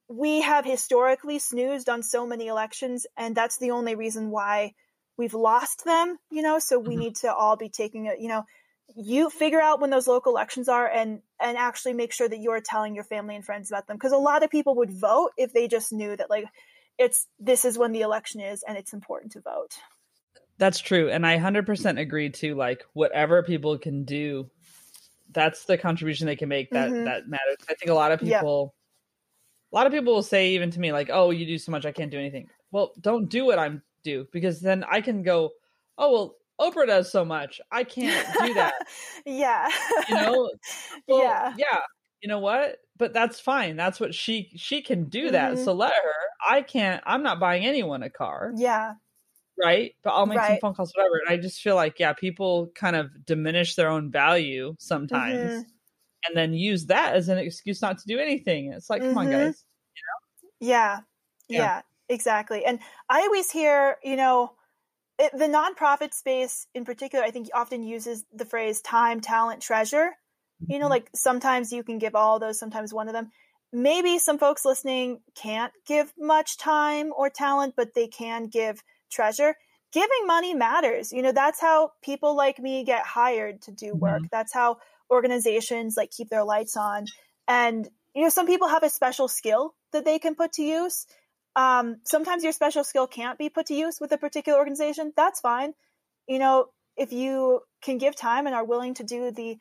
[0.08, 4.74] we have historically snoozed on so many elections, and that's the only reason why
[5.18, 7.00] we've lost them, you know, so we mm-hmm.
[7.00, 8.46] need to all be taking it, you know,
[8.96, 12.62] you figure out when those local elections are and and actually make sure that you're
[12.62, 15.54] telling your family and friends about them because a lot of people would vote if
[15.54, 16.46] they just knew that like
[16.98, 19.76] it's this is when the election is and it's important to vote.
[20.60, 24.50] That's true and I 100% agree too like whatever people can do
[25.32, 27.06] that's the contribution they can make that mm-hmm.
[27.06, 27.58] that matters.
[27.70, 28.74] I think a lot of people
[29.72, 31.86] a lot of people will say even to me like oh you do so much
[31.86, 32.50] i can't do anything.
[32.72, 35.52] Well don't do what i'm do because then i can go
[35.98, 38.74] oh well oprah does so much i can't do that.
[39.26, 39.68] Yeah.
[40.08, 40.52] You know?
[41.08, 41.54] Well, yeah.
[41.58, 41.80] yeah
[42.22, 42.78] you know what?
[42.98, 45.64] But that's fine that's what she she can do that mm-hmm.
[45.64, 48.52] so let her i can't i'm not buying anyone a car.
[48.56, 48.94] Yeah
[49.64, 50.52] right but i'll make right.
[50.52, 53.90] some phone calls whatever and i just feel like yeah people kind of diminish their
[53.90, 55.62] own value sometimes mm-hmm
[56.28, 58.74] and then use that as an excuse not to do anything.
[58.74, 59.12] It's like, mm-hmm.
[59.12, 59.46] come on, mm-hmm.
[59.46, 59.66] guys.
[59.96, 60.68] You know?
[60.68, 61.00] yeah,
[61.48, 62.66] yeah, yeah, exactly.
[62.66, 62.80] And
[63.10, 64.54] I always hear, you know,
[65.18, 70.12] it, the nonprofit space in particular, I think often uses the phrase time, talent, treasure.
[70.64, 70.72] Mm-hmm.
[70.72, 70.92] You know, mm-hmm.
[70.92, 73.32] like sometimes you can give all those, sometimes one of them.
[73.72, 79.56] Maybe some folks listening can't give much time or talent, but they can give treasure.
[79.92, 81.12] Giving money matters.
[81.12, 84.20] You know, that's how people like me get hired to do work.
[84.20, 84.28] Mm-hmm.
[84.32, 84.78] That's how
[85.10, 87.06] organizations like keep their lights on.
[87.48, 91.08] And, you know, some people have a special skill that they can put to use.
[91.56, 95.12] Um, sometimes your special skill can't be put to use with a particular organization.
[95.16, 95.74] That's fine.
[96.28, 99.58] You know, if you can give time and are willing to do the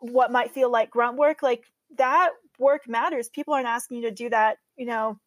[0.00, 1.64] what might feel like grunt work, like
[1.96, 3.28] that work matters.
[3.28, 5.18] People aren't asking you to do that, you know,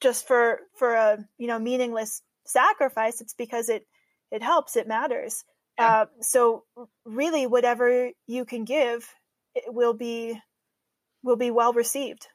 [0.00, 3.20] just for for a you know meaningless sacrifice.
[3.20, 3.86] It's because it
[4.30, 4.76] it helps.
[4.76, 5.44] It matters.
[5.78, 5.86] Yeah.
[5.86, 6.64] Uh, so
[7.04, 9.08] really, whatever you can give,
[9.54, 10.40] it will be
[11.22, 12.26] will be well received.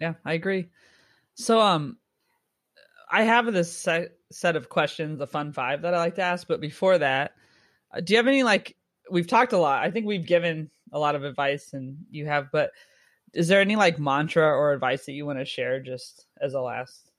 [0.00, 0.68] Yeah, I agree.
[1.34, 1.98] So, um,
[3.10, 6.46] I have this set, set of questions, the fun five that I like to ask.
[6.46, 7.32] But before that,
[7.92, 8.76] uh, do you have any like
[9.10, 9.84] we've talked a lot?
[9.84, 12.50] I think we've given a lot of advice, and you have.
[12.52, 12.70] But
[13.32, 16.60] is there any like mantra or advice that you want to share, just as a
[16.60, 17.10] last?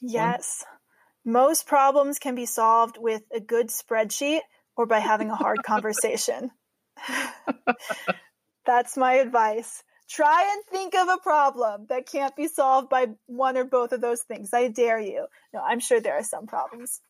[0.00, 0.78] Yes, one?
[1.24, 4.40] Most problems can be solved with a good spreadsheet
[4.76, 6.50] or by having a hard conversation.
[8.66, 9.82] That's my advice.
[10.08, 14.00] Try and think of a problem that can't be solved by one or both of
[14.00, 14.52] those things.
[14.52, 15.26] I dare you.
[15.52, 17.00] No, I'm sure there are some problems.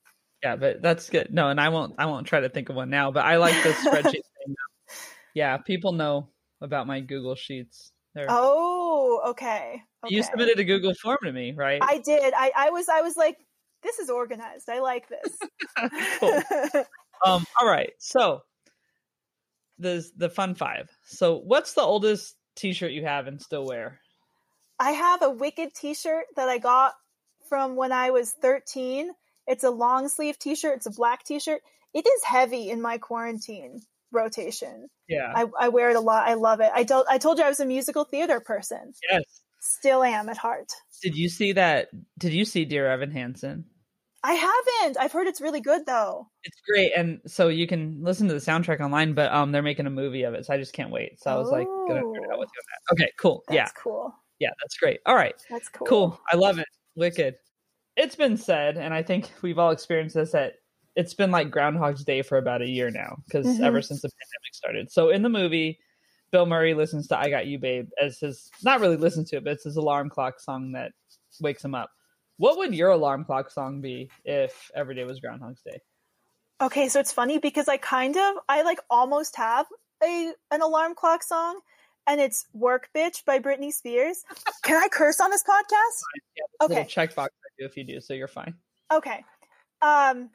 [0.43, 1.29] Yeah, but that's good.
[1.33, 1.95] No, and I won't.
[1.99, 3.11] I won't try to think of one now.
[3.11, 4.55] But I like the spreadsheet thing.
[5.35, 6.29] Yeah, people know
[6.61, 7.91] about my Google Sheets.
[8.15, 9.83] They're, oh, okay.
[10.05, 10.15] okay.
[10.15, 11.81] You submitted a Google form to me, right?
[11.83, 12.33] I did.
[12.37, 12.89] I, I was.
[12.89, 13.37] I was like,
[13.85, 14.69] this is organized.
[14.69, 15.39] I like this.
[16.19, 16.43] cool.
[17.25, 17.47] um.
[17.61, 17.93] All right.
[17.99, 18.43] So
[19.79, 20.91] the the fun five.
[21.05, 24.01] So what's the oldest T-shirt you have and still wear?
[24.79, 26.95] I have a Wicked T-shirt that I got
[27.49, 29.11] from when I was 13.
[29.47, 30.77] It's a long sleeve T-shirt.
[30.77, 31.61] It's a black T-shirt.
[31.93, 33.81] It is heavy in my quarantine
[34.11, 34.89] rotation.
[35.09, 36.27] Yeah, I, I wear it a lot.
[36.27, 36.71] I love it.
[36.75, 38.95] I told I told you I was a musical theater person.
[39.11, 39.23] Yes,
[39.61, 40.73] still am at heart.
[41.03, 41.89] Did you see that?
[42.19, 43.67] Did you see Dear Evan Hansen?
[44.25, 44.97] I haven't.
[44.99, 46.27] I've heard it's really good though.
[46.45, 49.13] It's great, and so you can listen to the soundtrack online.
[49.13, 51.21] But um, they're making a movie of it, so I just can't wait.
[51.23, 52.93] So I was like, gonna nerd out with you on that.
[52.93, 53.45] Okay, cool.
[53.49, 54.15] That's yeah, cool.
[54.39, 55.01] Yeah, that's great.
[55.05, 55.87] All right, that's cool.
[55.87, 56.21] Cool.
[56.33, 56.67] I love it.
[56.97, 57.35] Wicked.
[57.97, 60.33] It's been said, and I think we've all experienced this.
[60.33, 60.55] That
[60.97, 63.63] it's been like Groundhog's Day for about a year now, because mm-hmm.
[63.63, 64.91] ever since the pandemic started.
[64.91, 65.79] So in the movie,
[66.33, 69.45] Bill Murray listens to "I Got You, Babe" as his not really listens to it,
[69.45, 70.93] but it's his alarm clock song that
[71.43, 71.91] wakes him up.
[72.37, 75.81] What would your alarm clock song be if every day was Groundhog's Day?
[76.61, 79.67] Okay, so it's funny because I kind of I like almost have
[80.03, 81.61] a an alarm clock song
[82.07, 84.23] and it's Work Bitch by Britney Spears.
[84.63, 86.01] Can I curse on this podcast?
[86.37, 86.85] Yeah, okay.
[86.85, 87.29] Checkbox
[87.59, 88.55] if you do, so you're fine.
[88.93, 89.25] Okay.
[89.83, 90.31] Um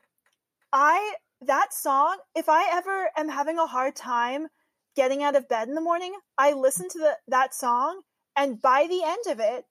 [0.72, 4.48] I that song, if I ever am having a hard time
[4.96, 8.02] getting out of bed in the morning, I listen to the, that song
[8.36, 9.66] and by the end of it,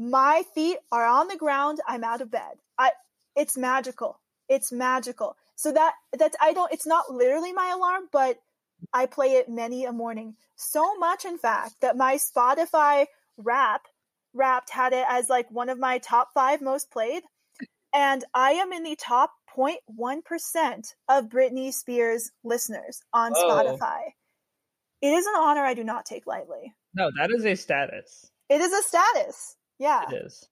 [0.00, 1.78] my feet are on the ground.
[1.86, 2.56] I'm out of bed.
[2.78, 2.92] I,
[3.36, 4.18] it's magical.
[4.48, 5.36] It's magical.
[5.56, 8.38] So that, that I don't, it's not literally my alarm, but
[8.94, 10.36] I play it many a morning.
[10.56, 13.06] So much, in fact, that my Spotify
[13.36, 13.82] rap
[14.32, 17.22] wrapped had it as like one of my top five most played.
[17.92, 23.76] And I am in the top 0.1% of Britney Spears listeners on oh.
[23.78, 24.00] Spotify.
[25.02, 26.74] It is an honor I do not take lightly.
[26.94, 28.30] No, that is a status.
[28.48, 29.56] It is a status.
[29.80, 30.02] Yeah.
[30.12, 30.46] It is.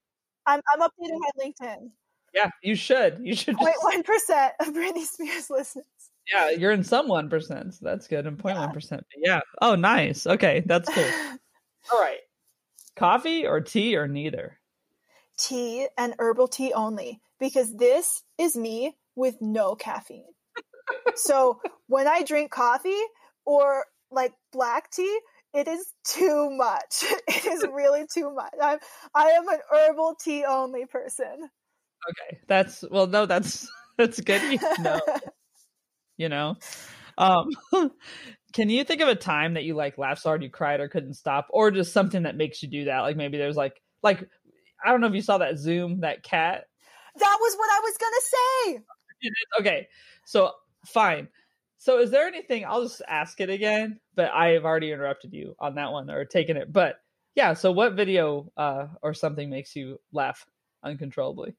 [0.47, 1.91] I'm I'm updating my LinkedIn.
[2.35, 3.21] Yeah, you should.
[3.23, 3.57] You should.
[3.57, 5.85] Point one percent of Britney Spears listeners.
[6.33, 7.75] Yeah, you're in some one percent.
[7.75, 8.27] So that's good.
[8.27, 9.07] And 0.1 percent.
[9.17, 9.41] Yeah.
[9.63, 10.27] Oh, nice.
[10.27, 11.05] Okay, that's cool.
[11.93, 12.19] All right.
[12.97, 14.59] Coffee or tea or neither?
[15.39, 20.25] Tea and herbal tea only, because this is me with no caffeine.
[21.15, 23.01] so when I drink coffee
[23.45, 25.19] or like black tea,
[25.55, 27.05] it is too much.
[27.29, 28.53] It is really too much.
[28.61, 28.79] I'm
[29.15, 31.51] I am an herbal tea only person.
[32.11, 33.07] Okay, that's well.
[33.07, 33.69] No, that's
[33.99, 34.43] that's good.
[34.53, 35.01] You know,
[36.17, 36.57] you know.
[37.19, 37.49] Um,
[38.53, 40.89] can you think of a time that you like laughed so hard you cried or
[40.89, 43.01] couldn't stop, or just something that makes you do that?
[43.01, 44.29] Like maybe there's like like
[44.85, 46.65] I don't know if you saw that Zoom that cat.
[47.17, 49.61] That was what I was gonna say.
[49.61, 49.89] okay,
[50.25, 50.53] so
[50.87, 51.29] fine.
[51.79, 55.55] So is there anything I'll just ask it again, but I have already interrupted you
[55.61, 56.73] on that one or taken it.
[56.73, 56.97] But
[57.35, 60.45] yeah, so what video uh, or something makes you laugh
[60.83, 61.55] uncontrollably?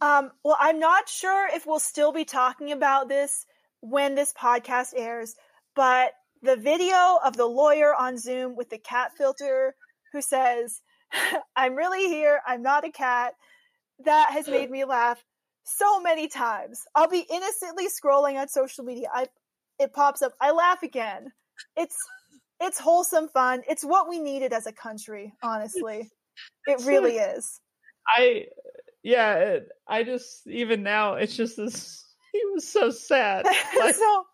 [0.00, 3.46] Um, well, I'm not sure if we'll still be talking about this
[3.80, 5.34] when this podcast airs,
[5.74, 6.12] but
[6.42, 9.74] the video of the lawyer on Zoom with the cat filter
[10.12, 10.82] who says,
[11.56, 13.34] I'm really here, I'm not a cat,
[14.04, 15.24] that has made me laugh
[15.64, 16.82] so many times.
[16.94, 19.08] I'll be innocently scrolling on social media.
[19.12, 19.26] I
[19.78, 20.32] it pops up.
[20.40, 21.32] I laugh again.
[21.76, 21.96] It's
[22.60, 23.62] it's wholesome fun.
[23.68, 26.10] It's what we needed as a country, honestly.
[26.66, 27.60] It really is.
[28.06, 28.46] I
[29.02, 33.46] yeah, it, I just even now it's just this he was so sad.
[33.78, 34.24] Like, so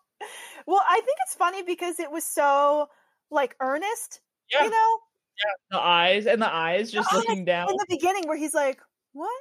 [0.67, 2.87] well, I think it's funny because it was so
[3.31, 4.65] like earnest, yeah.
[4.65, 4.99] you know?
[5.37, 7.69] Yeah, the eyes and the eyes just oh, the looking eyes down.
[7.69, 8.79] In the beginning where he's like,
[9.13, 9.31] what?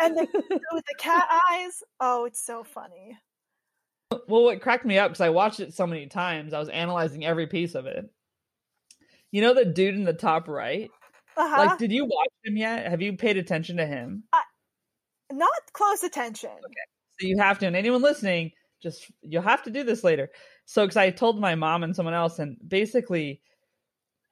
[0.00, 0.26] And the,
[0.72, 3.18] with the cat eyes, oh, it's so funny.
[4.28, 7.24] Well, what cracked me up because I watched it so many times, I was analyzing
[7.24, 8.10] every piece of it.
[9.30, 10.90] You know the dude in the top right?
[11.36, 11.56] Uh-huh.
[11.58, 12.86] Like, did you watch him yet?
[12.88, 14.24] Have you paid attention to him?
[15.32, 16.50] Not close attention.
[16.50, 16.74] Okay.
[17.20, 18.52] So you have to, and anyone listening,
[18.82, 20.30] just you'll have to do this later.
[20.66, 23.40] So, because I told my mom and someone else, and basically,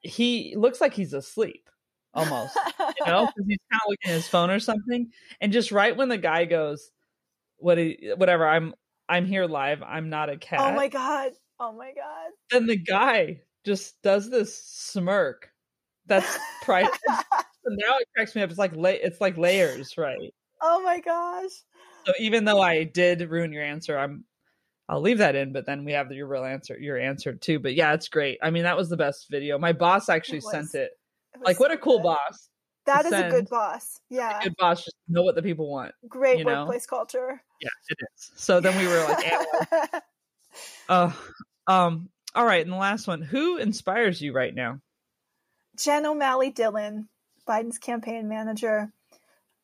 [0.01, 1.69] he looks like he's asleep
[2.13, 5.11] almost, you know, because he's kind of looking at his phone or something.
[5.39, 6.91] And just right when the guy goes,
[7.57, 7.77] "What?
[7.77, 8.47] He, whatever.
[8.47, 8.73] I'm
[9.11, 9.83] I'm here live.
[9.83, 11.31] I'm not a cat." oh my god.
[11.59, 12.31] Oh my god.
[12.49, 15.49] Then the guy just does this smirk.
[16.07, 16.97] That's private.
[17.07, 18.49] now it cracks me up.
[18.49, 20.33] It's like la- it's like layers, right?
[20.61, 21.51] Oh my gosh.
[22.05, 24.25] So even though I did ruin your answer, I'm
[24.89, 27.59] I'll leave that in, but then we have your real answer, your answer too.
[27.59, 28.39] But yeah, it's great.
[28.41, 29.57] I mean, that was the best video.
[29.57, 30.91] My boss actually It sent it.
[31.33, 32.03] It Like, what a cool good.
[32.03, 32.49] boss!
[32.85, 33.99] That to is a good boss.
[34.09, 34.41] Yeah.
[34.43, 35.93] Good boss, just know what the people want.
[36.07, 36.61] Great you know?
[36.61, 37.41] workplace culture.
[37.61, 38.31] Yeah, it is.
[38.35, 40.01] So then we were like, analyzing.
[40.89, 41.11] uh,
[41.67, 43.21] um, all right, and the last one.
[43.21, 44.79] Who inspires you right now?
[45.77, 47.09] Jen O'Malley Dillon,
[47.47, 48.91] Biden's campaign manager.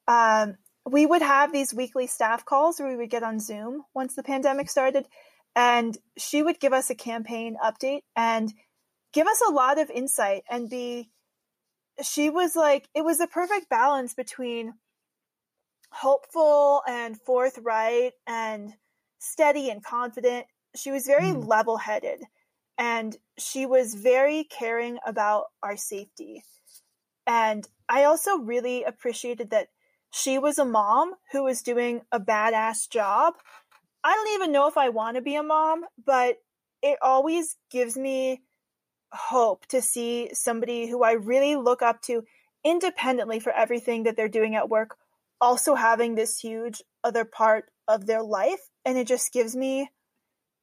[0.08, 4.16] Um, we would have these weekly staff calls where we would get on Zoom once
[4.16, 5.06] the pandemic started,
[5.56, 8.54] and she would give us a campaign update and
[9.14, 11.10] give us a lot of insight and be.
[12.02, 14.76] She was like, it was the perfect balance between
[15.92, 18.76] hopeful and forthright and
[19.20, 20.48] steady and confident.
[20.76, 21.48] She was very Mm.
[21.48, 22.24] level headed
[22.78, 26.44] and she was very caring about our safety.
[27.28, 29.70] And I also really appreciated that
[30.12, 33.36] she was a mom who was doing a badass job.
[34.04, 36.38] I don't even know if I want to be a mom, but
[36.82, 38.44] it always gives me
[39.12, 42.24] hope to see somebody who I really look up to
[42.64, 44.98] independently for everything that they're doing at work
[45.40, 48.70] also having this huge other part of their life.
[48.86, 49.90] And it just gives me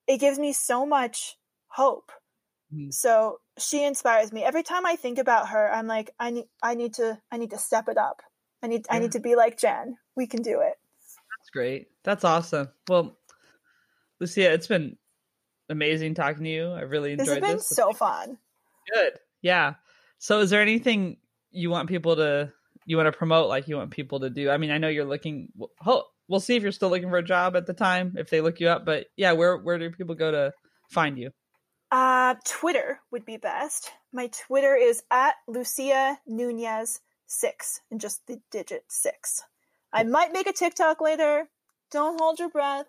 [0.06, 1.36] it gives me so much
[1.68, 2.12] hope.
[2.72, 2.92] Mm.
[2.92, 4.42] so she inspires me.
[4.42, 7.50] Every time i think about her i'm like i need i need to i need
[7.50, 8.22] to step it up.
[8.62, 9.96] I need i need to be like jen.
[10.16, 10.74] We can do it.
[11.38, 11.88] That's great.
[12.04, 12.68] That's awesome.
[12.88, 13.18] Well,
[14.20, 14.96] Lucia, it's been
[15.68, 16.72] amazing talking to you.
[16.72, 17.68] I really enjoyed this has been this.
[17.68, 18.38] so fun
[18.92, 19.12] good.
[19.42, 19.74] Yeah.
[20.18, 21.18] So, is there anything
[21.50, 22.52] you want people to
[22.86, 23.48] you want to promote?
[23.48, 24.50] Like you want people to do?
[24.50, 25.48] I mean, I know you're looking.
[25.56, 28.40] We'll, we'll see if you're still looking for a job at the time if they
[28.40, 28.84] look you up.
[28.84, 30.52] But yeah, where where do people go to
[30.90, 31.30] find you?
[31.90, 38.40] uh twitter would be best my twitter is at lucia nunez 6 and just the
[38.50, 39.42] digit 6
[39.92, 41.46] i might make a tiktok later
[41.90, 42.86] don't hold your breath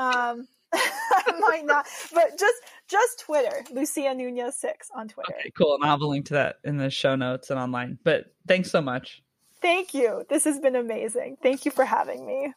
[0.00, 5.74] um i might not but just just twitter lucia nunez 6 on twitter Okay, cool.
[5.74, 7.98] And I'll have a link to that in the show notes and online.
[8.04, 9.22] But thanks so much.
[9.60, 10.24] Thank you.
[10.28, 11.36] This has been amazing.
[11.42, 12.52] Thank you for having me.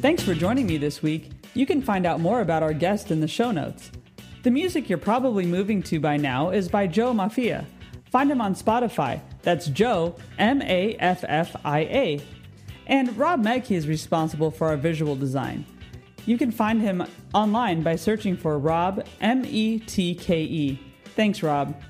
[0.00, 1.32] Thanks for joining me this week.
[1.54, 3.90] You can find out more about our guest in the show notes.
[4.44, 7.66] The music you're probably moving to by now is by Joe Maffia.
[8.10, 9.20] Find him on Spotify.
[9.42, 12.20] That's Joe, M A F F I A.
[12.88, 15.64] And Rob Metke is responsible for our visual design.
[16.26, 20.80] You can find him online by searching for Rob, M E T K E.
[21.14, 21.80] Thanks, Rob.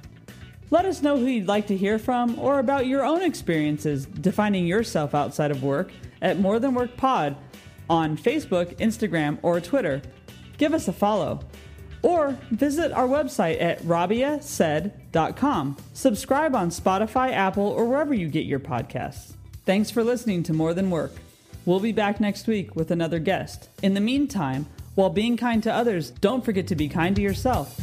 [0.70, 4.66] Let us know who you'd like to hear from or about your own experiences defining
[4.66, 7.37] yourself outside of work at More Than Work Pod
[7.89, 10.03] on Facebook, Instagram, or Twitter.
[10.59, 11.41] Give us a follow.
[12.03, 15.77] Or visit our website at rabiasaid.com.
[15.95, 19.38] Subscribe on Spotify, Apple, or wherever you get your podcasts.
[19.69, 21.12] Thanks for listening to More Than Work.
[21.66, 23.69] We'll be back next week with another guest.
[23.82, 24.65] In the meantime,
[24.95, 27.78] while being kind to others, don't forget to be kind to yourself.